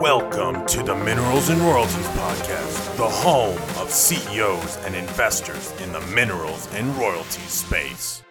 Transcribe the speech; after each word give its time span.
Welcome 0.00 0.64
to 0.68 0.82
the 0.82 0.98
Minerals 1.04 1.50
and 1.50 1.60
Royalties 1.60 2.06
Podcast, 2.06 2.96
the 2.96 3.06
home 3.06 3.58
of 3.78 3.90
CEOs 3.90 4.78
and 4.86 4.94
investors 4.94 5.78
in 5.82 5.92
the 5.92 6.00
minerals 6.14 6.66
and 6.72 6.96
royalties 6.96 7.50
space. 7.50 8.22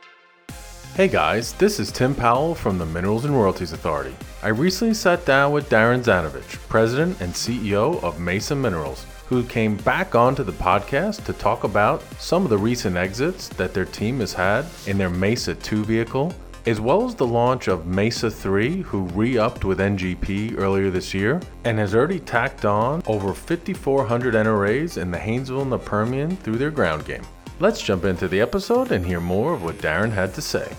Hey 0.95 1.07
guys, 1.07 1.53
this 1.53 1.79
is 1.79 1.91
Tim 1.91 2.15
Powell 2.15 2.55
from 2.55 2.79
the 2.79 2.85
Minerals 2.87 3.25
and 3.25 3.35
Royalties 3.35 3.71
Authority. 3.71 4.15
I 4.41 4.47
recently 4.47 4.95
sat 4.95 5.23
down 5.23 5.51
with 5.51 5.69
Darin 5.69 6.01
Zanovich, 6.01 6.57
President 6.67 7.21
and 7.21 7.31
CEO 7.31 8.03
of 8.03 8.19
Mesa 8.19 8.55
Minerals, 8.55 9.05
who 9.29 9.43
came 9.43 9.77
back 9.77 10.15
onto 10.15 10.43
the 10.43 10.51
podcast 10.51 11.23
to 11.23 11.33
talk 11.33 11.63
about 11.63 12.03
some 12.19 12.43
of 12.43 12.49
the 12.49 12.57
recent 12.57 12.97
exits 12.97 13.47
that 13.49 13.75
their 13.75 13.85
team 13.85 14.19
has 14.19 14.33
had 14.33 14.65
in 14.87 14.97
their 14.97 15.09
Mesa 15.09 15.53
2 15.53 15.85
vehicle 15.85 16.33
as 16.65 16.81
well 16.81 17.05
as 17.05 17.15
the 17.15 17.25
launch 17.25 17.67
of 17.67 17.85
Mesa 17.85 18.29
3, 18.29 18.81
who 18.81 19.03
re 19.03 19.37
upped 19.37 19.65
with 19.65 19.79
NGP 19.79 20.57
earlier 20.57 20.89
this 20.89 21.13
year 21.13 21.41
and 21.63 21.79
has 21.79 21.95
already 21.95 22.19
tacked 22.19 22.65
on 22.65 23.01
over 23.07 23.33
5,400 23.33 24.33
NRAs 24.33 25.01
in 25.01 25.09
the 25.09 25.17
Haynesville 25.17 25.61
and 25.61 25.71
the 25.71 25.79
Permian 25.79 26.35
through 26.37 26.57
their 26.57 26.71
ground 26.71 27.05
game. 27.05 27.23
Let's 27.59 27.81
jump 27.81 28.05
into 28.05 28.27
the 28.27 28.41
episode 28.41 28.91
and 28.91 29.05
hear 29.05 29.19
more 29.19 29.53
of 29.53 29.63
what 29.63 29.81
Darin 29.81 30.11
had 30.11 30.33
to 30.33 30.41
say. 30.41 30.75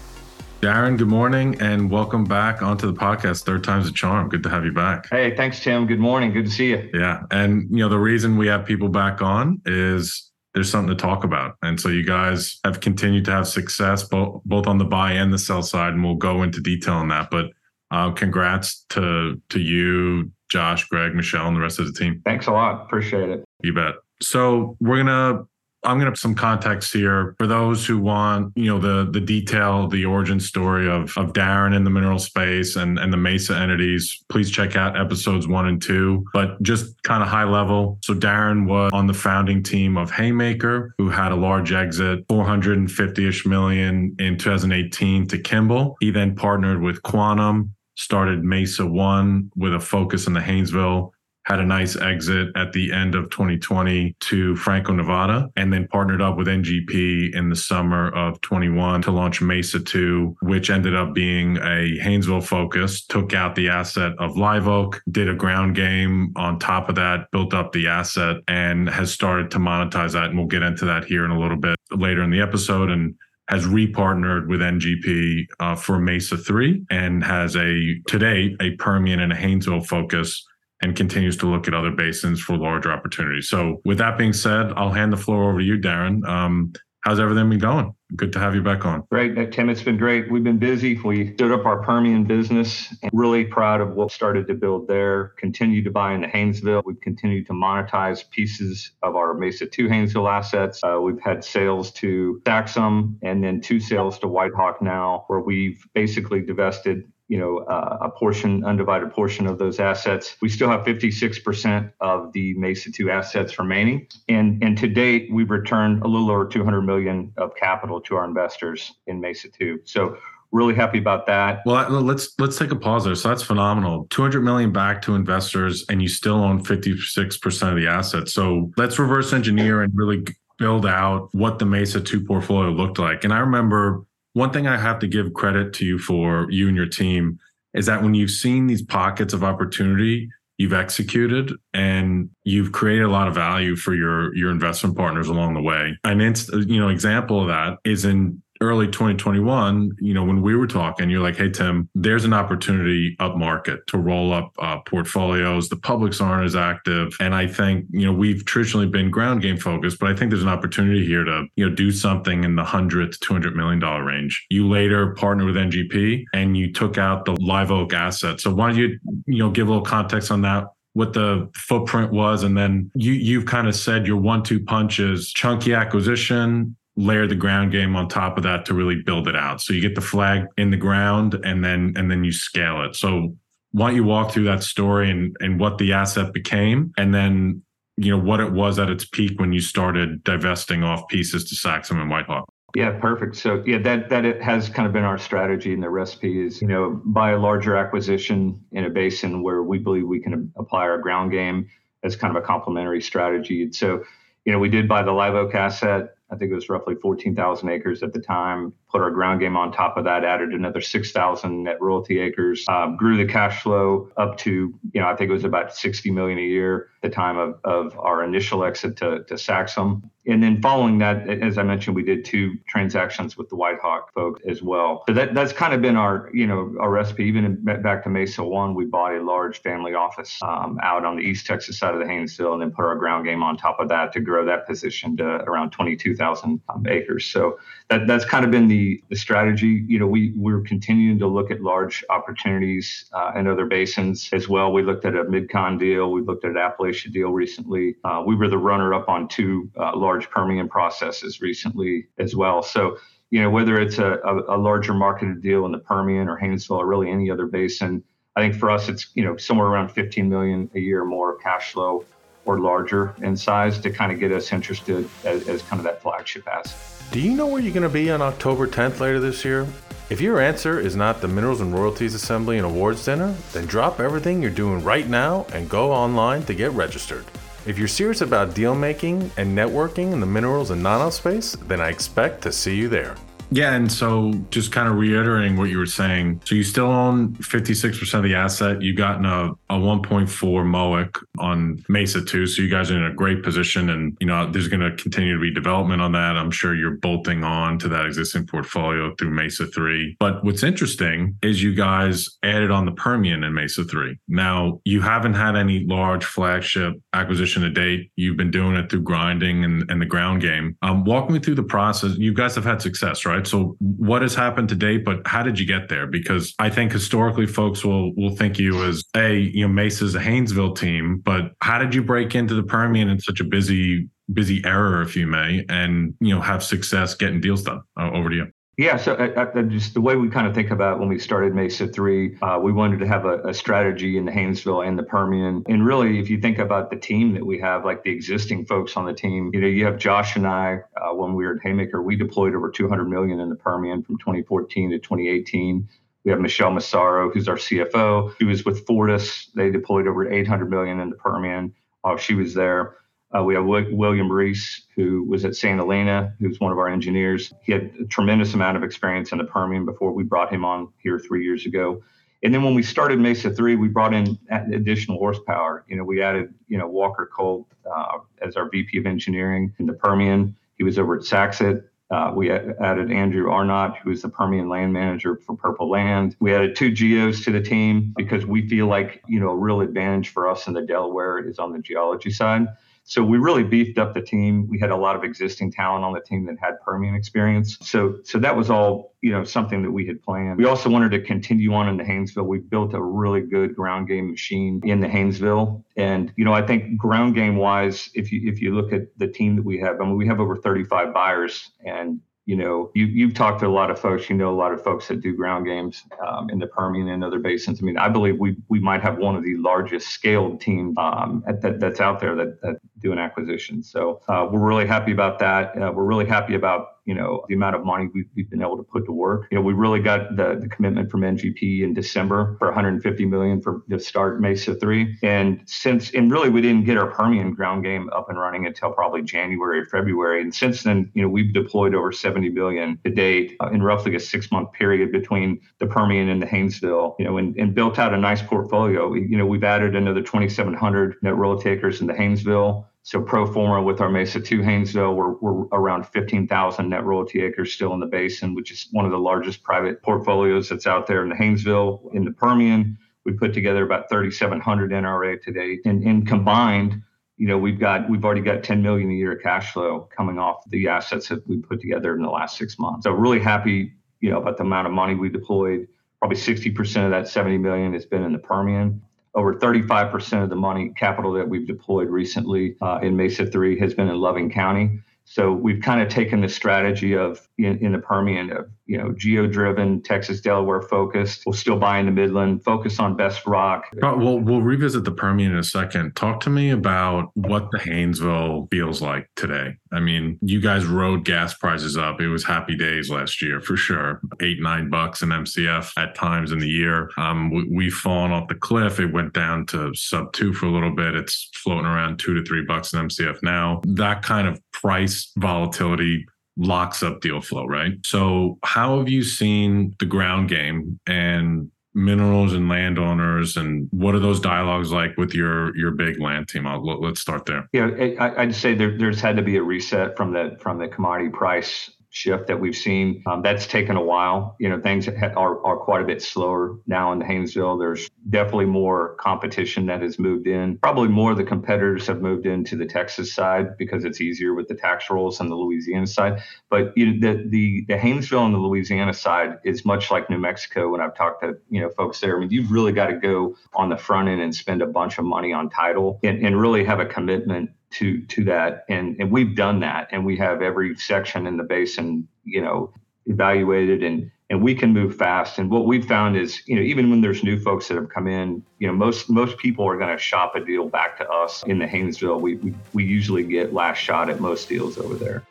Darin, 0.60 0.98
good 0.98 1.08
morning 1.08 1.58
and 1.62 1.90
welcome 1.90 2.24
back 2.24 2.60
onto 2.60 2.86
the 2.86 2.92
podcast. 2.92 3.44
Third 3.44 3.64
time's 3.64 3.88
a 3.88 3.92
charm. 3.92 4.28
Good 4.28 4.42
to 4.42 4.50
have 4.50 4.66
you 4.66 4.72
back. 4.72 5.08
Hey, 5.10 5.34
thanks, 5.34 5.58
Tim. 5.60 5.86
Good 5.86 5.98
morning. 5.98 6.34
Good 6.34 6.44
to 6.44 6.50
see 6.50 6.68
you. 6.68 6.90
Yeah. 6.92 7.22
And, 7.30 7.66
you 7.70 7.78
know, 7.78 7.88
the 7.88 7.98
reason 7.98 8.36
we 8.36 8.46
have 8.48 8.66
people 8.66 8.90
back 8.90 9.22
on 9.22 9.62
is 9.64 10.30
there's 10.52 10.70
something 10.70 10.94
to 10.94 11.00
talk 11.00 11.24
about. 11.24 11.54
And 11.62 11.80
so 11.80 11.88
you 11.88 12.04
guys 12.04 12.58
have 12.62 12.80
continued 12.80 13.24
to 13.24 13.30
have 13.30 13.48
success 13.48 14.02
both 14.02 14.42
both 14.44 14.66
on 14.66 14.76
the 14.76 14.84
buy 14.84 15.12
and 15.12 15.32
the 15.32 15.38
sell 15.38 15.62
side, 15.62 15.94
and 15.94 16.04
we'll 16.04 16.16
go 16.16 16.42
into 16.42 16.60
detail 16.60 16.94
on 16.94 17.08
that. 17.08 17.30
But 17.30 17.46
uh, 17.90 18.10
congrats 18.10 18.84
to 18.90 19.40
to 19.48 19.60
you, 19.60 20.30
Josh, 20.50 20.86
Greg, 20.88 21.14
Michelle, 21.14 21.46
and 21.46 21.56
the 21.56 21.60
rest 21.60 21.78
of 21.78 21.86
the 21.86 21.92
team. 21.98 22.20
Thanks 22.26 22.48
a 22.48 22.52
lot. 22.52 22.82
Appreciate 22.82 23.30
it. 23.30 23.44
You 23.62 23.72
bet. 23.72 23.94
So 24.20 24.76
we're 24.78 24.98
gonna 24.98 25.44
I'm 25.82 25.96
going 25.96 26.06
to 26.06 26.10
have 26.10 26.18
some 26.18 26.34
context 26.34 26.92
here 26.92 27.34
for 27.38 27.46
those 27.46 27.86
who 27.86 27.98
want, 27.98 28.52
you 28.54 28.66
know, 28.66 28.78
the 28.78 29.10
the 29.10 29.20
detail, 29.20 29.88
the 29.88 30.04
origin 30.04 30.38
story 30.38 30.88
of 30.88 31.16
of 31.16 31.32
Darin 31.32 31.72
in 31.72 31.84
the 31.84 31.90
mineral 31.90 32.18
space 32.18 32.76
and 32.76 32.98
and 32.98 33.12
the 33.12 33.16
Mesa 33.16 33.56
entities. 33.56 34.22
Please 34.28 34.50
check 34.50 34.76
out 34.76 34.98
episodes 34.98 35.48
one 35.48 35.66
and 35.66 35.80
two. 35.80 36.24
But 36.32 36.62
just 36.62 37.02
kind 37.02 37.22
of 37.22 37.28
high 37.28 37.44
level. 37.44 37.98
So 38.02 38.12
Darin 38.14 38.66
was 38.66 38.90
on 38.92 39.06
the 39.06 39.14
founding 39.14 39.62
team 39.62 39.96
of 39.96 40.10
Haymaker, 40.10 40.94
who 40.98 41.08
had 41.08 41.32
a 41.32 41.36
large 41.36 41.72
exit, 41.72 42.26
450ish 42.28 43.46
million 43.46 44.14
in 44.18 44.36
2018 44.36 45.26
to 45.28 45.38
Kimbell. 45.38 45.96
He 46.00 46.10
then 46.10 46.34
partnered 46.34 46.82
with 46.82 47.02
Quantum, 47.02 47.74
started 47.96 48.44
Mesa 48.44 48.86
One 48.86 49.50
with 49.56 49.74
a 49.74 49.80
focus 49.80 50.26
in 50.26 50.34
the 50.34 50.40
Haynesville 50.40 51.12
had 51.44 51.60
a 51.60 51.64
nice 51.64 51.96
exit 51.96 52.48
at 52.54 52.72
the 52.72 52.92
end 52.92 53.14
of 53.14 53.30
2020 53.30 54.14
to 54.20 54.56
Franco 54.56 54.92
Nevada, 54.92 55.48
and 55.56 55.72
then 55.72 55.88
partnered 55.88 56.20
up 56.20 56.36
with 56.36 56.46
NGP 56.46 57.34
in 57.34 57.48
the 57.48 57.56
summer 57.56 58.10
of 58.10 58.40
21 58.42 59.02
to 59.02 59.10
launch 59.10 59.40
Mesa 59.40 59.80
2, 59.80 60.36
which 60.42 60.70
ended 60.70 60.94
up 60.94 61.14
being 61.14 61.56
a 61.56 61.98
Haynesville 62.02 62.44
focus, 62.44 63.04
took 63.06 63.32
out 63.32 63.54
the 63.54 63.68
asset 63.68 64.12
of 64.18 64.36
Live 64.36 64.68
Oak, 64.68 65.00
did 65.10 65.28
a 65.28 65.34
ground 65.34 65.74
game 65.74 66.32
on 66.36 66.58
top 66.58 66.88
of 66.88 66.94
that, 66.96 67.30
built 67.32 67.54
up 67.54 67.72
the 67.72 67.88
asset, 67.88 68.36
and 68.46 68.88
has 68.88 69.12
started 69.12 69.50
to 69.50 69.58
monetize 69.58 70.12
that. 70.12 70.26
And 70.26 70.38
we'll 70.38 70.46
get 70.46 70.62
into 70.62 70.84
that 70.84 71.04
here 71.04 71.24
in 71.24 71.30
a 71.30 71.38
little 71.38 71.56
bit 71.56 71.76
later 71.90 72.22
in 72.22 72.30
the 72.30 72.40
episode. 72.40 72.90
And 72.90 73.14
has 73.48 73.66
repartnered 73.66 74.46
with 74.46 74.60
NGP 74.60 75.46
uh, 75.58 75.74
for 75.74 75.98
Mesa 75.98 76.36
3 76.36 76.84
and 76.88 77.24
has 77.24 77.56
a 77.56 78.00
today 78.06 78.56
a 78.60 78.70
Permian 78.76 79.18
and 79.18 79.32
a 79.32 79.36
Haynesville 79.36 79.84
focus 79.84 80.46
and 80.82 80.96
continues 80.96 81.36
to 81.38 81.46
look 81.46 81.68
at 81.68 81.74
other 81.74 81.90
basins 81.90 82.40
for 82.40 82.56
larger 82.56 82.92
opportunities. 82.92 83.48
So, 83.48 83.80
with 83.84 83.98
that 83.98 84.16
being 84.18 84.32
said, 84.32 84.72
I'll 84.76 84.92
hand 84.92 85.12
the 85.12 85.16
floor 85.16 85.50
over 85.50 85.58
to 85.58 85.64
you, 85.64 85.76
Darin. 85.76 86.24
Um, 86.24 86.72
how's 87.02 87.20
everything 87.20 87.48
been 87.50 87.58
going? 87.58 87.94
Good 88.16 88.32
to 88.32 88.40
have 88.40 88.54
you 88.54 88.62
back 88.62 88.84
on. 88.84 89.04
Great, 89.10 89.52
Tim. 89.52 89.68
It's 89.68 89.82
been 89.82 89.96
great. 89.96 90.30
We've 90.30 90.42
been 90.42 90.58
busy. 90.58 90.98
We 90.98 91.34
stood 91.34 91.52
up 91.52 91.64
our 91.64 91.82
Permian 91.82 92.24
business 92.24 92.92
and 93.02 93.10
really 93.14 93.44
proud 93.44 93.80
of 93.80 93.94
what 93.94 94.10
started 94.10 94.48
to 94.48 94.54
build 94.54 94.88
there. 94.88 95.34
Continue 95.38 95.84
to 95.84 95.90
buy 95.90 96.14
in 96.14 96.22
the 96.22 96.26
Haynesville. 96.26 96.82
We've 96.84 97.00
continued 97.00 97.46
to 97.46 97.52
monetize 97.52 98.28
pieces 98.30 98.92
of 99.02 99.14
our 99.14 99.34
Mesa 99.34 99.66
2 99.66 99.86
Haynesville 99.86 100.30
assets. 100.30 100.80
Uh, 100.82 100.98
we've 101.00 101.20
had 101.22 101.44
sales 101.44 101.92
to 101.92 102.40
Saxum 102.44 103.16
and 103.22 103.44
then 103.44 103.60
two 103.60 103.78
sales 103.78 104.18
to 104.20 104.26
Whitehawk 104.26 104.82
now, 104.82 105.24
where 105.28 105.40
we've 105.40 105.84
basically 105.94 106.40
divested 106.40 107.04
you 107.30 107.38
know, 107.38 107.58
uh, 107.58 107.98
a 108.00 108.10
portion, 108.10 108.64
undivided 108.64 109.12
portion 109.12 109.46
of 109.46 109.56
those 109.56 109.78
assets. 109.78 110.36
We 110.42 110.48
still 110.48 110.68
have 110.68 110.80
56% 110.80 111.92
of 112.00 112.32
the 112.32 112.54
Mesa 112.54 112.90
2 112.90 113.08
assets 113.08 113.56
remaining. 113.56 114.08
And, 114.28 114.60
and 114.64 114.76
to 114.78 114.88
date, 114.88 115.28
we've 115.32 115.48
returned 115.48 116.02
a 116.02 116.08
little 116.08 116.28
over 116.28 116.44
200 116.44 116.82
million 116.82 117.32
of 117.36 117.54
capital 117.54 118.00
to 118.00 118.16
our 118.16 118.24
investors 118.24 118.94
in 119.06 119.20
Mesa 119.20 119.48
2. 119.48 119.78
So 119.84 120.16
really 120.50 120.74
happy 120.74 120.98
about 120.98 121.24
that. 121.26 121.60
Well, 121.64 121.88
let's 121.88 122.34
let's 122.40 122.58
take 122.58 122.72
a 122.72 122.76
pause 122.76 123.04
there. 123.04 123.14
So 123.14 123.28
that's 123.28 123.44
phenomenal. 123.44 124.08
200 124.10 124.40
million 124.40 124.72
back 124.72 125.00
to 125.02 125.14
investors 125.14 125.84
and 125.88 126.02
you 126.02 126.08
still 126.08 126.42
own 126.42 126.64
56% 126.64 127.70
of 127.70 127.76
the 127.76 127.86
assets. 127.86 128.34
So 128.34 128.72
let's 128.76 128.98
reverse 128.98 129.32
engineer 129.32 129.82
and 129.82 129.92
really 129.94 130.24
build 130.58 130.84
out 130.84 131.28
what 131.30 131.60
the 131.60 131.64
Mesa 131.64 132.00
2 132.00 132.24
portfolio 132.24 132.70
looked 132.70 132.98
like. 132.98 133.22
And 133.22 133.32
I 133.32 133.38
remember 133.38 134.04
one 134.40 134.52
thing 134.52 134.66
I 134.66 134.78
have 134.78 134.98
to 135.00 135.06
give 135.06 135.34
credit 135.34 135.74
to 135.74 135.84
you 135.84 135.98
for, 135.98 136.50
you 136.50 136.66
and 136.66 136.74
your 136.74 136.86
team, 136.86 137.38
is 137.74 137.84
that 137.84 138.02
when 138.02 138.14
you've 138.14 138.30
seen 138.30 138.66
these 138.66 138.80
pockets 138.80 139.34
of 139.34 139.44
opportunity, 139.44 140.30
you've 140.56 140.72
executed 140.72 141.52
and 141.74 142.30
you've 142.42 142.72
created 142.72 143.04
a 143.04 143.10
lot 143.10 143.28
of 143.28 143.34
value 143.34 143.76
for 143.76 143.94
your 143.94 144.34
your 144.34 144.50
investment 144.50 144.96
partners 144.96 145.28
along 145.28 145.52
the 145.52 145.60
way. 145.60 145.94
An 146.04 146.22
inst, 146.22 146.50
you 146.54 146.80
know 146.80 146.88
example 146.88 147.42
of 147.42 147.48
that 147.48 147.76
is 147.84 148.06
in 148.06 148.42
early 148.60 148.86
2021, 148.86 149.96
you 150.00 150.12
know, 150.12 150.22
when 150.22 150.42
we 150.42 150.54
were 150.54 150.66
talking, 150.66 151.08
you're 151.08 151.22
like, 151.22 151.36
hey, 151.36 151.48
Tim, 151.48 151.88
there's 151.94 152.24
an 152.24 152.34
opportunity 152.34 153.16
up 153.18 153.36
market 153.36 153.86
to 153.86 153.98
roll 153.98 154.32
up 154.32 154.52
uh, 154.58 154.78
portfolios. 154.80 155.68
The 155.68 155.76
publics 155.76 156.20
aren't 156.20 156.44
as 156.44 156.54
active. 156.54 157.16
And 157.20 157.34
I 157.34 157.46
think, 157.46 157.86
you 157.90 158.04
know, 158.04 158.12
we've 158.12 158.44
traditionally 158.44 158.86
been 158.86 159.10
ground 159.10 159.40
game 159.40 159.56
focused, 159.56 159.98
but 159.98 160.10
I 160.10 160.14
think 160.14 160.30
there's 160.30 160.42
an 160.42 160.48
opportunity 160.48 161.06
here 161.06 161.24
to, 161.24 161.46
you 161.56 161.68
know, 161.68 161.74
do 161.74 161.90
something 161.90 162.44
in 162.44 162.54
the 162.54 162.62
100 162.62 163.12
to 163.12 163.18
$200 163.18 163.54
million 163.54 163.80
range. 164.04 164.46
You 164.50 164.68
later 164.68 165.14
partnered 165.14 165.46
with 165.46 165.56
NGP 165.56 166.24
and 166.34 166.56
you 166.56 166.72
took 166.72 166.98
out 166.98 167.24
the 167.24 167.32
Live 167.40 167.70
Oak 167.70 167.94
asset. 167.94 168.40
So 168.40 168.54
why 168.54 168.68
don't 168.68 168.78
you, 168.78 168.98
you 169.26 169.38
know, 169.38 169.50
give 169.50 169.68
a 169.68 169.70
little 169.70 169.84
context 169.84 170.30
on 170.30 170.42
that? 170.42 170.66
what 170.94 171.12
the 171.12 171.48
footprint 171.54 172.10
was 172.10 172.42
and 172.42 172.56
then 172.56 172.90
you 172.96 173.12
you've 173.12 173.46
kind 173.46 173.68
of 173.68 173.76
said 173.76 174.08
your 174.08 174.16
one 174.16 174.42
two 174.42 174.58
punches 174.58 175.32
chunky 175.32 175.72
acquisition 175.72 176.76
layer 176.96 177.26
the 177.26 177.34
ground 177.34 177.72
game 177.72 177.96
on 177.96 178.08
top 178.08 178.36
of 178.36 178.42
that 178.42 178.64
to 178.66 178.74
really 178.74 179.00
build 179.02 179.28
it 179.28 179.36
out. 179.36 179.60
So 179.60 179.72
you 179.72 179.80
get 179.80 179.94
the 179.94 180.00
flag 180.00 180.46
in 180.56 180.70
the 180.70 180.76
ground 180.76 181.34
and 181.44 181.64
then 181.64 181.94
and 181.96 182.10
then 182.10 182.24
you 182.24 182.32
scale 182.32 182.84
it. 182.84 182.96
So 182.96 183.36
why 183.72 183.88
don't 183.88 183.96
you 183.96 184.04
walk 184.04 184.32
through 184.32 184.44
that 184.44 184.62
story 184.62 185.10
and 185.10 185.36
and 185.40 185.60
what 185.60 185.78
the 185.78 185.92
asset 185.92 186.32
became 186.32 186.92
and 186.98 187.14
then 187.14 187.62
you 187.96 188.10
know 188.10 188.22
what 188.22 188.40
it 188.40 188.52
was 188.52 188.78
at 188.78 188.88
its 188.88 189.04
peak 189.04 189.38
when 189.38 189.52
you 189.52 189.60
started 189.60 190.24
divesting 190.24 190.82
off 190.82 191.06
pieces 191.08 191.44
to 191.50 191.54
Saxum 191.54 192.00
and 192.00 192.10
Whitehawk. 192.10 192.44
Yeah, 192.74 192.98
perfect. 193.00 193.36
So 193.36 193.62
yeah, 193.66 193.78
that 193.78 194.08
that 194.10 194.24
it 194.24 194.42
has 194.42 194.68
kind 194.68 194.86
of 194.86 194.92
been 194.92 195.04
our 195.04 195.18
strategy 195.18 195.74
and 195.74 195.82
the 195.82 195.90
recipe 195.90 196.44
is, 196.44 196.62
you 196.62 196.68
know, 196.68 197.00
buy 197.04 197.32
a 197.32 197.38
larger 197.38 197.76
acquisition 197.76 198.64
in 198.72 198.84
a 198.84 198.90
basin 198.90 199.42
where 199.42 199.62
we 199.62 199.78
believe 199.78 200.06
we 200.06 200.20
can 200.20 200.52
apply 200.56 200.82
our 200.82 200.98
ground 200.98 201.32
game 201.32 201.68
as 202.04 202.16
kind 202.16 202.34
of 202.34 202.42
a 202.42 202.46
complementary 202.46 203.02
strategy. 203.02 203.62
And 203.64 203.74
so, 203.74 204.04
you 204.44 204.52
know, 204.52 204.58
we 204.58 204.68
did 204.68 204.88
buy 204.88 205.02
the 205.02 205.12
Live 205.12 205.34
Oak 205.34 205.54
asset 205.54 206.14
I 206.30 206.36
think 206.36 206.50
it 206.50 206.54
was 206.54 206.68
roughly 206.68 206.94
14,000 206.94 207.68
acres 207.68 208.02
at 208.02 208.12
the 208.12 208.20
time. 208.20 208.72
Put 208.90 209.00
our 209.00 209.10
ground 209.10 209.40
game 209.40 209.56
on 209.56 209.72
top 209.72 209.96
of 209.96 210.04
that, 210.04 210.24
added 210.24 210.50
another 210.50 210.80
6,000 210.80 211.62
net 211.62 211.80
royalty 211.80 212.18
acres, 212.18 212.64
um, 212.68 212.96
grew 212.96 213.16
the 213.16 213.30
cash 213.30 213.62
flow 213.62 214.10
up 214.16 214.36
to, 214.38 214.74
you 214.92 215.00
know, 215.00 215.06
I 215.06 215.16
think 215.16 215.30
it 215.30 215.32
was 215.32 215.44
about 215.44 215.74
60 215.74 216.10
million 216.10 216.38
a 216.38 216.42
year 216.42 216.90
at 217.02 217.10
the 217.10 217.14
time 217.14 217.38
of, 217.38 217.58
of 217.64 217.98
our 217.98 218.24
initial 218.24 218.64
exit 218.64 218.96
to, 218.98 219.24
to 219.24 219.34
Saxum. 219.34 220.02
And 220.26 220.42
then 220.42 220.60
following 220.60 220.98
that, 220.98 221.28
as 221.28 221.56
I 221.56 221.62
mentioned, 221.62 221.96
we 221.96 222.02
did 222.02 222.26
two 222.26 222.58
transactions 222.68 223.38
with 223.38 223.48
the 223.48 223.56
Whitehawk 223.56 224.12
folks 224.14 224.42
as 224.46 224.62
well. 224.62 225.02
So 225.08 225.14
that, 225.14 225.34
that's 225.34 225.52
kind 225.52 225.72
of 225.72 225.80
been 225.80 225.96
our, 225.96 226.30
you 226.34 226.46
know, 226.46 226.74
our 226.78 226.90
recipe. 226.90 227.24
Even 227.24 227.44
in, 227.46 227.82
back 227.82 228.04
to 228.04 228.10
Mesa 228.10 228.44
One, 228.44 228.74
we 228.74 228.84
bought 228.84 229.14
a 229.14 229.22
large 229.22 229.62
family 229.62 229.94
office 229.94 230.38
um, 230.42 230.78
out 230.82 231.06
on 231.06 231.16
the 231.16 231.22
East 231.22 231.46
Texas 231.46 231.78
side 231.78 231.94
of 231.94 232.00
the 232.00 232.06
Haynesville, 232.06 232.52
and 232.52 232.60
then 232.60 232.70
put 232.70 232.84
our 232.84 232.96
ground 232.96 233.24
game 233.24 233.42
on 233.42 233.56
top 233.56 233.80
of 233.80 233.88
that 233.88 234.12
to 234.12 234.20
grow 234.20 234.44
that 234.44 234.66
position 234.66 235.16
to 235.16 235.24
around 235.24 235.70
22,000 235.70 236.60
um, 236.68 236.86
acres. 236.86 237.24
So 237.24 237.58
that, 237.88 238.06
that's 238.06 238.26
kind 238.26 238.44
of 238.44 238.50
been 238.50 238.68
the, 238.68 238.79
the 239.08 239.16
strategy. 239.16 239.84
You 239.86 239.98
know, 239.98 240.06
we 240.06 240.32
we're 240.36 240.60
continuing 240.60 241.18
to 241.18 241.26
look 241.26 241.50
at 241.50 241.60
large 241.60 242.04
opportunities 242.10 243.10
uh, 243.12 243.32
in 243.36 243.46
other 243.46 243.66
basins 243.66 244.28
as 244.32 244.48
well. 244.48 244.72
We 244.72 244.82
looked 244.82 245.04
at 245.04 245.14
a 245.14 245.24
MidCon 245.24 245.78
deal. 245.78 246.12
We 246.12 246.22
looked 246.22 246.44
at 246.44 246.52
an 246.52 246.56
Appalachia 246.56 247.12
deal 247.12 247.30
recently. 247.30 247.96
Uh, 248.04 248.22
we 248.26 248.34
were 248.34 248.48
the 248.48 248.58
runner 248.58 248.94
up 248.94 249.08
on 249.08 249.28
two 249.28 249.70
uh, 249.78 249.96
large 249.96 250.30
Permian 250.30 250.68
processes 250.68 251.40
recently 251.40 252.08
as 252.18 252.34
well. 252.34 252.62
So 252.62 252.98
you 253.30 253.40
know, 253.40 253.50
whether 253.50 253.80
it's 253.80 253.98
a, 253.98 254.18
a, 254.24 254.56
a 254.56 254.58
larger 254.58 254.92
marketed 254.92 255.40
deal 255.40 255.64
in 255.64 255.72
the 255.72 255.78
Permian 255.78 256.28
or 256.28 256.38
Haynesville 256.38 256.78
or 256.78 256.86
really 256.86 257.10
any 257.10 257.30
other 257.30 257.46
basin, 257.46 258.02
I 258.36 258.40
think 258.40 258.54
for 258.54 258.70
us 258.70 258.88
it's 258.88 259.10
you 259.14 259.24
know 259.24 259.36
somewhere 259.36 259.66
around 259.66 259.90
15 259.90 260.28
million 260.28 260.70
a 260.74 260.80
year 260.80 261.04
more 261.04 261.34
of 261.34 261.40
cash 261.40 261.72
flow 261.72 262.04
or 262.44 262.60
larger 262.60 263.14
in 263.22 263.36
size 263.36 263.78
to 263.80 263.90
kind 263.90 264.12
of 264.12 264.18
get 264.18 264.32
us 264.32 264.52
interested 264.52 265.08
as, 265.24 265.48
as 265.48 265.62
kind 265.62 265.78
of 265.78 265.84
that 265.84 266.02
flagship 266.02 266.46
asset. 266.48 266.76
Do 267.12 267.20
you 267.20 267.34
know 267.34 267.46
where 267.46 267.60
you're 267.60 267.74
going 267.74 267.82
to 267.82 267.88
be 267.88 268.10
on 268.10 268.22
October 268.22 268.66
10th 268.66 269.00
later 269.00 269.20
this 269.20 269.44
year? 269.44 269.66
If 270.10 270.20
your 270.20 270.40
answer 270.40 270.80
is 270.80 270.96
not 270.96 271.20
the 271.20 271.28
Minerals 271.28 271.60
and 271.60 271.72
Royalties 271.72 272.14
Assembly 272.14 272.56
and 272.56 272.66
Awards 272.66 273.04
Dinner, 273.04 273.34
then 273.52 273.66
drop 273.66 274.00
everything 274.00 274.42
you're 274.42 274.50
doing 274.50 274.82
right 274.82 275.08
now 275.08 275.46
and 275.52 275.68
go 275.68 275.92
online 275.92 276.44
to 276.46 276.54
get 276.54 276.72
registered. 276.72 277.24
If 277.66 277.78
you're 277.78 277.88
serious 277.88 278.20
about 278.20 278.54
deal 278.54 278.74
making 278.74 279.30
and 279.36 279.56
networking 279.56 280.12
in 280.12 280.18
the 280.20 280.26
minerals 280.26 280.70
and 280.70 280.82
non 280.82 281.12
space, 281.12 281.54
then 281.68 281.80
I 281.80 281.90
expect 281.90 282.42
to 282.42 282.52
see 282.52 282.74
you 282.74 282.88
there. 282.88 283.14
Yeah, 283.50 283.74
and 283.74 283.90
so 283.90 284.32
just 284.50 284.70
kind 284.70 284.88
of 284.88 284.94
reiterating 284.94 285.56
what 285.56 285.70
you 285.70 285.78
were 285.78 285.86
saying. 285.86 286.40
So 286.44 286.54
you 286.54 286.62
still 286.62 286.86
own 286.86 287.34
56% 287.34 288.14
of 288.14 288.22
the 288.22 288.34
asset. 288.34 288.80
You've 288.80 288.96
gotten 288.96 289.24
a, 289.24 289.50
a 289.68 289.74
1.4 289.74 290.28
MOIC 290.28 291.22
on 291.38 291.84
Mesa 291.88 292.24
2. 292.24 292.46
So 292.46 292.62
you 292.62 292.68
guys 292.68 292.90
are 292.90 292.96
in 292.96 293.04
a 293.04 293.14
great 293.14 293.42
position. 293.42 293.90
And, 293.90 294.16
you 294.20 294.26
know, 294.26 294.50
there's 294.50 294.68
going 294.68 294.80
to 294.80 294.94
continue 295.02 295.34
to 295.34 295.40
be 295.40 295.52
development 295.52 296.00
on 296.00 296.12
that. 296.12 296.36
I'm 296.36 296.52
sure 296.52 296.74
you're 296.76 296.96
bolting 296.98 297.42
on 297.42 297.78
to 297.80 297.88
that 297.88 298.06
existing 298.06 298.46
portfolio 298.46 299.14
through 299.16 299.30
Mesa 299.30 299.66
3. 299.66 300.16
But 300.20 300.44
what's 300.44 300.62
interesting 300.62 301.36
is 301.42 301.62
you 301.62 301.74
guys 301.74 302.28
added 302.44 302.70
on 302.70 302.84
the 302.84 302.92
Permian 302.92 303.42
in 303.42 303.52
Mesa 303.52 303.84
3. 303.84 304.16
Now, 304.28 304.80
you 304.84 305.00
haven't 305.00 305.34
had 305.34 305.56
any 305.56 305.84
large 305.84 306.24
flagship 306.24 306.94
acquisition 307.14 307.62
to 307.62 307.70
date. 307.70 308.12
You've 308.14 308.36
been 308.36 308.52
doing 308.52 308.76
it 308.76 308.90
through 308.90 309.02
grinding 309.02 309.64
and, 309.64 309.90
and 309.90 310.00
the 310.00 310.06
ground 310.06 310.40
game. 310.40 310.76
Um, 310.82 311.04
walk 311.04 311.30
me 311.30 311.40
through 311.40 311.56
the 311.56 311.64
process. 311.64 312.16
You 312.16 312.32
guys 312.32 312.54
have 312.54 312.64
had 312.64 312.80
success, 312.80 313.26
right? 313.26 313.39
Right? 313.40 313.46
So 313.46 313.76
what 313.80 314.22
has 314.22 314.34
happened 314.34 314.68
to 314.70 314.74
date, 314.74 315.04
but 315.04 315.26
how 315.26 315.42
did 315.42 315.58
you 315.58 315.66
get 315.66 315.88
there? 315.88 316.06
Because 316.06 316.54
I 316.58 316.70
think 316.70 316.92
historically 316.92 317.46
folks 317.46 317.84
will 317.84 318.14
will 318.14 318.36
think 318.36 318.58
you 318.58 318.84
as 318.84 319.04
a 319.16 319.36
you 319.36 319.66
know 319.66 319.72
Mesa's 319.72 320.14
a 320.14 320.20
Haynesville 320.20 320.76
team, 320.76 321.20
but 321.24 321.52
how 321.60 321.78
did 321.78 321.94
you 321.94 322.02
break 322.02 322.34
into 322.34 322.54
the 322.54 322.62
Permian 322.62 323.08
in 323.08 323.20
such 323.20 323.40
a 323.40 323.44
busy 323.44 324.08
busy 324.32 324.62
era, 324.64 325.02
if 325.02 325.16
you 325.16 325.26
may, 325.26 325.64
and 325.68 326.14
you 326.20 326.34
know 326.34 326.40
have 326.40 326.62
success 326.62 327.14
getting 327.14 327.40
deals 327.40 327.62
done? 327.62 327.80
Uh, 327.98 328.10
over 328.12 328.30
to 328.30 328.36
you. 328.36 328.46
Yeah, 328.80 328.96
so 328.96 329.12
uh, 329.12 329.44
uh, 329.54 329.62
just 329.64 329.92
the 329.92 330.00
way 330.00 330.16
we 330.16 330.30
kind 330.30 330.46
of 330.46 330.54
think 330.54 330.70
about 330.70 331.00
when 331.00 331.10
we 331.10 331.18
started 331.18 331.54
Mesa 331.54 331.86
3, 331.86 332.38
uh, 332.40 332.58
we 332.62 332.72
wanted 332.72 333.00
to 333.00 333.06
have 333.06 333.26
a, 333.26 333.40
a, 333.40 333.52
strategy 333.52 334.16
in 334.16 334.24
the 334.24 334.32
Haynesville 334.32 334.88
and 334.88 334.98
the 334.98 335.02
Permian. 335.02 335.62
And 335.68 335.84
really, 335.84 336.18
if 336.18 336.30
you 336.30 336.40
think 336.40 336.58
about 336.58 336.88
the 336.88 336.96
team 336.96 337.34
that 337.34 337.44
we 337.44 337.58
have, 337.58 337.84
like 337.84 338.04
the 338.04 338.10
existing 338.10 338.64
folks 338.64 338.96
on 338.96 339.04
the 339.04 339.12
team, 339.12 339.50
you 339.52 339.60
know, 339.60 339.66
you 339.66 339.84
have 339.84 339.98
Josh 339.98 340.34
and 340.34 340.46
I, 340.46 340.78
uh, 340.96 341.12
when 341.12 341.34
we 341.34 341.44
were 341.44 341.56
at 341.56 341.62
Haymaker, 341.62 342.00
we 342.00 342.16
deployed 342.16 342.54
over 342.54 342.70
200 342.70 343.04
million 343.04 343.38
in 343.38 343.50
the 343.50 343.54
Permian 343.54 344.02
from 344.02 344.16
2014 344.16 344.92
to 344.92 344.98
2018. 344.98 345.86
We 346.24 346.30
have 346.30 346.40
Michelle 346.40 346.70
Massaro, 346.70 347.30
who's 347.30 347.48
our 347.48 347.56
CFO. 347.56 348.34
She 348.38 348.46
was 348.46 348.64
with 348.64 348.86
Fortis. 348.86 349.50
They 349.54 349.70
deployed 349.70 350.06
over 350.06 350.32
800 350.32 350.70
million 350.70 351.00
in 351.00 351.10
the 351.10 351.16
Permian 351.16 351.74
while 352.00 352.16
she 352.16 352.32
was 352.32 352.54
there. 352.54 352.96
Uh, 353.36 353.44
we 353.44 353.54
have 353.54 353.64
William 353.64 354.30
Reese, 354.30 354.86
who 354.96 355.22
was 355.24 355.44
at 355.44 355.54
Santa 355.54 355.84
Elena, 355.84 356.34
who's 356.40 356.58
one 356.58 356.72
of 356.72 356.78
our 356.78 356.88
engineers. 356.88 357.52
He 357.62 357.72
had 357.72 357.92
a 358.00 358.04
tremendous 358.06 358.54
amount 358.54 358.76
of 358.76 358.82
experience 358.82 359.30
in 359.30 359.38
the 359.38 359.44
Permian 359.44 359.84
before 359.84 360.12
we 360.12 360.24
brought 360.24 360.52
him 360.52 360.64
on 360.64 360.88
here 360.98 361.18
three 361.18 361.44
years 361.44 361.64
ago. 361.64 362.02
And 362.42 362.54
then 362.54 362.62
when 362.64 362.74
we 362.74 362.82
started 362.82 363.20
Mesa 363.20 363.50
3, 363.50 363.76
we 363.76 363.88
brought 363.88 364.14
in 364.14 364.38
additional 364.50 365.18
horsepower. 365.18 365.84
You 365.88 365.96
know, 365.96 366.04
we 366.04 366.22
added, 366.22 366.54
you 366.68 366.78
know, 366.78 366.88
Walker 366.88 367.30
Colt 367.32 367.66
uh, 367.84 368.18
as 368.42 368.56
our 368.56 368.68
VP 368.68 368.98
of 368.98 369.06
engineering 369.06 369.74
in 369.78 369.86
the 369.86 369.92
Permian. 369.92 370.56
He 370.76 370.84
was 370.84 370.98
over 370.98 371.16
at 371.16 371.22
Saxit. 371.22 371.84
Uh, 372.10 372.32
we 372.34 372.50
added 372.50 373.12
Andrew 373.12 373.50
Arnott, 373.50 373.96
who 374.02 374.10
is 374.10 374.22
the 374.22 374.28
Permian 374.28 374.68
land 374.68 374.92
manager 374.92 375.36
for 375.36 375.54
Purple 375.54 375.88
Land. 375.88 376.34
We 376.40 376.52
added 376.52 376.74
two 376.74 376.90
geos 376.90 377.44
to 377.44 377.52
the 377.52 377.60
team 377.60 378.12
because 378.16 378.44
we 378.44 378.66
feel 378.68 378.88
like, 378.88 379.22
you 379.28 379.38
know, 379.38 379.50
a 379.50 379.56
real 379.56 379.80
advantage 379.80 380.30
for 380.30 380.48
us 380.48 380.66
in 380.66 380.72
the 380.72 380.82
Delaware 380.82 381.38
is 381.38 381.60
on 381.60 381.72
the 381.72 381.78
geology 381.78 382.30
side. 382.30 382.66
So 383.10 383.24
we 383.24 383.38
really 383.38 383.64
beefed 383.64 383.98
up 383.98 384.14
the 384.14 384.22
team. 384.22 384.68
We 384.68 384.78
had 384.78 384.90
a 384.90 384.96
lot 384.96 385.16
of 385.16 385.24
existing 385.24 385.72
talent 385.72 386.04
on 386.04 386.12
the 386.12 386.20
team 386.20 386.46
that 386.46 386.58
had 386.60 386.80
Permian 386.80 387.16
experience. 387.16 387.76
So 387.82 388.18
so 388.22 388.38
that 388.38 388.56
was 388.56 388.70
all, 388.70 389.16
you 389.20 389.32
know, 389.32 389.42
something 389.42 389.82
that 389.82 389.90
we 389.90 390.06
had 390.06 390.22
planned. 390.22 390.58
We 390.58 390.64
also 390.64 390.88
wanted 390.88 391.10
to 391.10 391.20
continue 391.20 391.74
on 391.74 391.88
in 391.88 391.96
the 391.96 392.04
Haynesville. 392.04 392.46
We 392.46 392.58
built 392.58 392.94
a 392.94 393.02
really 393.02 393.40
good 393.40 393.74
ground 393.74 394.06
game 394.06 394.30
machine 394.30 394.80
in 394.84 395.00
the 395.00 395.08
Haynesville. 395.08 395.82
And, 395.96 396.32
you 396.36 396.44
know, 396.44 396.52
I 396.52 396.62
think 396.64 396.96
ground 396.96 397.34
game 397.34 397.56
wise, 397.56 398.10
if 398.14 398.30
you 398.30 398.48
if 398.48 398.62
you 398.62 398.76
look 398.76 398.92
at 398.92 399.08
the 399.18 399.26
team 399.26 399.56
that 399.56 399.64
we 399.64 399.80
have, 399.80 400.00
I 400.00 400.04
mean, 400.04 400.16
we 400.16 400.28
have 400.28 400.38
over 400.38 400.54
35 400.54 401.12
buyers 401.12 401.68
and 401.84 402.20
you 402.50 402.56
know, 402.56 402.90
you 402.94 403.06
you've 403.06 403.34
talked 403.34 403.60
to 403.60 403.66
a 403.66 403.68
lot 403.68 403.92
of 403.92 403.98
folks. 404.00 404.28
You 404.28 404.34
know, 404.36 404.50
a 404.50 404.56
lot 404.56 404.72
of 404.72 404.82
folks 404.82 405.06
that 405.06 405.20
do 405.20 405.36
ground 405.36 405.66
games 405.66 406.02
um, 406.26 406.50
in 406.50 406.58
the 406.58 406.66
Permian 406.66 407.08
and 407.08 407.22
other 407.22 407.38
basins. 407.38 407.80
I 407.80 407.84
mean, 407.84 407.96
I 407.96 408.08
believe 408.08 408.38
we 408.40 408.56
we 408.68 408.80
might 408.80 409.02
have 409.02 409.18
one 409.18 409.36
of 409.36 409.44
the 409.44 409.56
largest 409.58 410.08
scaled 410.08 410.60
teams 410.60 410.96
um, 410.98 411.44
that, 411.46 411.78
that's 411.78 412.00
out 412.00 412.18
there 412.18 412.34
that 412.34 412.60
that 412.62 412.80
do 413.00 413.12
an 413.12 413.18
acquisition. 413.18 413.82
So 413.82 414.20
uh, 414.28 414.48
we're 414.50 414.66
really 414.66 414.86
happy 414.86 415.12
about 415.12 415.38
that. 415.40 415.76
Uh, 415.76 415.92
we're 415.94 416.04
really 416.04 416.26
happy 416.26 416.54
about 416.54 417.00
you 417.10 417.16
know, 417.16 417.44
the 417.48 417.54
amount 417.54 417.74
of 417.74 417.84
money 417.84 418.08
we've, 418.14 418.28
we've 418.36 418.48
been 418.48 418.62
able 418.62 418.76
to 418.76 418.84
put 418.84 419.04
to 419.06 419.12
work. 419.12 419.48
You 419.50 419.56
know, 419.56 419.62
we 419.62 419.72
really 419.72 420.00
got 420.00 420.36
the, 420.36 420.58
the 420.60 420.68
commitment 420.68 421.10
from 421.10 421.22
NGP 421.22 421.82
in 421.82 421.92
December 421.92 422.54
for 422.58 422.68
150 422.68 423.26
million 423.26 423.60
for 423.60 423.82
to 423.90 423.98
start 423.98 424.40
Mesa 424.40 424.76
3. 424.76 425.18
And 425.24 425.60
since, 425.66 426.12
and 426.12 426.30
really 426.30 426.50
we 426.50 426.60
didn't 426.60 426.84
get 426.84 426.96
our 426.96 427.10
Permian 427.10 427.52
ground 427.52 427.82
game 427.82 428.08
up 428.10 428.28
and 428.28 428.38
running 428.38 428.66
until 428.66 428.92
probably 428.92 429.22
January 429.22 429.80
or 429.80 429.86
February. 429.86 430.40
And 430.40 430.54
since 430.54 430.84
then, 430.84 431.10
you 431.14 431.22
know, 431.22 431.28
we've 431.28 431.52
deployed 431.52 431.96
over 431.96 432.12
70 432.12 432.50
billion 432.50 432.96
to 433.04 433.10
date 433.10 433.56
uh, 433.60 433.70
in 433.70 433.82
roughly 433.82 434.14
a 434.14 434.20
six 434.20 434.52
month 434.52 434.72
period 434.72 435.10
between 435.10 435.60
the 435.80 435.86
Permian 435.86 436.28
and 436.28 436.40
the 436.40 436.46
Haynesville, 436.46 437.16
you 437.18 437.24
know, 437.24 437.38
and, 437.38 437.56
and 437.56 437.74
built 437.74 437.98
out 437.98 438.14
a 438.14 438.18
nice 438.18 438.42
portfolio. 438.42 439.08
We, 439.08 439.22
you 439.22 439.36
know, 439.36 439.46
we've 439.46 439.64
added 439.64 439.96
another 439.96 440.20
2,700 440.20 441.16
net 441.22 441.36
royalty 441.36 441.64
takers 441.64 442.00
in 442.00 442.06
the 442.06 442.14
Haynesville. 442.14 442.84
So 443.10 443.20
pro 443.20 443.44
forma 443.44 443.82
with 443.82 444.00
our 444.00 444.08
Mesa 444.08 444.38
2 444.38 444.60
Haynesville, 444.60 445.16
we're, 445.16 445.32
we're 445.40 445.66
around 445.72 446.06
15,000 446.06 446.88
net 446.88 447.04
royalty 447.04 447.42
acres 447.42 447.72
still 447.72 447.92
in 447.92 447.98
the 447.98 448.06
basin, 448.06 448.54
which 448.54 448.70
is 448.70 448.86
one 448.92 449.04
of 449.04 449.10
the 449.10 449.18
largest 449.18 449.64
private 449.64 450.00
portfolios 450.00 450.68
that's 450.68 450.86
out 450.86 451.08
there 451.08 451.24
in 451.24 451.28
the 451.28 451.34
Haynesville. 451.34 452.14
In 452.14 452.24
the 452.24 452.30
Permian, 452.30 452.96
we 453.24 453.32
put 453.32 453.52
together 453.52 453.82
about 453.82 454.08
3,700 454.08 454.92
NRA 454.92 455.42
today. 455.42 455.80
And, 455.84 456.04
and 456.04 456.24
combined, 456.24 457.02
you 457.36 457.48
know, 457.48 457.58
we've 457.58 457.80
got 457.80 458.08
we've 458.08 458.24
already 458.24 458.42
got 458.42 458.62
10 458.62 458.80
million 458.80 459.10
a 459.10 459.14
year 459.14 459.32
of 459.32 459.42
cash 459.42 459.72
flow 459.72 460.08
coming 460.16 460.38
off 460.38 460.62
the 460.68 460.86
assets 460.86 461.26
that 461.30 461.44
we 461.48 461.56
put 461.56 461.80
together 461.80 462.14
in 462.14 462.22
the 462.22 462.30
last 462.30 462.56
six 462.56 462.78
months. 462.78 463.02
So 463.02 463.10
really 463.10 463.40
happy, 463.40 463.92
you 464.20 464.30
know, 464.30 464.38
about 464.38 464.56
the 464.56 464.62
amount 464.62 464.86
of 464.86 464.92
money 464.92 465.16
we 465.16 465.30
deployed. 465.30 465.88
Probably 466.20 466.36
60% 466.36 467.06
of 467.06 467.10
that 467.10 467.26
70 467.26 467.58
million 467.58 467.92
has 467.92 468.06
been 468.06 468.22
in 468.22 468.32
the 468.32 468.38
Permian 468.38 469.02
over 469.34 469.54
35% 469.54 470.42
of 470.42 470.50
the 470.50 470.56
money 470.56 470.92
capital 470.96 471.32
that 471.32 471.48
we've 471.48 471.66
deployed 471.66 472.08
recently 472.08 472.76
uh, 472.80 472.98
in 473.02 473.16
Mesa 473.16 473.46
3 473.46 473.78
has 473.78 473.94
been 473.94 474.08
in 474.08 474.16
Loving 474.16 474.50
County. 474.50 475.00
So 475.24 475.52
we've 475.52 475.80
kind 475.80 476.02
of 476.02 476.08
taken 476.08 476.40
the 476.40 476.48
strategy 476.48 477.16
of 477.16 477.48
in, 477.58 477.78
in 477.78 477.92
the 477.92 477.98
Permian 477.98 478.50
of 478.50 478.68
you 478.90 478.98
know 478.98 479.12
geo-driven, 479.12 480.02
Texas 480.02 480.40
Delaware 480.40 480.82
focused. 480.82 481.44
We'll 481.46 481.52
still 481.52 481.78
buy 481.78 482.00
in 482.00 482.06
the 482.06 482.12
Midland, 482.12 482.64
focus 482.64 482.98
on 482.98 483.16
best 483.16 483.46
rock. 483.46 483.84
We'll 483.94 484.40
we'll 484.40 484.62
revisit 484.62 485.04
the 485.04 485.12
Permian 485.12 485.52
in 485.52 485.58
a 485.58 485.62
second. 485.62 486.16
Talk 486.16 486.40
to 486.40 486.50
me 486.50 486.70
about 486.70 487.30
what 487.34 487.70
the 487.70 487.78
Haynesville 487.78 488.68
feels 488.72 489.00
like 489.00 489.30
today. 489.36 489.76
I 489.92 490.00
mean, 490.00 490.40
you 490.42 490.60
guys 490.60 490.86
rode 490.86 491.24
gas 491.24 491.54
prices 491.54 491.96
up. 491.96 492.20
It 492.20 492.28
was 492.28 492.44
happy 492.44 492.76
days 492.76 493.10
last 493.10 493.40
year 493.40 493.60
for 493.60 493.76
sure. 493.76 494.20
Eight 494.40 494.60
nine 494.60 494.90
bucks 494.90 495.22
an 495.22 495.28
MCF 495.28 495.92
at 495.96 496.16
times 496.16 496.50
in 496.50 496.58
the 496.58 496.68
year. 496.68 497.10
Um, 497.16 497.50
we, 497.70 497.84
have 497.84 497.94
fallen 497.94 498.32
off 498.32 498.48
the 498.48 498.56
cliff. 498.56 498.98
It 498.98 499.12
went 499.12 499.34
down 499.34 499.66
to 499.66 499.94
sub 499.94 500.32
two 500.32 500.52
for 500.52 500.66
a 500.66 500.70
little 500.70 500.94
bit. 500.94 501.14
It's 501.14 501.48
floating 501.54 501.86
around 501.86 502.18
two 502.18 502.34
to 502.34 502.42
three 502.42 502.64
bucks 502.64 502.92
an 502.92 503.08
MCF 503.08 503.40
now. 503.44 503.82
That 503.84 504.22
kind 504.22 504.48
of 504.48 504.60
price 504.72 505.30
volatility 505.36 506.26
locks 506.56 507.02
up 507.02 507.20
deal 507.20 507.40
flow, 507.40 507.66
right? 507.66 507.94
So, 508.04 508.58
how 508.64 508.98
have 508.98 509.08
you 509.08 509.22
seen 509.22 509.94
the 509.98 510.06
ground 510.06 510.48
game 510.48 510.98
and 511.06 511.70
minerals 511.94 512.52
and 512.52 512.68
landowners 512.68 513.56
and 513.56 513.88
what 513.90 514.14
are 514.14 514.20
those 514.20 514.40
dialogues 514.40 514.92
like 514.92 515.16
with 515.16 515.34
your 515.34 515.76
your 515.76 515.90
big 515.90 516.20
land 516.20 516.48
team 516.48 516.66
I'll, 516.66 516.84
let's 516.84 517.20
start 517.20 517.46
there 517.46 517.68
yeah 517.72 517.88
i'd 518.36 518.54
say 518.54 518.74
there, 518.74 518.96
there's 518.96 519.20
had 519.20 519.36
to 519.36 519.42
be 519.42 519.56
a 519.56 519.62
reset 519.62 520.16
from 520.16 520.32
the 520.32 520.56
from 520.60 520.78
the 520.78 520.86
commodity 520.86 521.30
price 521.30 521.90
shift 522.10 522.48
that 522.48 522.60
we've 522.60 522.76
seen. 522.76 523.22
Um, 523.26 523.40
that's 523.42 523.66
taken 523.66 523.96
a 523.96 524.02
while. 524.02 524.56
You 524.58 524.68
know, 524.68 524.80
things 524.80 525.08
are, 525.08 525.64
are 525.64 525.76
quite 525.76 526.02
a 526.02 526.04
bit 526.04 526.20
slower 526.20 526.78
now 526.86 527.12
in 527.12 527.20
the 527.20 527.24
Haynesville. 527.24 527.78
There's 527.78 528.10
definitely 528.28 528.66
more 528.66 529.14
competition 529.14 529.86
that 529.86 530.02
has 530.02 530.18
moved 530.18 530.46
in. 530.46 530.76
Probably 530.78 531.08
more 531.08 531.30
of 531.30 531.36
the 531.36 531.44
competitors 531.44 532.06
have 532.08 532.20
moved 532.20 532.46
into 532.46 532.76
the 532.76 532.84
Texas 532.84 533.32
side 533.32 533.78
because 533.78 534.04
it's 534.04 534.20
easier 534.20 534.54
with 534.54 534.68
the 534.68 534.74
tax 534.74 535.08
rolls 535.08 535.38
than 535.38 535.48
the 535.48 535.54
Louisiana 535.54 536.06
side. 536.06 536.42
But 536.68 536.92
you 536.96 537.12
know, 537.12 537.32
the, 537.32 537.48
the 537.48 537.84
the 537.86 537.94
Haynesville 537.94 538.44
and 538.44 538.54
the 538.54 538.58
Louisiana 538.58 539.14
side 539.14 539.58
is 539.64 539.84
much 539.84 540.10
like 540.10 540.28
New 540.28 540.38
Mexico. 540.38 540.90
When 540.90 541.00
I've 541.00 541.16
talked 541.16 541.42
to 541.42 541.56
you 541.70 541.80
know 541.80 541.90
folks 541.90 542.20
there, 542.20 542.36
I 542.36 542.40
mean, 542.40 542.50
you've 542.50 542.72
really 542.72 542.92
got 542.92 543.06
to 543.06 543.16
go 543.16 543.56
on 543.72 543.88
the 543.88 543.96
front 543.96 544.28
end 544.28 544.40
and 544.40 544.54
spend 544.54 544.82
a 544.82 544.86
bunch 544.86 545.18
of 545.18 545.24
money 545.24 545.52
on 545.52 545.70
title 545.70 546.18
and, 546.24 546.44
and 546.44 546.60
really 546.60 546.84
have 546.84 546.98
a 546.98 547.06
commitment 547.06 547.70
to 547.90 548.20
to 548.26 548.44
that 548.44 548.84
and 548.88 549.16
and 549.18 549.30
we've 549.30 549.56
done 549.56 549.80
that 549.80 550.08
and 550.12 550.24
we 550.24 550.36
have 550.36 550.62
every 550.62 550.94
section 550.96 551.46
in 551.46 551.56
the 551.56 551.64
basin 551.64 552.26
you 552.44 552.60
know 552.60 552.92
evaluated 553.26 554.02
and 554.02 554.30
and 554.50 554.60
we 554.60 554.74
can 554.74 554.92
move 554.92 555.14
fast. 555.14 555.58
And 555.58 555.70
what 555.70 555.86
we've 555.86 556.04
found 556.04 556.36
is, 556.36 556.60
you 556.66 556.74
know, 556.74 556.82
even 556.82 557.08
when 557.08 557.20
there's 557.20 557.44
new 557.44 557.58
folks 557.58 557.86
that 557.88 557.94
have 557.94 558.08
come 558.08 558.26
in, 558.26 558.62
you 558.80 558.86
know, 558.88 558.92
most 558.92 559.30
most 559.30 559.56
people 559.58 559.88
are 559.88 559.96
going 559.96 560.10
to 560.10 560.18
shop 560.18 560.56
a 560.56 560.60
deal 560.60 560.88
back 560.88 561.16
to 561.18 561.28
us 561.28 561.62
in 561.64 561.78
the 561.78 561.86
Haynesville. 561.86 562.40
We, 562.40 562.56
we 562.56 562.74
we 562.92 563.04
usually 563.04 563.44
get 563.44 563.72
last 563.72 563.98
shot 563.98 564.28
at 564.28 564.40
most 564.40 564.68
deals 564.68 564.98
over 564.98 565.14
there. 565.14 565.44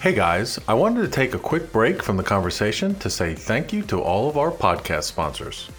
Hey 0.00 0.14
guys, 0.14 0.58
I 0.68 0.74
wanted 0.74 1.00
to 1.00 1.08
take 1.08 1.32
a 1.32 1.38
quick 1.38 1.72
break 1.72 2.02
from 2.02 2.18
the 2.18 2.22
conversation 2.22 2.94
to 2.96 3.08
say 3.08 3.34
thank 3.34 3.72
you 3.72 3.82
to 3.84 4.02
all 4.02 4.28
of 4.28 4.36
our 4.36 4.50
podcast 4.50 5.04
sponsors. 5.04 5.70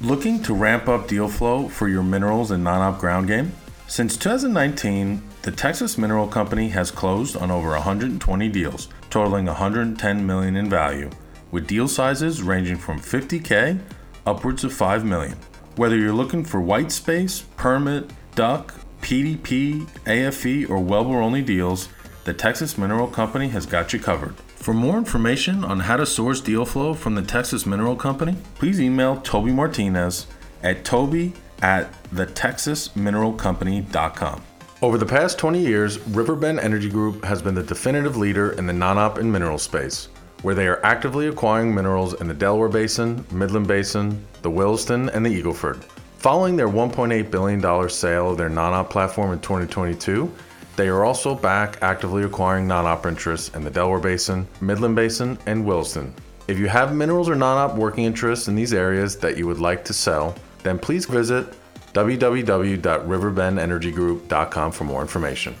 Looking 0.00 0.42
to 0.44 0.54
ramp 0.54 0.88
up 0.88 1.06
deal 1.06 1.28
flow 1.28 1.68
for 1.68 1.86
your 1.88 2.02
minerals 2.02 2.50
and 2.50 2.64
non-op 2.64 2.98
ground 2.98 3.28
game? 3.28 3.52
Since 3.86 4.16
2019, 4.16 5.22
the 5.42 5.50
Texas 5.50 5.98
Mineral 5.98 6.26
Company 6.26 6.68
has 6.70 6.90
closed 6.90 7.36
on 7.36 7.50
over 7.50 7.68
120 7.70 8.48
deals, 8.48 8.88
totaling 9.10 9.44
110 9.46 10.26
million 10.26 10.56
in 10.56 10.70
value 10.70 11.10
with 11.54 11.68
deal 11.68 11.86
sizes 11.86 12.42
ranging 12.42 12.76
from 12.76 12.98
50K 12.98 13.78
upwards 14.26 14.64
of 14.64 14.72
5 14.72 15.04
million. 15.04 15.38
Whether 15.76 15.96
you're 15.96 16.12
looking 16.12 16.44
for 16.44 16.60
white 16.60 16.90
space, 16.90 17.42
permit, 17.56 18.10
DUC, 18.34 18.72
PDP, 19.02 19.86
AFE, 20.06 20.68
or 20.68 20.78
wellbore 20.78 21.22
only 21.22 21.42
deals, 21.42 21.88
the 22.24 22.34
Texas 22.34 22.76
Mineral 22.76 23.06
Company 23.06 23.48
has 23.48 23.66
got 23.66 23.92
you 23.92 24.00
covered. 24.00 24.34
For 24.56 24.74
more 24.74 24.98
information 24.98 25.62
on 25.62 25.80
how 25.80 25.98
to 25.98 26.06
source 26.06 26.40
deal 26.40 26.64
flow 26.64 26.94
from 26.94 27.14
the 27.14 27.22
Texas 27.22 27.66
Mineral 27.66 27.96
Company, 27.96 28.36
please 28.56 28.80
email 28.80 29.20
Toby 29.20 29.52
Martinez 29.52 30.26
at 30.62 30.84
toby 30.84 31.34
at 31.62 31.92
thetexasmineralcompany.com. 32.10 34.42
Over 34.82 34.98
the 34.98 35.06
past 35.06 35.38
20 35.38 35.60
years, 35.60 36.00
Riverbend 36.08 36.58
Energy 36.60 36.90
Group 36.90 37.24
has 37.24 37.40
been 37.40 37.54
the 37.54 37.62
definitive 37.62 38.16
leader 38.16 38.50
in 38.52 38.66
the 38.66 38.72
non 38.72 38.98
op 38.98 39.18
and 39.18 39.32
mineral 39.32 39.58
space 39.58 40.08
where 40.44 40.54
they 40.54 40.66
are 40.66 40.84
actively 40.84 41.28
acquiring 41.28 41.74
minerals 41.74 42.20
in 42.20 42.28
the 42.28 42.34
Delaware 42.34 42.68
Basin, 42.68 43.24
Midland 43.30 43.66
Basin, 43.66 44.22
the 44.42 44.50
Williston, 44.50 45.08
and 45.08 45.24
the 45.24 45.42
Eagleford. 45.42 45.82
Following 46.18 46.54
their 46.54 46.68
$1.8 46.68 47.30
billion 47.30 47.88
sale 47.88 48.30
of 48.30 48.36
their 48.36 48.50
non 48.50 48.74
op 48.74 48.90
platform 48.90 49.32
in 49.32 49.40
2022, 49.40 50.30
they 50.76 50.88
are 50.88 51.02
also 51.02 51.34
back 51.34 51.78
actively 51.80 52.24
acquiring 52.24 52.68
non 52.68 52.84
op 52.84 53.06
interests 53.06 53.56
in 53.56 53.64
the 53.64 53.70
Delaware 53.70 54.00
Basin, 54.00 54.46
Midland 54.60 54.94
Basin, 54.94 55.38
and 55.46 55.64
Williston. 55.64 56.12
If 56.46 56.58
you 56.58 56.68
have 56.68 56.94
minerals 56.94 57.30
or 57.30 57.34
non 57.34 57.56
op 57.56 57.78
working 57.78 58.04
interests 58.04 58.46
in 58.46 58.54
these 58.54 58.74
areas 58.74 59.16
that 59.16 59.38
you 59.38 59.46
would 59.46 59.60
like 59.60 59.82
to 59.86 59.94
sell, 59.94 60.36
then 60.64 60.78
please 60.78 61.06
visit 61.06 61.46
www.riverbendenergygroup.com 61.92 64.72
for 64.72 64.84
more 64.84 65.00
information. 65.00 65.54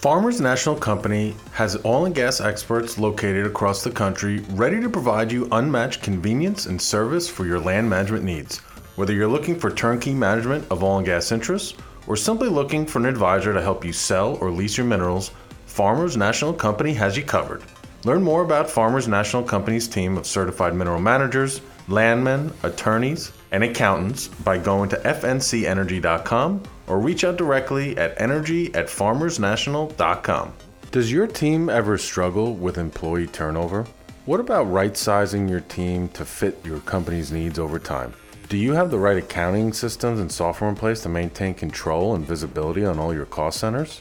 Farmers 0.00 0.40
National 0.40 0.76
Company 0.76 1.34
has 1.52 1.84
oil 1.84 2.06
and 2.06 2.14
gas 2.14 2.40
experts 2.40 2.98
located 2.98 3.44
across 3.44 3.84
the 3.84 3.90
country 3.90 4.38
ready 4.50 4.80
to 4.80 4.88
provide 4.88 5.32
you 5.32 5.48
unmatched 5.52 6.02
convenience 6.02 6.66
and 6.66 6.80
service 6.80 7.28
for 7.28 7.44
your 7.44 7.58
land 7.58 7.90
management 7.90 8.24
needs. 8.24 8.58
Whether 8.96 9.12
you're 9.12 9.28
looking 9.28 9.58
for 9.58 9.70
turnkey 9.70 10.14
management 10.14 10.66
of 10.70 10.82
oil 10.82 10.98
and 10.98 11.06
gas 11.06 11.32
interests 11.32 11.74
or 12.06 12.16
simply 12.16 12.48
looking 12.48 12.86
for 12.86 12.98
an 12.98 13.06
advisor 13.06 13.52
to 13.52 13.60
help 13.60 13.84
you 13.84 13.92
sell 13.92 14.36
or 14.36 14.50
lease 14.50 14.76
your 14.76 14.86
minerals, 14.86 15.32
Farmers 15.66 16.16
National 16.16 16.54
Company 16.54 16.94
has 16.94 17.16
you 17.16 17.22
covered. 17.22 17.62
Learn 18.04 18.22
more 18.22 18.42
about 18.42 18.70
Farmers 18.70 19.06
National 19.06 19.42
Company's 19.42 19.86
team 19.86 20.16
of 20.16 20.26
certified 20.26 20.74
mineral 20.74 21.00
managers, 21.00 21.60
landmen, 21.88 22.50
attorneys, 22.62 23.32
and 23.52 23.64
accountants 23.64 24.28
by 24.28 24.58
going 24.58 24.88
to 24.90 24.96
fncenergy.com 24.96 26.62
or 26.86 27.00
reach 27.00 27.24
out 27.24 27.36
directly 27.36 27.96
at 27.96 28.20
energy 28.20 28.74
at 28.74 28.86
farmersnational.com. 28.86 30.52
Does 30.90 31.12
your 31.12 31.26
team 31.26 31.68
ever 31.68 31.98
struggle 31.98 32.54
with 32.54 32.78
employee 32.78 33.28
turnover? 33.28 33.86
What 34.26 34.40
about 34.40 34.64
right 34.64 34.96
sizing 34.96 35.48
your 35.48 35.60
team 35.60 36.08
to 36.10 36.24
fit 36.24 36.58
your 36.64 36.80
company's 36.80 37.32
needs 37.32 37.58
over 37.58 37.78
time? 37.78 38.12
Do 38.48 38.56
you 38.56 38.72
have 38.72 38.90
the 38.90 38.98
right 38.98 39.16
accounting 39.16 39.72
systems 39.72 40.18
and 40.18 40.30
software 40.30 40.68
in 40.68 40.74
place 40.74 41.00
to 41.02 41.08
maintain 41.08 41.54
control 41.54 42.16
and 42.16 42.26
visibility 42.26 42.84
on 42.84 42.98
all 42.98 43.14
your 43.14 43.26
cost 43.26 43.60
centers? 43.60 44.00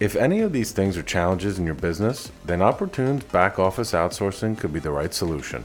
If 0.00 0.16
any 0.16 0.40
of 0.40 0.52
these 0.52 0.72
things 0.72 0.96
are 0.96 1.04
challenges 1.04 1.60
in 1.60 1.64
your 1.64 1.76
business, 1.76 2.32
then 2.44 2.58
Opportune's 2.58 3.22
back 3.22 3.60
office 3.60 3.92
outsourcing 3.92 4.58
could 4.58 4.72
be 4.72 4.80
the 4.80 4.90
right 4.90 5.14
solution. 5.14 5.64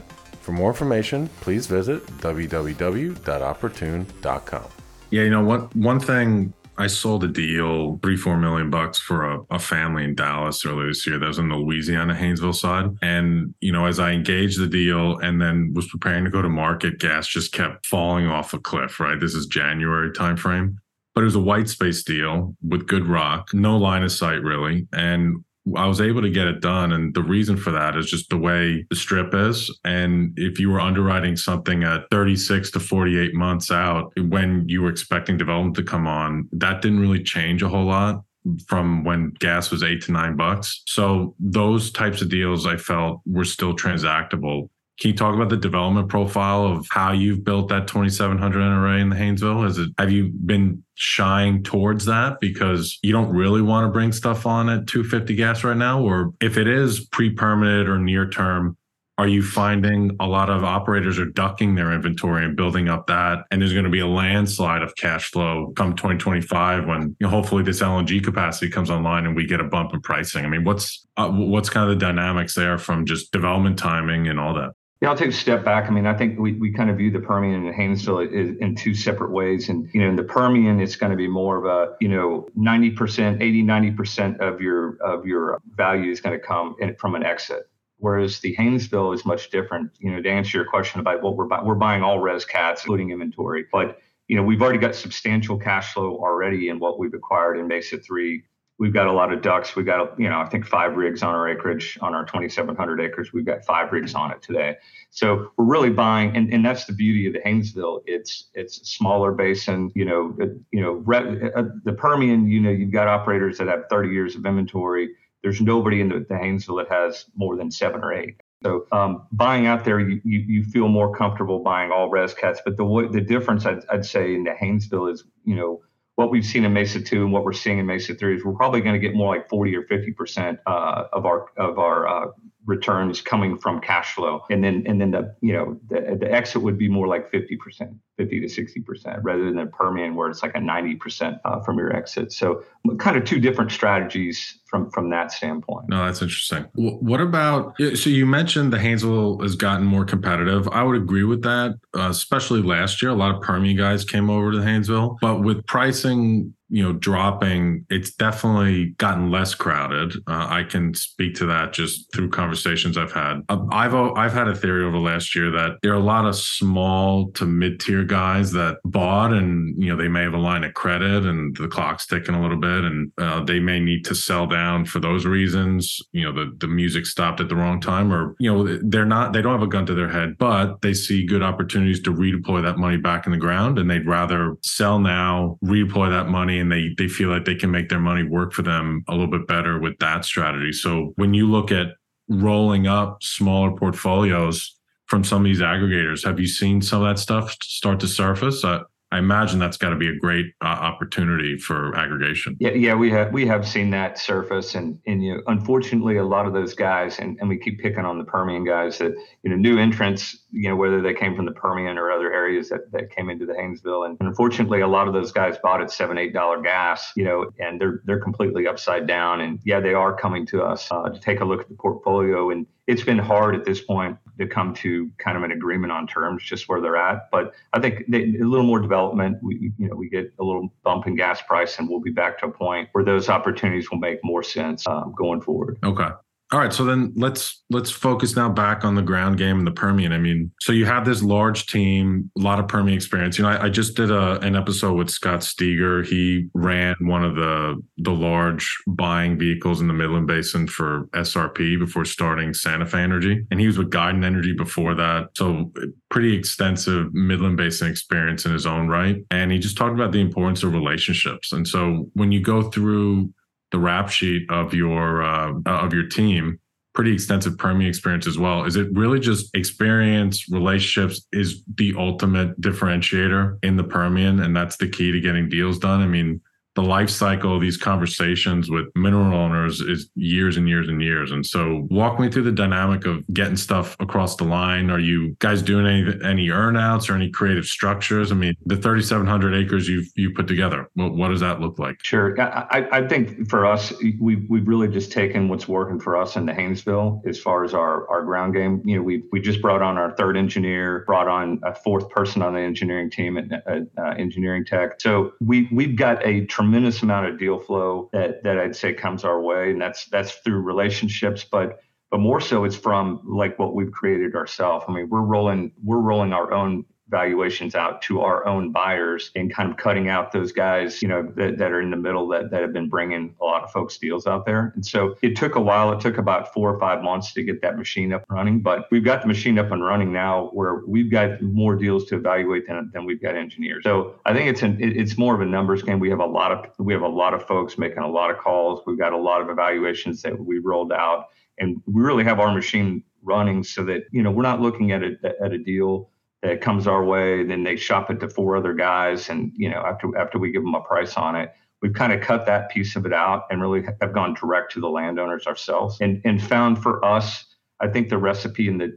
For 0.50 0.54
more 0.54 0.70
information, 0.70 1.28
please 1.42 1.68
visit 1.68 2.04
www.opportune.com. 2.18 4.64
Yeah, 5.10 5.22
you 5.22 5.30
know 5.30 5.44
what? 5.44 5.76
One 5.76 6.00
thing 6.00 6.52
I 6.76 6.88
sold 6.88 7.22
a 7.22 7.28
deal, 7.28 8.00
three, 8.02 8.16
four 8.16 8.36
million 8.36 8.68
bucks 8.68 8.98
for 8.98 9.30
a, 9.30 9.38
a, 9.50 9.60
family 9.60 10.02
in 10.02 10.16
Dallas 10.16 10.66
earlier 10.66 10.88
this 10.88 11.06
year 11.06 11.20
that 11.20 11.26
was 11.28 11.38
in 11.38 11.50
the 11.50 11.54
Louisiana 11.54 12.14
Haynesville 12.14 12.56
side. 12.56 12.90
And, 13.00 13.54
you 13.60 13.70
know, 13.70 13.86
as 13.86 14.00
I 14.00 14.10
engaged 14.10 14.58
the 14.58 14.66
deal 14.66 15.18
and 15.18 15.40
then 15.40 15.72
was 15.72 15.86
preparing 15.86 16.24
to 16.24 16.30
go 16.30 16.42
to 16.42 16.48
market, 16.48 16.98
gas 16.98 17.28
just 17.28 17.52
kept 17.52 17.86
falling 17.86 18.26
off 18.26 18.52
a 18.52 18.58
cliff, 18.58 18.98
right? 18.98 19.20
This 19.20 19.34
is 19.34 19.46
January 19.46 20.10
timeframe. 20.10 20.78
But 21.14 21.20
it 21.20 21.26
was 21.26 21.36
a 21.36 21.40
white 21.40 21.68
space 21.68 22.02
deal 22.02 22.56
with 22.60 22.88
good 22.88 23.06
rock, 23.06 23.54
no 23.54 23.76
line 23.76 24.02
of 24.02 24.10
sight 24.10 24.42
really. 24.42 24.88
And 24.92 25.44
I 25.76 25.86
was 25.86 26.00
able 26.00 26.22
to 26.22 26.30
get 26.30 26.46
it 26.46 26.60
done. 26.60 26.92
And 26.92 27.14
the 27.14 27.22
reason 27.22 27.56
for 27.56 27.70
that 27.70 27.96
is 27.96 28.10
just 28.10 28.30
the 28.30 28.38
way 28.38 28.86
the 28.88 28.96
strip 28.96 29.34
is. 29.34 29.70
And 29.84 30.32
if 30.36 30.58
you 30.58 30.70
were 30.70 30.80
underwriting 30.80 31.36
something 31.36 31.84
at 31.84 32.04
36 32.10 32.70
to 32.72 32.80
48 32.80 33.34
months 33.34 33.70
out 33.70 34.12
when 34.16 34.64
you 34.68 34.82
were 34.82 34.90
expecting 34.90 35.36
development 35.36 35.76
to 35.76 35.82
come 35.82 36.06
on, 36.06 36.48
that 36.52 36.82
didn't 36.82 37.00
really 37.00 37.22
change 37.22 37.62
a 37.62 37.68
whole 37.68 37.86
lot 37.86 38.22
from 38.66 39.04
when 39.04 39.32
gas 39.38 39.70
was 39.70 39.82
eight 39.82 40.02
to 40.02 40.12
nine 40.12 40.36
bucks. 40.36 40.82
So 40.86 41.34
those 41.38 41.90
types 41.90 42.22
of 42.22 42.30
deals 42.30 42.66
I 42.66 42.76
felt 42.76 43.20
were 43.26 43.44
still 43.44 43.76
transactable. 43.76 44.70
Can 45.00 45.12
you 45.12 45.16
talk 45.16 45.34
about 45.34 45.48
the 45.48 45.56
development 45.56 46.10
profile 46.10 46.66
of 46.66 46.86
how 46.90 47.12
you've 47.12 47.42
built 47.42 47.68
that 47.68 47.88
2700 47.88 48.60
NRA 48.60 49.00
in 49.00 49.08
the 49.08 49.16
Haynesville? 49.16 49.66
Is 49.66 49.78
it 49.78 49.88
have 49.98 50.12
you 50.12 50.30
been 50.44 50.84
shying 50.94 51.62
towards 51.62 52.04
that 52.04 52.38
because 52.38 52.98
you 53.02 53.10
don't 53.10 53.34
really 53.34 53.62
want 53.62 53.86
to 53.86 53.90
bring 53.90 54.12
stuff 54.12 54.44
on 54.44 54.68
at 54.68 54.86
250 54.86 55.34
gas 55.36 55.64
right 55.64 55.76
now? 55.76 56.02
Or 56.02 56.34
if 56.42 56.58
it 56.58 56.68
is 56.68 57.06
pre-permitted 57.06 57.88
or 57.88 57.98
near 57.98 58.28
term 58.28 58.76
are 59.16 59.28
you 59.28 59.42
finding 59.42 60.16
a 60.18 60.26
lot 60.26 60.48
of 60.48 60.64
operators 60.64 61.18
are 61.18 61.26
ducking 61.26 61.74
their 61.74 61.92
inventory 61.92 62.42
and 62.42 62.56
building 62.56 62.88
up 62.88 63.06
that 63.06 63.44
and 63.50 63.60
there's 63.60 63.74
going 63.74 63.84
to 63.84 63.90
be 63.90 64.00
a 64.00 64.06
landslide 64.06 64.82
of 64.82 64.96
cash 64.96 65.30
flow 65.30 65.74
come 65.76 65.94
2025 65.94 66.86
when 66.86 67.02
you 67.02 67.26
know, 67.26 67.28
hopefully 67.28 67.62
this 67.62 67.80
LNG 67.80 68.24
capacity 68.24 68.70
comes 68.70 68.88
online 68.88 69.26
and 69.26 69.36
we 69.36 69.46
get 69.46 69.60
a 69.60 69.64
bump 69.64 69.92
in 69.92 70.00
pricing? 70.00 70.44
I 70.44 70.48
mean 70.48 70.64
what's 70.64 71.06
uh, 71.18 71.30
what's 71.30 71.68
kind 71.68 71.90
of 71.90 71.98
the 71.98 72.04
dynamics 72.04 72.54
there 72.54 72.78
from 72.78 73.04
just 73.04 73.30
development 73.30 73.78
timing 73.78 74.26
and 74.26 74.40
all 74.40 74.54
that 74.54 74.72
yeah, 75.00 75.08
I'll 75.08 75.16
take 75.16 75.30
a 75.30 75.32
step 75.32 75.64
back. 75.64 75.88
I 75.88 75.90
mean, 75.90 76.06
I 76.06 76.14
think 76.14 76.38
we, 76.38 76.52
we 76.52 76.72
kind 76.72 76.90
of 76.90 76.98
view 76.98 77.10
the 77.10 77.20
Permian 77.20 77.66
and 77.66 77.74
Haynesville 77.74 78.30
in, 78.30 78.58
in 78.60 78.74
two 78.74 78.94
separate 78.94 79.30
ways. 79.30 79.70
And, 79.70 79.88
you 79.94 80.02
know, 80.02 80.10
in 80.10 80.16
the 80.16 80.22
Permian, 80.22 80.78
it's 80.78 80.96
going 80.96 81.10
to 81.10 81.16
be 81.16 81.26
more 81.26 81.56
of 81.56 81.64
a, 81.64 81.96
you 82.00 82.08
know, 82.08 82.46
90%, 82.58 83.40
80, 83.40 83.62
90% 83.62 84.40
of 84.40 84.60
your, 84.60 84.98
of 85.02 85.24
your 85.24 85.58
value 85.74 86.10
is 86.10 86.20
going 86.20 86.38
to 86.38 86.46
come 86.46 86.76
in, 86.80 86.94
from 86.96 87.14
an 87.14 87.24
exit. 87.24 87.70
Whereas 87.96 88.40
the 88.40 88.54
Haynesville 88.56 89.14
is 89.14 89.24
much 89.24 89.50
different. 89.50 89.90
You 90.00 90.12
know, 90.12 90.20
to 90.20 90.28
answer 90.28 90.58
your 90.58 90.66
question 90.66 91.00
about 91.00 91.22
what 91.22 91.34
we're 91.34 91.46
buying, 91.46 91.64
we're 91.64 91.74
buying 91.76 92.02
all 92.02 92.18
res 92.18 92.44
cats, 92.44 92.82
including 92.82 93.10
inventory. 93.10 93.64
But, 93.72 93.98
you 94.28 94.36
know, 94.36 94.42
we've 94.42 94.60
already 94.60 94.78
got 94.78 94.94
substantial 94.94 95.58
cash 95.58 95.94
flow 95.94 96.18
already 96.18 96.68
in 96.68 96.78
what 96.78 96.98
we've 96.98 97.14
acquired 97.14 97.58
in 97.58 97.68
Mesa 97.68 97.98
3 97.98 98.42
we've 98.80 98.94
got 98.94 99.06
a 99.06 99.12
lot 99.12 99.30
of 99.30 99.42
DUCs. 99.42 99.76
We've 99.76 99.86
got, 99.86 100.18
you 100.18 100.28
know, 100.28 100.40
I 100.40 100.46
think 100.46 100.66
five 100.66 100.96
rigs 100.96 101.22
on 101.22 101.34
our 101.34 101.48
acreage 101.48 101.98
on 102.00 102.14
our 102.14 102.24
2,700 102.24 103.00
acres. 103.00 103.30
We've 103.32 103.44
got 103.44 103.64
five 103.64 103.92
rigs 103.92 104.14
on 104.14 104.32
it 104.32 104.42
today. 104.42 104.76
So 105.10 105.52
we're 105.56 105.66
really 105.66 105.90
buying, 105.90 106.34
and, 106.34 106.52
and 106.52 106.64
that's 106.64 106.86
the 106.86 106.94
beauty 106.94 107.26
of 107.26 107.34
the 107.34 107.40
Haynesville. 107.40 108.00
It's 108.06 108.48
it's 108.54 108.80
a 108.80 108.84
smaller 108.84 109.32
basin. 109.32 109.92
You 109.94 110.06
know, 110.06 110.36
you 110.72 110.80
know, 110.80 110.92
re, 110.92 111.18
uh, 111.54 111.64
the 111.84 111.92
Permian. 111.92 112.48
You 112.48 112.60
know, 112.60 112.70
you've 112.70 112.90
got 112.90 113.06
operators 113.06 113.58
that 113.58 113.68
have 113.68 113.84
30 113.90 114.08
years 114.08 114.34
of 114.34 114.46
inventory. 114.46 115.10
There's 115.42 115.60
nobody 115.60 116.00
in 116.00 116.08
the, 116.08 116.20
the 116.20 116.34
Haynesville 116.34 116.82
that 116.82 116.92
has 116.92 117.26
more 117.36 117.56
than 117.56 117.70
seven 117.70 118.02
or 118.02 118.12
eight. 118.12 118.40
So 118.62 118.86
um, 118.92 119.26
buying 119.32 119.66
out 119.66 119.86
there, 119.86 120.00
you, 120.00 120.20
you, 120.22 120.40
you 120.40 120.64
feel 120.64 120.88
more 120.88 121.16
comfortable 121.16 121.60
buying 121.60 121.90
all 121.90 122.10
res 122.10 122.34
cats. 122.34 122.60
But 122.64 122.76
the 122.76 123.08
the 123.12 123.20
difference 123.20 123.66
I'd, 123.66 123.84
I'd 123.90 124.06
say 124.06 124.34
in 124.34 124.44
the 124.44 124.52
Haynesville 124.52 125.12
is, 125.12 125.24
you 125.44 125.56
know, 125.56 125.82
what 126.20 126.30
we've 126.30 126.44
seen 126.44 126.66
in 126.66 126.72
Mesa 126.74 127.00
2 127.00 127.24
and 127.24 127.32
what 127.32 127.44
we're 127.44 127.54
seeing 127.54 127.78
in 127.78 127.86
Mesa 127.86 128.14
3 128.14 128.36
is 128.36 128.44
we're 128.44 128.52
probably 128.52 128.82
going 128.82 128.92
to 128.92 129.00
get 129.00 129.14
more 129.14 129.34
like 129.34 129.48
40 129.48 129.74
or 129.74 129.84
50 129.84 130.12
percent 130.12 130.60
uh, 130.66 131.04
of 131.14 131.24
our 131.24 131.46
of 131.56 131.78
our 131.78 132.06
uh, 132.06 132.26
returns 132.66 133.22
coming 133.22 133.56
from 133.56 133.80
cash 133.80 134.14
flow, 134.14 134.42
and 134.50 134.62
then 134.62 134.84
and 134.86 135.00
then 135.00 135.12
the 135.12 135.34
you 135.40 135.54
know 135.54 135.80
the, 135.88 136.18
the 136.20 136.30
exit 136.30 136.60
would 136.60 136.76
be 136.76 136.90
more 136.90 137.08
like 137.08 137.30
50 137.30 137.56
percent, 137.56 137.92
50 138.20 138.40
to 138.40 138.48
60 138.48 138.80
percent, 138.82 139.18
rather 139.22 139.44
than 139.44 139.56
the 139.56 139.66
Permian 139.66 140.14
where 140.14 140.28
it's 140.28 140.42
like 140.42 140.54
a 140.54 140.60
90 140.60 140.96
percent 140.96 141.38
uh, 141.46 141.60
from 141.60 141.78
your 141.78 141.96
exit. 141.96 142.32
So 142.32 142.62
kind 142.98 143.16
of 143.16 143.24
two 143.24 143.40
different 143.40 143.72
strategies 143.72 144.58
from 144.66 144.90
from 144.90 145.08
that 145.10 145.32
standpoint. 145.32 145.88
No, 145.88 146.04
that's 146.04 146.20
interesting. 146.20 146.66
What 146.74 147.22
about 147.22 147.74
so 147.78 148.10
you 148.10 148.26
mentioned 148.26 148.74
the 148.74 148.76
Haynesville 148.76 149.42
has 149.42 149.56
gotten 149.56 149.86
more 149.86 150.04
competitive. 150.04 150.68
I 150.68 150.82
would 150.82 150.96
agree 150.96 151.24
with 151.24 151.42
that, 151.42 151.78
uh, 151.96 152.08
especially 152.10 152.60
last 152.60 153.00
year. 153.00 153.10
A 153.10 153.14
lot 153.14 153.34
of 153.34 153.40
Permian 153.40 153.78
guys 153.78 154.04
came 154.04 154.28
over 154.28 154.52
to 154.52 154.58
the 154.58 154.64
Haynesville, 154.64 155.16
but 155.22 155.42
with 155.42 155.64
pricing 155.66 156.54
you 156.70 156.82
know 156.82 156.92
dropping 156.92 157.84
it's 157.90 158.14
definitely 158.14 158.90
gotten 158.98 159.30
less 159.30 159.54
crowded 159.54 160.14
uh, 160.28 160.46
i 160.48 160.62
can 160.62 160.94
speak 160.94 161.34
to 161.34 161.44
that 161.44 161.72
just 161.72 162.12
through 162.14 162.30
conversations 162.30 162.96
i've 162.96 163.12
had 163.12 163.42
uh, 163.48 163.58
i've 163.72 163.94
i've 163.94 164.32
had 164.32 164.46
a 164.46 164.54
theory 164.54 164.84
over 164.84 164.96
last 164.96 165.34
year 165.34 165.50
that 165.50 165.72
there 165.82 165.92
are 165.92 165.96
a 165.96 166.00
lot 166.00 166.24
of 166.24 166.36
small 166.36 167.30
to 167.32 167.44
mid-tier 167.44 168.04
guys 168.10 168.50
that 168.50 168.76
bought 168.84 169.32
and 169.32 169.80
you 169.80 169.88
know 169.88 169.96
they 169.96 170.08
may 170.08 170.22
have 170.22 170.34
a 170.34 170.38
line 170.38 170.64
of 170.64 170.74
credit 170.74 171.24
and 171.24 171.56
the 171.56 171.68
clock's 171.68 172.06
ticking 172.06 172.34
a 172.34 172.42
little 172.42 172.58
bit 172.58 172.84
and 172.84 173.12
uh, 173.18 173.42
they 173.44 173.60
may 173.60 173.78
need 173.78 174.04
to 174.04 174.14
sell 174.14 174.46
down 174.48 174.84
for 174.84 174.98
those 174.98 175.24
reasons 175.24 176.00
you 176.10 176.24
know 176.24 176.32
the 176.32 176.52
the 176.58 176.66
music 176.66 177.06
stopped 177.06 177.40
at 177.40 177.48
the 177.48 177.54
wrong 177.54 177.80
time 177.80 178.12
or 178.12 178.34
you 178.40 178.52
know 178.52 178.78
they're 178.82 179.06
not 179.06 179.32
they 179.32 179.40
don't 179.40 179.52
have 179.52 179.62
a 179.62 179.70
gun 179.70 179.86
to 179.86 179.94
their 179.94 180.08
head 180.08 180.36
but 180.38 180.80
they 180.82 180.92
see 180.92 181.24
good 181.24 181.42
opportunities 181.42 182.00
to 182.00 182.12
redeploy 182.12 182.60
that 182.60 182.78
money 182.78 182.96
back 182.96 183.26
in 183.26 183.32
the 183.32 183.38
ground 183.38 183.78
and 183.78 183.88
they'd 183.88 184.06
rather 184.06 184.56
sell 184.64 184.98
now 184.98 185.56
redeploy 185.64 186.10
that 186.10 186.28
money 186.28 186.58
and 186.58 186.72
they 186.72 186.90
they 186.98 187.08
feel 187.08 187.28
like 187.28 187.44
they 187.44 187.54
can 187.54 187.70
make 187.70 187.88
their 187.88 188.00
money 188.00 188.24
work 188.24 188.52
for 188.52 188.62
them 188.62 189.04
a 189.08 189.12
little 189.12 189.30
bit 189.30 189.46
better 189.46 189.78
with 189.78 189.98
that 189.98 190.24
strategy. 190.24 190.72
So 190.72 191.12
when 191.16 191.34
you 191.34 191.50
look 191.50 191.70
at 191.70 191.88
rolling 192.28 192.86
up 192.86 193.22
smaller 193.22 193.76
portfolios 193.76 194.76
from 195.10 195.24
some 195.24 195.38
of 195.38 195.44
these 195.44 195.60
aggregators, 195.60 196.24
have 196.24 196.38
you 196.38 196.46
seen 196.46 196.80
some 196.80 197.02
of 197.02 197.08
that 197.08 197.20
stuff 197.20 197.56
start 197.62 197.98
to 198.00 198.06
surface? 198.06 198.64
Uh, 198.64 198.84
I 199.12 199.18
imagine 199.18 199.58
that's 199.58 199.76
got 199.76 199.90
to 199.90 199.96
be 199.96 200.08
a 200.08 200.14
great 200.14 200.46
uh, 200.60 200.66
opportunity 200.66 201.58
for 201.58 201.96
aggregation. 201.96 202.56
Yeah, 202.60 202.70
yeah, 202.70 202.94
we 202.94 203.10
have 203.10 203.32
we 203.32 203.44
have 203.44 203.66
seen 203.66 203.90
that 203.90 204.20
surface, 204.20 204.76
and 204.76 205.00
and 205.04 205.24
you 205.24 205.34
know, 205.34 205.42
unfortunately, 205.48 206.18
a 206.18 206.24
lot 206.24 206.46
of 206.46 206.52
those 206.52 206.74
guys, 206.74 207.18
and, 207.18 207.36
and 207.40 207.48
we 207.48 207.58
keep 207.58 207.80
picking 207.80 208.04
on 208.04 208.18
the 208.18 208.24
Permian 208.24 208.64
guys 208.64 208.98
that 208.98 209.12
you 209.42 209.50
know 209.50 209.56
new 209.56 209.78
entrants, 209.78 210.38
you 210.52 210.68
know 210.68 210.76
whether 210.76 211.02
they 211.02 211.12
came 211.12 211.34
from 211.34 211.44
the 211.44 211.50
Permian 211.50 211.98
or 211.98 212.12
other 212.12 212.32
areas 212.32 212.68
that, 212.68 212.92
that 212.92 213.10
came 213.10 213.30
into 213.30 213.46
the 213.46 213.54
Haynesville, 213.54 214.06
and, 214.06 214.16
unfortunately, 214.20 214.80
a 214.80 214.86
lot 214.86 215.08
of 215.08 215.14
those 215.14 215.32
guys 215.32 215.56
bought 215.60 215.82
at 215.82 215.90
seven 215.90 216.16
eight 216.16 216.32
dollar 216.32 216.62
gas, 216.62 217.10
you 217.16 217.24
know, 217.24 217.50
and 217.58 217.80
they're 217.80 218.02
they're 218.04 218.20
completely 218.20 218.68
upside 218.68 219.08
down, 219.08 219.40
and 219.40 219.58
yeah, 219.64 219.80
they 219.80 219.92
are 219.92 220.14
coming 220.14 220.46
to 220.46 220.62
us 220.62 220.86
uh, 220.92 221.08
to 221.08 221.18
take 221.18 221.40
a 221.40 221.44
look 221.44 221.62
at 221.62 221.68
the 221.68 221.74
portfolio 221.74 222.50
and 222.50 222.64
it's 222.90 223.04
been 223.04 223.18
hard 223.18 223.54
at 223.54 223.64
this 223.64 223.80
point 223.80 224.18
to 224.40 224.46
come 224.46 224.74
to 224.74 225.10
kind 225.18 225.36
of 225.36 225.42
an 225.42 225.52
agreement 225.52 225.92
on 225.92 226.06
terms, 226.06 226.42
just 226.42 226.68
where 226.68 226.80
they're 226.80 226.96
at. 226.96 227.30
But 227.30 227.54
I 227.72 227.80
think 227.80 228.04
they, 228.08 228.22
a 228.22 228.44
little 228.44 228.66
more 228.66 228.80
development, 228.80 229.38
we 229.42 229.72
you 229.78 229.88
know 229.88 229.94
we 229.94 230.08
get 230.08 230.32
a 230.38 230.44
little 230.44 230.72
bump 230.82 231.06
in 231.06 231.14
gas 231.14 231.40
price, 231.42 231.78
and 231.78 231.88
we'll 231.88 232.00
be 232.00 232.10
back 232.10 232.38
to 232.40 232.46
a 232.46 232.50
point 232.50 232.88
where 232.92 233.04
those 233.04 233.28
opportunities 233.28 233.90
will 233.90 233.98
make 233.98 234.18
more 234.24 234.42
sense 234.42 234.86
um, 234.86 235.14
going 235.16 235.40
forward. 235.40 235.78
Okay. 235.84 236.08
All 236.52 236.58
right, 236.58 236.72
so 236.72 236.84
then 236.84 237.12
let's 237.14 237.62
let's 237.70 237.92
focus 237.92 238.34
now 238.34 238.48
back 238.48 238.84
on 238.84 238.96
the 238.96 239.02
ground 239.02 239.38
game 239.38 239.58
and 239.58 239.66
the 239.66 239.72
Permian. 239.72 240.12
I 240.12 240.18
mean, 240.18 240.50
so 240.60 240.72
you 240.72 240.84
have 240.84 241.04
this 241.04 241.22
large 241.22 241.66
team, 241.66 242.28
a 242.36 242.40
lot 242.40 242.58
of 242.58 242.66
Permian 242.66 242.96
experience. 242.96 243.38
You 243.38 243.44
know, 243.44 243.50
I, 243.50 243.66
I 243.66 243.68
just 243.68 243.94
did 243.94 244.10
a, 244.10 244.40
an 244.40 244.56
episode 244.56 244.94
with 244.94 245.10
Scott 245.10 245.44
Steger. 245.44 246.02
He 246.02 246.48
ran 246.54 246.96
one 247.02 247.24
of 247.24 247.36
the 247.36 247.80
the 247.98 248.10
large 248.10 248.76
buying 248.88 249.38
vehicles 249.38 249.80
in 249.80 249.86
the 249.86 249.94
Midland 249.94 250.26
Basin 250.26 250.66
for 250.66 251.06
SRP 251.12 251.78
before 251.78 252.04
starting 252.04 252.52
Santa 252.52 252.84
Fe 252.84 252.98
Energy, 252.98 253.46
and 253.52 253.60
he 253.60 253.68
was 253.68 253.78
with 253.78 253.90
Guidon 253.90 254.24
Energy 254.24 254.52
before 254.52 254.96
that. 254.96 255.28
So 255.36 255.72
pretty 256.10 256.36
extensive 256.36 257.14
Midland 257.14 257.56
Basin 257.56 257.88
experience 257.88 258.44
in 258.44 258.52
his 258.52 258.66
own 258.66 258.88
right. 258.88 259.24
And 259.30 259.52
he 259.52 259.58
just 259.58 259.76
talked 259.76 259.94
about 259.94 260.10
the 260.10 260.20
importance 260.20 260.64
of 260.64 260.72
relationships. 260.72 261.52
And 261.52 261.66
so 261.66 262.10
when 262.14 262.32
you 262.32 262.40
go 262.40 262.62
through 262.70 263.32
the 263.72 263.78
rap 263.78 264.08
sheet 264.08 264.50
of 264.50 264.74
your 264.74 265.22
uh, 265.22 265.52
of 265.66 265.92
your 265.92 266.06
team 266.06 266.58
pretty 266.94 267.12
extensive 267.12 267.56
Permian 267.56 267.88
experience 267.88 268.26
as 268.26 268.38
well. 268.38 268.64
Is 268.64 268.76
it 268.76 268.88
really 268.92 269.20
just 269.20 269.54
experience, 269.54 270.48
relationships 270.50 271.24
is 271.32 271.62
the 271.76 271.94
ultimate 271.96 272.60
differentiator 272.60 273.58
in 273.62 273.76
the 273.76 273.84
Permian, 273.84 274.40
and 274.40 274.56
that's 274.56 274.76
the 274.76 274.88
key 274.88 275.12
to 275.12 275.20
getting 275.20 275.48
deals 275.48 275.78
done? 275.78 276.02
I 276.02 276.06
mean, 276.06 276.40
the 276.80 276.88
life 276.88 277.10
cycle 277.10 277.54
of 277.54 277.60
these 277.60 277.76
conversations 277.76 278.70
with 278.70 278.86
mineral 278.94 279.34
owners 279.34 279.80
is 279.80 280.10
years 280.14 280.56
and 280.56 280.68
years 280.68 280.88
and 280.88 281.02
years. 281.02 281.30
And 281.30 281.44
so, 281.44 281.86
walk 281.90 282.18
me 282.18 282.30
through 282.30 282.44
the 282.44 282.52
dynamic 282.52 283.06
of 283.06 283.22
getting 283.32 283.56
stuff 283.56 283.96
across 284.00 284.36
the 284.36 284.44
line. 284.44 284.90
Are 284.90 284.98
you 284.98 285.36
guys 285.40 285.62
doing 285.62 285.86
any 285.86 286.24
any 286.24 286.48
earnouts 286.48 287.10
or 287.10 287.14
any 287.14 287.30
creative 287.30 287.66
structures? 287.66 288.32
I 288.32 288.34
mean, 288.34 288.54
the 288.64 288.76
3,700 288.76 289.54
acres 289.54 289.88
you 289.88 290.04
you 290.16 290.32
put 290.32 290.46
together. 290.46 290.88
What, 290.94 291.14
what 291.14 291.28
does 291.28 291.40
that 291.40 291.60
look 291.60 291.78
like? 291.78 292.02
Sure. 292.02 292.40
I, 292.40 292.88
I 292.90 293.08
think 293.08 293.48
for 293.48 293.66
us, 293.66 293.92
we've 294.20 294.48
we've 294.48 294.66
really 294.66 294.88
just 294.88 295.12
taken 295.12 295.48
what's 295.48 295.68
working 295.68 296.00
for 296.00 296.16
us 296.16 296.36
in 296.36 296.46
the 296.46 296.52
Haynesville 296.52 297.26
as 297.26 297.38
far 297.38 297.64
as 297.64 297.74
our 297.74 298.08
our 298.08 298.22
ground 298.24 298.54
game. 298.54 298.80
You 298.84 298.96
know, 298.96 299.02
we 299.02 299.24
we 299.32 299.40
just 299.40 299.60
brought 299.60 299.82
on 299.82 299.98
our 299.98 300.12
third 300.12 300.36
engineer, 300.36 301.04
brought 301.06 301.28
on 301.28 301.60
a 301.62 301.74
fourth 301.74 302.08
person 302.08 302.40
on 302.40 302.54
the 302.54 302.60
engineering 302.60 303.10
team 303.10 303.36
at, 303.36 303.52
at 303.66 303.82
uh, 303.98 304.14
engineering 304.18 304.64
tech. 304.64 305.00
So 305.00 305.32
we 305.40 305.68
we've 305.72 305.96
got 305.96 306.24
a 306.24 306.46
tremendous 306.70 307.02
amount 307.02 307.26
of 307.26 307.36
deal 307.36 307.58
flow 307.58 308.08
that 308.12 308.44
that 308.44 308.56
I'd 308.56 308.76
say 308.76 308.92
comes 308.92 309.24
our 309.24 309.40
way, 309.40 309.72
and 309.72 309.80
that's 309.80 310.06
that's 310.06 310.34
through 310.34 310.60
relationships, 310.60 311.44
but 311.44 311.80
but 312.12 312.20
more 312.20 312.40
so 312.40 312.64
it's 312.64 312.76
from 312.76 313.20
like 313.24 313.58
what 313.58 313.74
we've 313.74 313.90
created 313.90 314.36
ourselves. 314.36 314.84
I 314.86 314.92
mean, 314.92 315.08
we're 315.08 315.22
rolling 315.22 315.72
we're 315.82 315.98
rolling 315.98 316.32
our 316.32 316.52
own 316.52 316.84
valuations 317.10 317.74
out 317.74 318.00
to 318.02 318.20
our 318.20 318.46
own 318.46 318.70
buyers 318.70 319.30
and 319.34 319.52
kind 319.52 319.70
of 319.70 319.76
cutting 319.76 320.08
out 320.08 320.32
those 320.32 320.52
guys, 320.52 321.02
you 321.02 321.08
know, 321.08 321.22
that, 321.36 321.58
that 321.58 321.72
are 321.72 321.80
in 321.80 321.90
the 321.90 321.96
middle 321.96 322.28
that, 322.28 322.50
that 322.50 322.62
have 322.62 322.72
been 322.72 322.88
bringing 322.88 323.34
a 323.40 323.44
lot 323.44 323.62
of 323.62 323.70
folks 323.70 323.98
deals 323.98 324.26
out 324.26 324.46
there. 324.46 324.72
And 324.74 324.84
so 324.84 325.16
it 325.22 325.36
took 325.36 325.56
a 325.56 325.60
while. 325.60 325.92
It 325.92 326.00
took 326.00 326.18
about 326.18 326.52
four 326.54 326.72
or 326.72 326.78
five 326.78 327.02
months 327.02 327.32
to 327.34 327.42
get 327.42 327.60
that 327.62 327.76
machine 327.76 328.12
up 328.12 328.24
and 328.28 328.36
running, 328.36 328.60
but 328.60 328.86
we've 328.90 329.04
got 329.04 329.22
the 329.22 329.28
machine 329.28 329.58
up 329.58 329.72
and 329.72 329.84
running 329.84 330.12
now 330.12 330.50
where 330.52 330.82
we've 330.86 331.10
got 331.10 331.42
more 331.42 331.74
deals 331.74 332.04
to 332.06 332.16
evaluate 332.16 332.66
than, 332.66 332.90
than 332.92 333.04
we've 333.04 333.20
got 333.20 333.36
engineers. 333.36 333.82
So 333.84 334.14
I 334.24 334.32
think 334.32 334.48
it's 334.48 334.62
an, 334.62 334.78
it's 334.80 335.18
more 335.18 335.34
of 335.34 335.40
a 335.40 335.46
numbers 335.46 335.82
game. 335.82 335.98
We 335.98 336.10
have 336.10 336.20
a 336.20 336.26
lot 336.26 336.52
of, 336.52 336.66
we 336.78 336.92
have 336.92 337.02
a 337.02 337.08
lot 337.08 337.34
of 337.34 337.46
folks 337.46 337.76
making 337.76 337.98
a 337.98 338.08
lot 338.08 338.30
of 338.30 338.38
calls. 338.38 338.82
We've 338.86 338.98
got 338.98 339.12
a 339.12 339.18
lot 339.18 339.40
of 339.42 339.50
evaluations 339.50 340.22
that 340.22 340.38
we 340.38 340.58
rolled 340.58 340.92
out 340.92 341.26
and 341.58 341.82
we 341.86 342.02
really 342.02 342.24
have 342.24 342.40
our 342.40 342.54
machine 342.54 343.02
running 343.22 343.62
so 343.62 343.84
that, 343.84 344.04
you 344.10 344.22
know, 344.22 344.30
we're 344.30 344.42
not 344.42 344.60
looking 344.60 344.92
at 344.92 345.02
a, 345.02 345.16
at 345.44 345.52
a 345.52 345.58
deal 345.58 346.08
that 346.42 346.60
comes 346.60 346.86
our 346.86 347.04
way. 347.04 347.44
Then 347.44 347.64
they 347.64 347.76
shop 347.76 348.10
it 348.10 348.20
to 348.20 348.28
four 348.28 348.56
other 348.56 348.72
guys, 348.74 349.28
and 349.28 349.52
you 349.54 349.68
know 349.68 349.78
after 349.78 350.16
after 350.16 350.38
we 350.38 350.50
give 350.50 350.62
them 350.62 350.74
a 350.74 350.80
price 350.80 351.16
on 351.16 351.36
it, 351.36 351.52
we've 351.82 351.94
kind 351.94 352.12
of 352.12 352.20
cut 352.20 352.46
that 352.46 352.70
piece 352.70 352.96
of 352.96 353.06
it 353.06 353.12
out 353.12 353.44
and 353.50 353.60
really 353.60 353.84
have 354.00 354.12
gone 354.12 354.34
direct 354.34 354.72
to 354.72 354.80
the 354.80 354.88
landowners 354.88 355.46
ourselves, 355.46 355.98
and 356.00 356.20
and 356.24 356.42
found 356.42 356.82
for 356.82 357.04
us. 357.04 357.44
I 357.82 357.88
think 357.88 358.10
the 358.10 358.18
recipe 358.18 358.68
in 358.68 358.76
the 358.76 358.92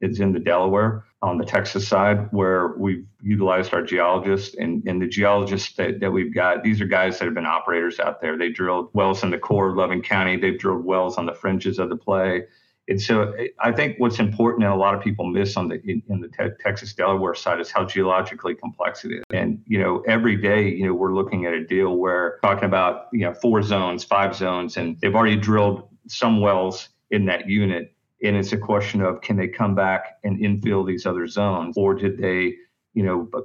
it's 0.00 0.20
in 0.20 0.32
the 0.32 0.38
Delaware 0.38 1.04
on 1.22 1.38
the 1.38 1.44
Texas 1.44 1.88
side 1.88 2.28
where 2.30 2.74
we've 2.78 3.04
utilized 3.20 3.74
our 3.74 3.82
geologists 3.82 4.54
and, 4.56 4.86
and 4.86 5.02
the 5.02 5.08
geologists 5.08 5.74
that, 5.74 5.98
that 5.98 6.12
we've 6.12 6.32
got. 6.32 6.62
These 6.62 6.80
are 6.80 6.86
guys 6.86 7.18
that 7.18 7.24
have 7.24 7.34
been 7.34 7.46
operators 7.46 7.98
out 7.98 8.20
there. 8.20 8.38
They 8.38 8.50
drilled 8.50 8.90
wells 8.92 9.24
in 9.24 9.30
the 9.30 9.38
core 9.38 9.70
of 9.70 9.76
Loving 9.76 10.02
County. 10.02 10.36
They've 10.36 10.58
drilled 10.58 10.84
wells 10.84 11.18
on 11.18 11.26
the 11.26 11.34
fringes 11.34 11.80
of 11.80 11.88
the 11.88 11.96
play. 11.96 12.44
And 12.88 13.00
so 13.00 13.32
eh, 13.32 13.48
I 13.60 13.72
think 13.72 13.96
what's 13.98 14.18
important 14.18 14.64
and 14.64 14.72
a 14.72 14.76
lot 14.76 14.94
of 14.94 15.02
people 15.02 15.26
miss 15.26 15.56
on 15.56 15.68
the 15.68 15.80
in, 15.84 16.02
in 16.08 16.20
the 16.20 16.28
te- 16.28 16.56
Texas 16.60 16.92
Delaware 16.92 17.34
side 17.34 17.60
is 17.60 17.70
how 17.70 17.84
geologically 17.84 18.54
complex 18.54 19.04
it 19.04 19.12
is. 19.12 19.24
And 19.30 19.62
you 19.66 19.78
know, 19.78 20.02
every 20.06 20.36
day, 20.36 20.68
you 20.68 20.86
know, 20.86 20.94
we're 20.94 21.14
looking 21.14 21.46
at 21.46 21.52
a 21.52 21.64
deal 21.64 21.96
where 21.96 22.38
talking 22.42 22.64
about 22.64 23.08
you 23.12 23.20
know 23.20 23.34
four 23.34 23.62
zones, 23.62 24.04
five 24.04 24.34
zones, 24.34 24.76
and 24.76 24.98
they've 25.00 25.14
already 25.14 25.36
drilled 25.36 25.88
some 26.08 26.40
wells 26.40 26.88
in 27.10 27.26
that 27.26 27.48
unit. 27.48 27.94
And 28.22 28.36
it's 28.36 28.52
a 28.52 28.58
question 28.58 29.00
of 29.00 29.20
can 29.20 29.36
they 29.36 29.46
come 29.46 29.74
back 29.74 30.18
and 30.24 30.40
infill 30.40 30.86
these 30.86 31.06
other 31.06 31.26
zones, 31.28 31.76
or 31.76 31.94
did 31.94 32.18
they 32.18 32.56
you 32.98 33.04
know, 33.04 33.28
but 33.30 33.44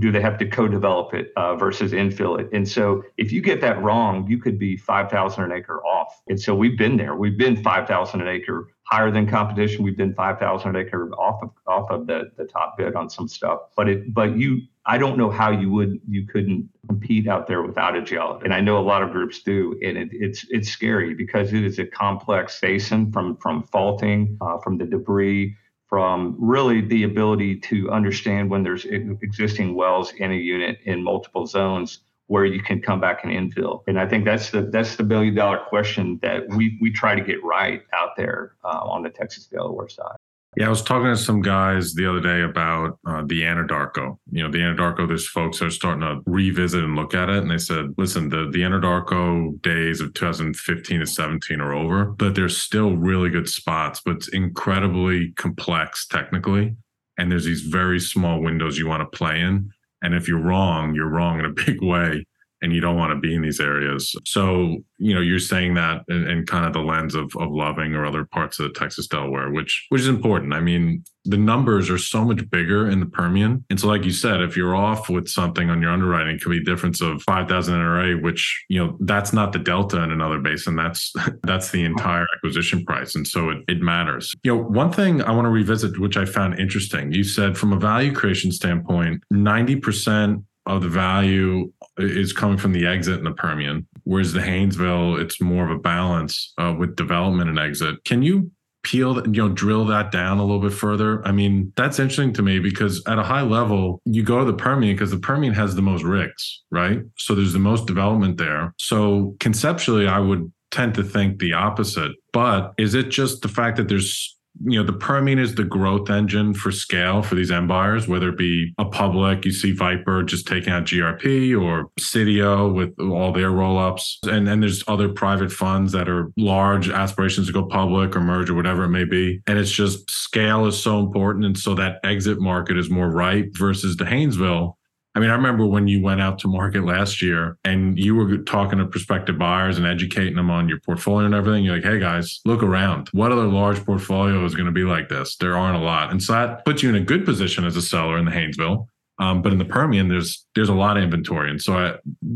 do 0.00 0.10
they 0.10 0.22
have 0.22 0.38
to 0.38 0.46
co-develop 0.46 1.12
it 1.12 1.30
uh, 1.36 1.54
versus 1.54 1.92
infill 1.92 2.40
it? 2.40 2.48
And 2.54 2.66
so 2.66 3.04
if 3.18 3.30
you 3.30 3.42
get 3.42 3.60
that 3.60 3.82
wrong, 3.82 4.26
you 4.26 4.38
could 4.38 4.58
be 4.58 4.74
5,000 4.74 5.44
an 5.44 5.52
acre 5.52 5.84
off. 5.84 6.22
And 6.28 6.40
so 6.40 6.54
we've 6.54 6.78
been 6.78 6.96
there. 6.96 7.14
We've 7.14 7.36
been 7.36 7.62
5,000 7.62 8.22
an 8.22 8.26
acre 8.26 8.70
higher 8.84 9.10
than 9.10 9.28
competition. 9.28 9.84
We've 9.84 9.98
been 9.98 10.14
5,000 10.14 10.74
an 10.74 10.76
acre 10.76 11.10
off 11.12 11.42
of 11.42 11.50
off 11.66 11.90
of 11.90 12.06
the, 12.06 12.30
the 12.38 12.46
top 12.46 12.78
bid 12.78 12.94
on 12.94 13.10
some 13.10 13.28
stuff. 13.28 13.60
But 13.76 13.90
it 13.90 14.14
but 14.14 14.38
you 14.38 14.62
I 14.86 14.96
don't 14.96 15.18
know 15.18 15.30
how 15.30 15.50
you 15.50 15.70
would 15.72 16.00
you 16.08 16.26
couldn't 16.26 16.66
compete 16.88 17.28
out 17.28 17.48
there 17.48 17.60
without 17.60 17.96
a 17.96 18.00
geologist. 18.02 18.44
And 18.46 18.54
I 18.54 18.62
know 18.62 18.78
a 18.78 18.86
lot 18.92 19.02
of 19.02 19.10
groups 19.10 19.42
do, 19.42 19.78
and 19.84 19.98
it, 19.98 20.08
it's 20.10 20.46
it's 20.48 20.70
scary 20.70 21.12
because 21.12 21.52
it 21.52 21.64
is 21.64 21.78
a 21.78 21.84
complex 21.84 22.58
basin 22.58 23.12
from 23.12 23.36
from 23.36 23.62
faulting, 23.64 24.38
uh, 24.40 24.56
from 24.56 24.78
the 24.78 24.86
debris, 24.86 25.54
from 25.88 26.36
really 26.38 26.80
the 26.80 27.04
ability 27.04 27.56
to 27.60 27.90
understand 27.90 28.50
when 28.50 28.62
there's 28.62 28.84
existing 28.84 29.74
wells 29.74 30.12
in 30.18 30.32
a 30.32 30.34
unit 30.34 30.78
in 30.84 31.02
multiple 31.02 31.46
zones 31.46 32.00
where 32.28 32.44
you 32.44 32.60
can 32.60 32.82
come 32.82 33.00
back 33.00 33.24
and 33.24 33.32
infill. 33.32 33.82
And 33.86 34.00
I 34.00 34.06
think 34.08 34.24
that's 34.24 34.50
the 34.50 34.62
that's 34.62 34.96
the 34.96 35.04
billion 35.04 35.34
dollar 35.34 35.58
question 35.58 36.18
that 36.22 36.48
we 36.48 36.76
we 36.80 36.90
try 36.90 37.14
to 37.14 37.20
get 37.20 37.42
right 37.44 37.82
out 37.92 38.10
there 38.16 38.54
uh, 38.64 38.80
on 38.82 39.02
the 39.02 39.10
Texas 39.10 39.46
Delaware 39.46 39.88
side. 39.88 40.15
Yeah, 40.56 40.68
I 40.68 40.70
was 40.70 40.82
talking 40.82 41.08
to 41.08 41.18
some 41.18 41.42
guys 41.42 41.92
the 41.92 42.08
other 42.08 42.20
day 42.20 42.40
about 42.40 42.98
uh, 43.06 43.22
the 43.26 43.42
Anadarko. 43.42 44.16
You 44.32 44.42
know, 44.42 44.50
the 44.50 44.60
Anadarko. 44.60 45.06
There's 45.06 45.28
folks 45.28 45.58
that 45.58 45.66
are 45.66 45.70
starting 45.70 46.00
to 46.00 46.22
revisit 46.24 46.82
and 46.82 46.96
look 46.96 47.12
at 47.12 47.28
it, 47.28 47.42
and 47.42 47.50
they 47.50 47.58
said, 47.58 47.94
"Listen, 47.98 48.30
the 48.30 48.48
the 48.50 48.62
Anadarko 48.62 49.60
days 49.60 50.00
of 50.00 50.14
2015 50.14 51.00
to 51.00 51.06
17 51.06 51.60
are 51.60 51.74
over, 51.74 52.06
but 52.06 52.34
there's 52.34 52.56
still 52.56 52.96
really 52.96 53.28
good 53.28 53.50
spots, 53.50 54.00
but 54.02 54.16
it's 54.16 54.28
incredibly 54.28 55.32
complex 55.32 56.06
technically, 56.06 56.74
and 57.18 57.30
there's 57.30 57.44
these 57.44 57.60
very 57.60 58.00
small 58.00 58.40
windows 58.40 58.78
you 58.78 58.88
want 58.88 59.02
to 59.02 59.16
play 59.16 59.40
in." 59.40 59.70
And 60.02 60.14
if 60.14 60.26
you're 60.26 60.40
wrong, 60.40 60.94
you're 60.94 61.10
wrong 61.10 61.38
in 61.38 61.44
a 61.44 61.50
big 61.66 61.82
way. 61.82 62.24
And 62.62 62.72
you 62.72 62.80
don't 62.80 62.96
want 62.96 63.10
to 63.12 63.20
be 63.20 63.34
in 63.34 63.42
these 63.42 63.60
areas. 63.60 64.14
So, 64.24 64.78
you 64.98 65.14
know, 65.14 65.20
you're 65.20 65.38
saying 65.38 65.74
that 65.74 66.02
in, 66.08 66.28
in, 66.28 66.46
kind 66.46 66.64
of 66.64 66.72
the 66.72 66.80
lens 66.80 67.14
of, 67.14 67.30
of 67.36 67.50
Loving 67.50 67.94
or 67.94 68.06
other 68.06 68.24
parts 68.24 68.58
of 68.58 68.72
Texas 68.74 69.06
Delaware, 69.06 69.50
which 69.50 69.86
which 69.90 70.00
is 70.00 70.08
important. 70.08 70.54
I 70.54 70.60
mean, 70.60 71.04
the 71.24 71.36
numbers 71.36 71.90
are 71.90 71.98
so 71.98 72.24
much 72.24 72.48
bigger 72.50 72.88
in 72.88 73.00
the 73.00 73.06
Permian. 73.06 73.64
And 73.68 73.78
so, 73.78 73.88
like 73.88 74.04
you 74.04 74.12
said, 74.12 74.40
if 74.40 74.56
you're 74.56 74.76
off 74.76 75.08
with 75.08 75.28
something 75.28 75.68
on 75.68 75.82
your 75.82 75.90
underwriting, 75.90 76.36
it 76.36 76.42
could 76.42 76.50
be 76.50 76.58
a 76.58 76.64
difference 76.64 77.00
of 77.00 77.22
5,000 77.22 77.74
NRA, 77.74 78.22
which, 78.22 78.64
you 78.68 78.84
know, 78.84 78.96
that's 79.00 79.32
not 79.32 79.52
the 79.52 79.58
delta 79.58 80.02
in 80.02 80.10
another 80.10 80.38
basin. 80.38 80.76
That's 80.76 81.12
that's 81.42 81.70
the 81.70 81.84
entire 81.84 82.26
acquisition 82.36 82.84
price. 82.84 83.14
And 83.14 83.26
so 83.26 83.50
it, 83.50 83.58
it 83.68 83.80
matters. 83.80 84.34
You 84.44 84.56
know, 84.56 84.62
one 84.62 84.92
thing 84.92 85.22
I 85.22 85.32
want 85.32 85.44
to 85.44 85.50
revisit, 85.50 85.98
which 85.98 86.16
I 86.16 86.24
found 86.24 86.58
interesting, 86.58 87.12
you 87.12 87.24
said 87.24 87.58
from 87.58 87.72
a 87.72 87.78
value 87.78 88.12
creation 88.12 88.50
standpoint, 88.52 89.22
90% 89.32 90.42
of 90.66 90.82
the 90.82 90.88
value 90.88 91.72
is 91.98 92.32
coming 92.32 92.58
from 92.58 92.72
the 92.72 92.86
exit 92.86 93.18
in 93.18 93.24
the 93.24 93.32
Permian, 93.32 93.86
whereas 94.04 94.32
the 94.32 94.40
Haynesville, 94.40 95.20
it's 95.20 95.40
more 95.40 95.64
of 95.64 95.70
a 95.70 95.80
balance 95.80 96.52
uh, 96.58 96.74
with 96.76 96.96
development 96.96 97.48
and 97.48 97.58
exit. 97.58 98.04
Can 98.04 98.22
you 98.22 98.50
peel, 98.82 99.26
you 99.26 99.42
know, 99.42 99.48
drill 99.48 99.84
that 99.86 100.12
down 100.12 100.38
a 100.38 100.44
little 100.44 100.60
bit 100.60 100.72
further? 100.72 101.26
I 101.26 101.32
mean, 101.32 101.72
that's 101.76 101.98
interesting 101.98 102.32
to 102.34 102.42
me 102.42 102.58
because 102.58 103.02
at 103.06 103.18
a 103.18 103.22
high 103.22 103.42
level, 103.42 104.00
you 104.04 104.22
go 104.22 104.38
to 104.38 104.44
the 104.44 104.56
Permian 104.56 104.94
because 104.94 105.10
the 105.10 105.18
Permian 105.18 105.54
has 105.54 105.74
the 105.74 105.82
most 105.82 106.04
rigs, 106.04 106.62
right? 106.70 107.00
So 107.16 107.34
there's 107.34 107.52
the 107.52 107.58
most 107.58 107.86
development 107.86 108.36
there. 108.38 108.74
So 108.78 109.36
conceptually, 109.40 110.06
I 110.06 110.20
would 110.20 110.52
tend 110.70 110.94
to 110.94 111.02
think 111.02 111.38
the 111.38 111.52
opposite. 111.52 112.12
But 112.32 112.74
is 112.78 112.94
it 112.94 113.10
just 113.10 113.42
the 113.42 113.48
fact 113.48 113.76
that 113.76 113.88
there's 113.88 114.35
you 114.64 114.78
know, 114.78 114.84
the 114.84 114.92
Permian 114.92 115.38
is 115.38 115.54
the 115.54 115.64
growth 115.64 116.10
engine 116.10 116.54
for 116.54 116.70
scale 116.70 117.22
for 117.22 117.34
these 117.34 117.50
buyers, 117.50 118.08
whether 118.08 118.28
it 118.30 118.38
be 118.38 118.72
a 118.78 118.84
public, 118.84 119.44
you 119.44 119.52
see 119.52 119.72
Viper 119.72 120.22
just 120.22 120.46
taking 120.46 120.72
out 120.72 120.84
GRP 120.84 121.60
or 121.60 121.90
Sitio 121.98 122.72
with 122.72 122.98
all 123.00 123.32
their 123.32 123.50
roll 123.50 123.78
ups. 123.78 124.18
And 124.24 124.46
then 124.46 124.60
there's 124.60 124.84
other 124.88 125.08
private 125.08 125.52
funds 125.52 125.92
that 125.92 126.08
are 126.08 126.30
large 126.36 126.88
aspirations 126.88 127.46
to 127.48 127.52
go 127.52 127.64
public 127.64 128.16
or 128.16 128.20
merge 128.20 128.50
or 128.50 128.54
whatever 128.54 128.84
it 128.84 128.90
may 128.90 129.04
be. 129.04 129.40
And 129.46 129.58
it's 129.58 129.70
just 129.70 130.10
scale 130.10 130.66
is 130.66 130.80
so 130.80 131.00
important. 131.00 131.44
And 131.44 131.58
so 131.58 131.74
that 131.74 132.00
exit 132.04 132.40
market 132.40 132.78
is 132.78 132.90
more 132.90 133.10
ripe 133.10 133.50
versus 133.56 133.96
the 133.96 134.04
Haynesville 134.04 134.74
I 135.16 135.18
mean, 135.18 135.30
I 135.30 135.34
remember 135.34 135.64
when 135.64 135.88
you 135.88 136.02
went 136.02 136.20
out 136.20 136.38
to 136.40 136.48
market 136.48 136.84
last 136.84 137.22
year 137.22 137.56
and 137.64 137.98
you 137.98 138.14
were 138.14 138.36
talking 138.36 138.78
to 138.80 138.84
prospective 138.84 139.38
buyers 139.38 139.78
and 139.78 139.86
educating 139.86 140.36
them 140.36 140.50
on 140.50 140.68
your 140.68 140.78
portfolio 140.80 141.24
and 141.24 141.34
everything. 141.34 141.64
You're 141.64 141.76
like, 141.76 141.84
hey 141.84 141.98
guys, 141.98 142.40
look 142.44 142.62
around. 142.62 143.08
What 143.12 143.32
other 143.32 143.46
large 143.46 143.82
portfolio 143.82 144.44
is 144.44 144.54
going 144.54 144.66
to 144.66 144.72
be 144.72 144.84
like 144.84 145.08
this? 145.08 145.36
There 145.36 145.56
aren't 145.56 145.78
a 145.78 145.84
lot. 145.84 146.10
And 146.10 146.22
so 146.22 146.34
that 146.34 146.66
puts 146.66 146.82
you 146.82 146.90
in 146.90 146.96
a 146.96 147.00
good 147.00 147.24
position 147.24 147.64
as 147.64 147.78
a 147.78 147.82
seller 147.82 148.18
in 148.18 148.26
the 148.26 148.30
Haynesville. 148.30 148.88
Um, 149.18 149.40
but 149.40 149.52
in 149.52 149.58
the 149.58 149.64
Permian, 149.64 150.08
there's 150.08 150.44
there's 150.54 150.68
a 150.68 150.74
lot 150.74 150.98
of 150.98 151.02
inventory, 151.02 151.48
and 151.48 151.62
so 151.62 151.72
I, 151.72 151.94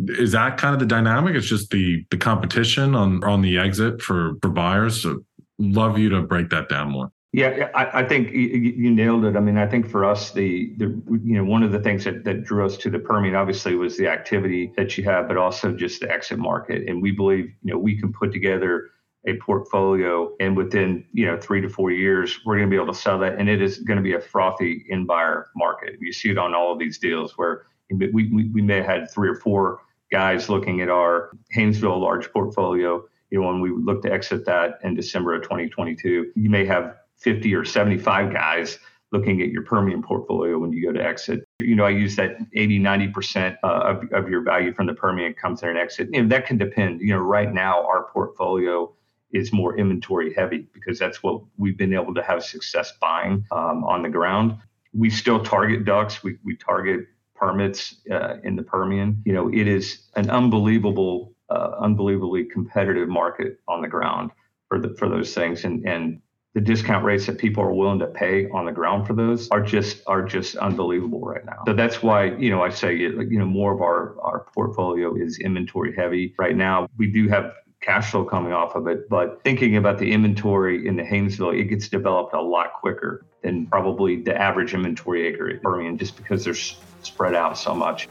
is 0.08 0.32
that 0.32 0.56
kind 0.56 0.72
of 0.72 0.80
the 0.80 0.86
dynamic? 0.86 1.34
It's 1.34 1.46
just 1.46 1.70
the 1.70 2.06
the 2.10 2.16
competition 2.16 2.94
on 2.94 3.22
on 3.22 3.42
the 3.42 3.58
exit 3.58 4.00
for 4.00 4.36
for 4.40 4.48
buyers. 4.48 5.02
So 5.02 5.22
love 5.58 5.98
you 5.98 6.08
to 6.08 6.22
break 6.22 6.48
that 6.48 6.70
down 6.70 6.92
more. 6.92 7.12
Yeah, 7.32 7.68
I, 7.74 8.00
I 8.00 8.08
think 8.08 8.32
you, 8.32 8.40
you, 8.40 8.90
nailed 8.90 9.24
it. 9.24 9.36
I 9.36 9.40
mean, 9.40 9.56
I 9.56 9.64
think 9.64 9.88
for 9.88 10.04
us, 10.04 10.32
the, 10.32 10.74
the 10.78 10.86
you 11.22 11.36
know 11.36 11.44
one 11.44 11.62
of 11.62 11.70
the 11.70 11.78
things 11.78 12.02
that, 12.02 12.24
that 12.24 12.42
drew 12.42 12.66
us 12.66 12.76
to 12.78 12.90
the 12.90 12.98
Permian 12.98 13.36
obviously 13.36 13.76
was 13.76 13.96
the 13.96 14.08
activity 14.08 14.72
that 14.76 14.98
you 14.98 15.04
have, 15.04 15.28
but 15.28 15.36
also 15.36 15.70
just 15.72 16.00
the 16.00 16.10
exit 16.10 16.38
market. 16.38 16.88
And 16.88 17.00
we 17.00 17.12
believe 17.12 17.52
you 17.62 17.72
know 17.72 17.78
we 17.78 17.96
can 17.96 18.12
put 18.12 18.32
together 18.32 18.90
a 19.26 19.36
portfolio, 19.36 20.34
and 20.40 20.56
within 20.56 21.04
you 21.12 21.24
know 21.24 21.38
three 21.38 21.60
to 21.60 21.68
four 21.68 21.92
years, 21.92 22.40
we're 22.44 22.56
going 22.56 22.68
to 22.68 22.70
be 22.70 22.82
able 22.82 22.92
to 22.92 22.98
sell 22.98 23.20
that, 23.20 23.38
and 23.38 23.48
it 23.48 23.62
is 23.62 23.78
going 23.78 23.98
to 23.98 24.02
be 24.02 24.14
a 24.14 24.20
frothy 24.20 24.84
in 24.88 25.06
buyer 25.06 25.50
market. 25.54 25.98
You 26.00 26.12
see 26.12 26.30
it 26.30 26.38
on 26.38 26.52
all 26.52 26.72
of 26.72 26.80
these 26.80 26.98
deals 26.98 27.38
where 27.38 27.66
we, 27.92 28.10
we, 28.12 28.48
we 28.48 28.60
may 28.60 28.78
have 28.78 28.86
had 28.86 29.10
three 29.10 29.28
or 29.28 29.36
four 29.36 29.82
guys 30.10 30.48
looking 30.48 30.80
at 30.80 30.88
our 30.88 31.30
Haynesville 31.54 32.00
large 32.00 32.28
portfolio. 32.32 33.04
You 33.30 33.40
know, 33.40 33.46
when 33.46 33.60
we 33.60 33.70
look 33.70 34.02
to 34.02 34.12
exit 34.12 34.44
that 34.46 34.80
in 34.82 34.96
December 34.96 35.34
of 35.34 35.42
2022, 35.42 36.32
you 36.34 36.50
may 36.50 36.64
have 36.64 36.96
50 37.20 37.54
or 37.54 37.64
75 37.64 38.32
guys 38.32 38.78
looking 39.12 39.42
at 39.42 39.48
your 39.48 39.62
Permian 39.62 40.02
portfolio 40.02 40.58
when 40.58 40.72
you 40.72 40.84
go 40.84 40.92
to 40.92 41.04
exit. 41.04 41.44
You 41.60 41.74
know, 41.74 41.84
I 41.84 41.90
use 41.90 42.16
that 42.16 42.36
80, 42.54 42.80
90% 42.80 43.56
uh, 43.62 43.66
of, 43.66 44.04
of 44.12 44.28
your 44.28 44.42
value 44.42 44.72
from 44.72 44.86
the 44.86 44.94
Permian 44.94 45.34
comes 45.34 45.62
in 45.62 45.70
an 45.70 45.76
exit. 45.76 46.08
And 46.14 46.30
that 46.30 46.46
can 46.46 46.58
depend. 46.58 47.00
You 47.00 47.14
know, 47.14 47.18
right 47.18 47.52
now 47.52 47.84
our 47.84 48.04
portfolio 48.12 48.92
is 49.32 49.52
more 49.52 49.76
inventory 49.76 50.32
heavy 50.34 50.66
because 50.72 50.98
that's 50.98 51.22
what 51.22 51.42
we've 51.56 51.76
been 51.76 51.94
able 51.94 52.14
to 52.14 52.22
have 52.22 52.44
success 52.44 52.92
buying 53.00 53.44
um, 53.52 53.84
on 53.84 54.02
the 54.02 54.08
ground. 54.08 54.56
We 54.92 55.10
still 55.10 55.42
target 55.42 55.84
DUCs. 55.84 56.22
We, 56.22 56.36
we 56.44 56.56
target 56.56 57.06
permits 57.34 57.96
uh, 58.10 58.36
in 58.44 58.56
the 58.56 58.62
Permian. 58.62 59.22
You 59.24 59.32
know, 59.32 59.48
it 59.48 59.66
is 59.66 60.02
an 60.16 60.30
unbelievable, 60.30 61.32
uh, 61.48 61.76
unbelievably 61.80 62.46
competitive 62.46 63.08
market 63.08 63.58
on 63.66 63.82
the 63.82 63.88
ground 63.88 64.30
for 64.68 64.78
the, 64.78 64.94
for 64.98 65.08
those 65.08 65.32
things. 65.32 65.64
And, 65.64 65.86
and 65.86 66.20
the 66.54 66.60
discount 66.60 67.04
rates 67.04 67.26
that 67.26 67.38
people 67.38 67.62
are 67.62 67.72
willing 67.72 68.00
to 68.00 68.06
pay 68.06 68.48
on 68.50 68.64
the 68.64 68.72
ground 68.72 69.06
for 69.06 69.12
those 69.12 69.48
are 69.50 69.60
just 69.60 70.02
are 70.06 70.22
just 70.22 70.56
unbelievable 70.56 71.20
right 71.20 71.44
now. 71.44 71.62
So 71.66 71.74
that's 71.74 72.02
why 72.02 72.36
you 72.36 72.50
know 72.50 72.62
I 72.62 72.70
say 72.70 72.96
you 72.96 73.38
know 73.38 73.46
more 73.46 73.72
of 73.72 73.80
our 73.80 74.20
our 74.20 74.46
portfolio 74.54 75.14
is 75.14 75.38
inventory 75.38 75.94
heavy 75.94 76.34
right 76.38 76.56
now. 76.56 76.88
We 76.96 77.06
do 77.06 77.28
have 77.28 77.52
cash 77.80 78.10
flow 78.10 78.24
coming 78.24 78.52
off 78.52 78.74
of 78.74 78.86
it, 78.88 79.08
but 79.08 79.42
thinking 79.42 79.76
about 79.76 79.98
the 79.98 80.12
inventory 80.12 80.86
in 80.86 80.96
the 80.96 81.02
Haynesville, 81.02 81.58
it 81.58 81.64
gets 81.64 81.88
developed 81.88 82.34
a 82.34 82.40
lot 82.40 82.74
quicker 82.74 83.24
than 83.42 83.66
probably 83.66 84.20
the 84.20 84.36
average 84.36 84.74
inventory 84.74 85.26
acre 85.26 85.48
at 85.48 85.62
Permian, 85.62 85.96
just 85.96 86.16
because 86.16 86.44
they're 86.44 86.54
spread 86.54 87.34
out 87.34 87.56
so 87.56 87.74
much. 87.74 88.08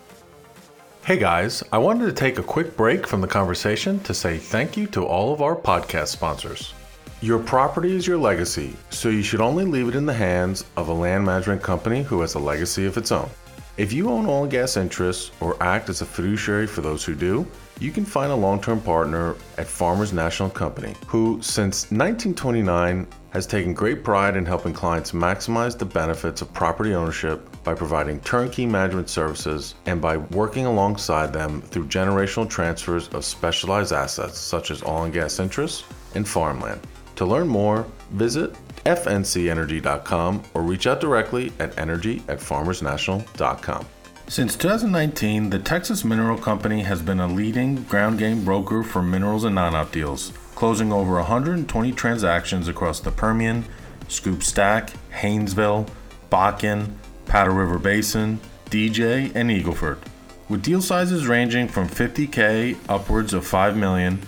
Hey 1.06 1.18
guys, 1.18 1.64
I 1.72 1.78
wanted 1.78 2.06
to 2.06 2.14
take 2.14 2.40
a 2.40 2.44
quick 2.44 2.76
break 2.76 3.06
from 3.06 3.22
the 3.22 3.28
conversation 3.28 4.00
to 4.02 4.14
say 4.14 4.38
thank 4.38 4.76
you 4.76 4.88
to 4.88 5.06
all 5.06 5.34
of 5.34 5.42
our 5.42 5.56
podcast 5.56 6.08
sponsors. 6.08 6.74
Your 7.22 7.40
property 7.40 7.98
is 7.98 8.08
your 8.08 8.18
legacy, 8.18 8.78
so 8.92 9.10
you 9.10 9.24
should 9.24 9.42
only 9.42 9.66
leave 9.66 9.90
it 9.90 9.96
in 9.96 10.06
the 10.06 10.14
hands 10.14 10.64
of 10.78 10.88
a 10.88 10.94
land 10.94 11.26
management 11.26 11.62
company 11.62 12.02
who 12.02 12.22
has 12.22 12.36
a 12.36 12.40
legacy 12.40 12.86
of 12.86 12.96
its 12.96 13.12
own. 13.12 13.30
If 13.76 13.92
you 13.92 14.10
own 14.10 14.26
oil 14.26 14.44
and 14.44 14.52
gas 14.52 14.78
interests 14.78 15.32
or 15.42 15.62
act 15.62 15.90
as 15.90 16.00
a 16.00 16.06
fiduciary 16.06 16.66
for 16.66 16.80
those 16.80 17.04
who 17.04 17.16
do, 17.16 17.46
you 17.82 17.92
can 17.92 18.06
find 18.06 18.32
a 18.32 18.36
long 18.36 18.62
term 18.62 18.80
partner 18.80 19.36
at 19.58 19.68
Farmers 19.68 20.14
National 20.14 20.50
Company, 20.50 20.96
who, 21.08 21.42
since 21.42 21.92
1929, 21.92 23.06
has 23.32 23.46
taken 23.46 23.74
great 23.74 24.02
pride 24.02 24.38
in 24.38 24.46
helping 24.46 24.72
clients 24.72 25.12
maximize 25.12 25.78
the 25.78 25.84
benefits 25.84 26.42
of 26.42 26.54
property 26.54 26.94
ownership 26.94 27.46
by 27.66 27.74
providing 27.74 28.22
turnkey 28.22 28.66
management 28.66 29.10
services 29.10 29.76
and 29.88 30.02
by 30.02 30.16
working 30.16 30.66
alongside 30.66 31.34
them 31.34 31.62
through 31.64 31.86
generational 31.88 32.50
transfers 32.50 33.10
of 33.10 33.26
specialized 33.26 33.92
assets 33.92 34.38
such 34.38 34.72
as 34.72 34.82
oil 34.84 35.04
and 35.04 35.14
gas 35.14 35.40
interests 35.40 35.84
and 36.16 36.26
farmland. 36.26 36.80
To 37.20 37.26
learn 37.26 37.50
more, 37.50 37.86
visit 38.12 38.54
fncenergy.com 38.86 40.44
or 40.54 40.62
reach 40.62 40.88
out 40.88 41.02
directly 41.02 41.52
at 41.60 41.78
energy 41.78 42.24
at 42.30 42.40
farmersnational.com. 42.40 43.86
Since 44.30 44.56
2019, 44.56 45.50
the 45.50 45.60
Texas 45.60 46.06
Mineral 46.06 46.38
Company 46.38 46.82
has 46.84 47.02
been 47.02 47.20
a 47.20 47.28
leading 47.28 47.84
ground 47.84 48.20
game 48.20 48.46
broker 48.46 48.84
for 48.84 49.02
minerals 49.02 49.44
and 49.44 49.54
non 49.54 49.76
op 49.76 49.92
deals, 49.92 50.32
closing 50.56 50.94
over 50.94 51.16
120 51.16 51.92
transactions 51.92 52.70
across 52.70 53.02
the 53.02 53.12
Permian, 53.12 53.66
Scoop 54.08 54.42
Stack, 54.42 54.94
Haynesville, 55.12 55.90
Bakken, 56.32 56.94
Powder 57.26 57.52
River 57.52 57.80
Basin, 57.80 58.40
DJ, 58.70 59.30
and 59.36 59.50
Eagleford. 59.50 59.98
With 60.48 60.64
deal 60.64 60.82
sizes 60.82 61.28
ranging 61.28 61.68
from 61.68 61.90
50K 61.90 62.78
upwards 62.88 63.34
of 63.34 63.46
5 63.46 63.76
million 63.76 64.22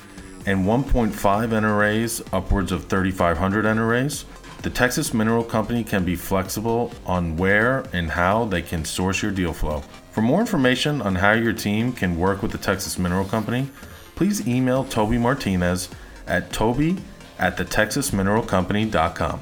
and 0.45 0.65
1.5 0.65 1.11
NRAs 1.11 2.27
upwards 2.33 2.71
of 2.71 2.85
3,500 2.85 3.65
NRAs. 3.65 4.25
The 4.61 4.69
Texas 4.69 5.13
Mineral 5.13 5.43
Company 5.43 5.83
can 5.83 6.05
be 6.05 6.15
flexible 6.15 6.93
on 7.05 7.35
where 7.37 7.83
and 7.93 8.11
how 8.11 8.45
they 8.45 8.61
can 8.61 8.85
source 8.85 9.21
your 9.23 9.31
deal 9.31 9.53
flow. 9.53 9.83
For 10.11 10.21
more 10.21 10.39
information 10.39 11.01
on 11.01 11.15
how 11.15 11.31
your 11.31 11.53
team 11.53 11.93
can 11.93 12.17
work 12.17 12.41
with 12.41 12.51
the 12.51 12.57
Texas 12.57 12.99
Mineral 12.99 13.25
Company, 13.25 13.69
please 14.15 14.47
email 14.47 14.83
Toby 14.83 15.17
Martinez 15.17 15.89
at 16.27 16.51
toby 16.51 16.97
at 17.39 17.57
thetexasmineralcompany.com. 17.57 19.41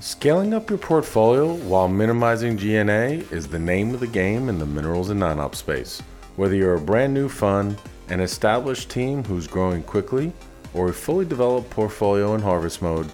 Scaling 0.00 0.52
up 0.52 0.68
your 0.68 0.78
portfolio 0.78 1.54
while 1.54 1.88
minimizing 1.88 2.58
G&A 2.58 3.20
is 3.30 3.48
the 3.48 3.58
name 3.58 3.94
of 3.94 4.00
the 4.00 4.06
game 4.06 4.50
in 4.50 4.58
the 4.58 4.66
minerals 4.66 5.08
and 5.08 5.18
non-op 5.18 5.54
space. 5.54 6.02
Whether 6.36 6.54
you're 6.54 6.74
a 6.74 6.80
brand 6.80 7.14
new 7.14 7.30
fund, 7.30 7.78
an 8.08 8.20
established 8.20 8.90
team 8.90 9.24
who's 9.24 9.46
growing 9.46 9.82
quickly, 9.82 10.32
or 10.74 10.88
a 10.88 10.94
fully 10.94 11.24
developed 11.24 11.70
portfolio 11.70 12.34
in 12.34 12.42
harvest 12.42 12.82
mode, 12.82 13.10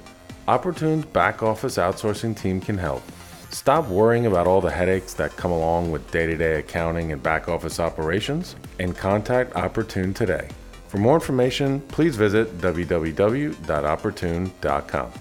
Opportune's 0.49 1.05
back 1.07 1.43
office 1.43 1.77
outsourcing 1.77 2.37
team 2.37 2.61
can 2.61 2.77
help. 2.77 3.03
Stop 3.51 3.89
worrying 3.89 4.27
about 4.27 4.47
all 4.47 4.61
the 4.61 4.71
headaches 4.71 5.15
that 5.15 5.35
come 5.37 5.53
along 5.53 5.91
with 5.93 6.11
day 6.11 6.27
to 6.27 6.37
day 6.37 6.59
accounting 6.59 7.13
and 7.13 7.23
back 7.23 7.49
office 7.49 7.79
operations 7.79 8.57
and 8.81 8.97
contact 8.97 9.55
Opportune 9.55 10.13
today. 10.13 10.49
For 10.89 10.99
more 10.99 11.15
information, 11.15 11.81
please 11.83 12.17
visit 12.17 12.59
www.opportune.com. 12.59 15.13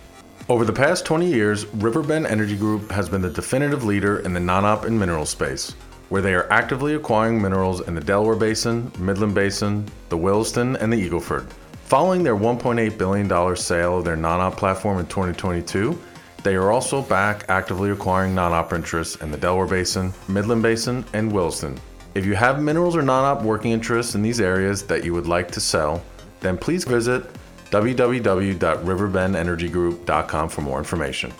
Over 0.49 0.65
the 0.65 0.73
past 0.73 1.05
20 1.05 1.31
years, 1.31 1.67
Riverbend 1.75 2.25
Energy 2.25 2.57
Group 2.57 2.89
has 2.91 3.07
been 3.07 3.21
the 3.21 3.29
definitive 3.29 3.85
leader 3.85 4.19
in 4.19 4.33
the 4.33 4.39
non 4.39 4.65
op 4.65 4.85
and 4.85 4.99
mineral 4.99 5.25
space. 5.25 5.75
Where 6.11 6.21
they 6.21 6.33
are 6.33 6.51
actively 6.51 6.95
acquiring 6.95 7.41
minerals 7.41 7.87
in 7.87 7.95
the 7.95 8.01
Delaware 8.01 8.35
Basin, 8.35 8.91
Midland 8.99 9.33
Basin, 9.33 9.85
the 10.09 10.17
Williston, 10.17 10.75
and 10.75 10.91
the 10.91 11.09
Eagleford. 11.09 11.47
Following 11.85 12.21
their 12.21 12.35
$1.8 12.35 12.97
billion 12.97 13.55
sale 13.55 13.97
of 13.97 14.03
their 14.03 14.17
non 14.17 14.41
op 14.41 14.57
platform 14.57 14.99
in 14.99 15.05
2022, 15.05 15.97
they 16.43 16.55
are 16.55 16.69
also 16.69 17.01
back 17.01 17.45
actively 17.47 17.91
acquiring 17.91 18.35
non 18.35 18.51
op 18.51 18.73
interests 18.73 19.21
in 19.21 19.31
the 19.31 19.37
Delaware 19.37 19.67
Basin, 19.67 20.11
Midland 20.27 20.61
Basin, 20.61 21.05
and 21.13 21.31
Williston. 21.31 21.79
If 22.13 22.25
you 22.25 22.35
have 22.35 22.61
minerals 22.61 22.97
or 22.97 23.03
non 23.03 23.23
op 23.23 23.43
working 23.43 23.71
interests 23.71 24.13
in 24.13 24.21
these 24.21 24.41
areas 24.41 24.83
that 24.87 25.05
you 25.05 25.13
would 25.13 25.27
like 25.27 25.49
to 25.51 25.61
sell, 25.61 26.03
then 26.41 26.57
please 26.57 26.83
visit 26.83 27.23
www.riverbendenergygroup.com 27.69 30.49
for 30.49 30.61
more 30.61 30.77
information. 30.77 31.31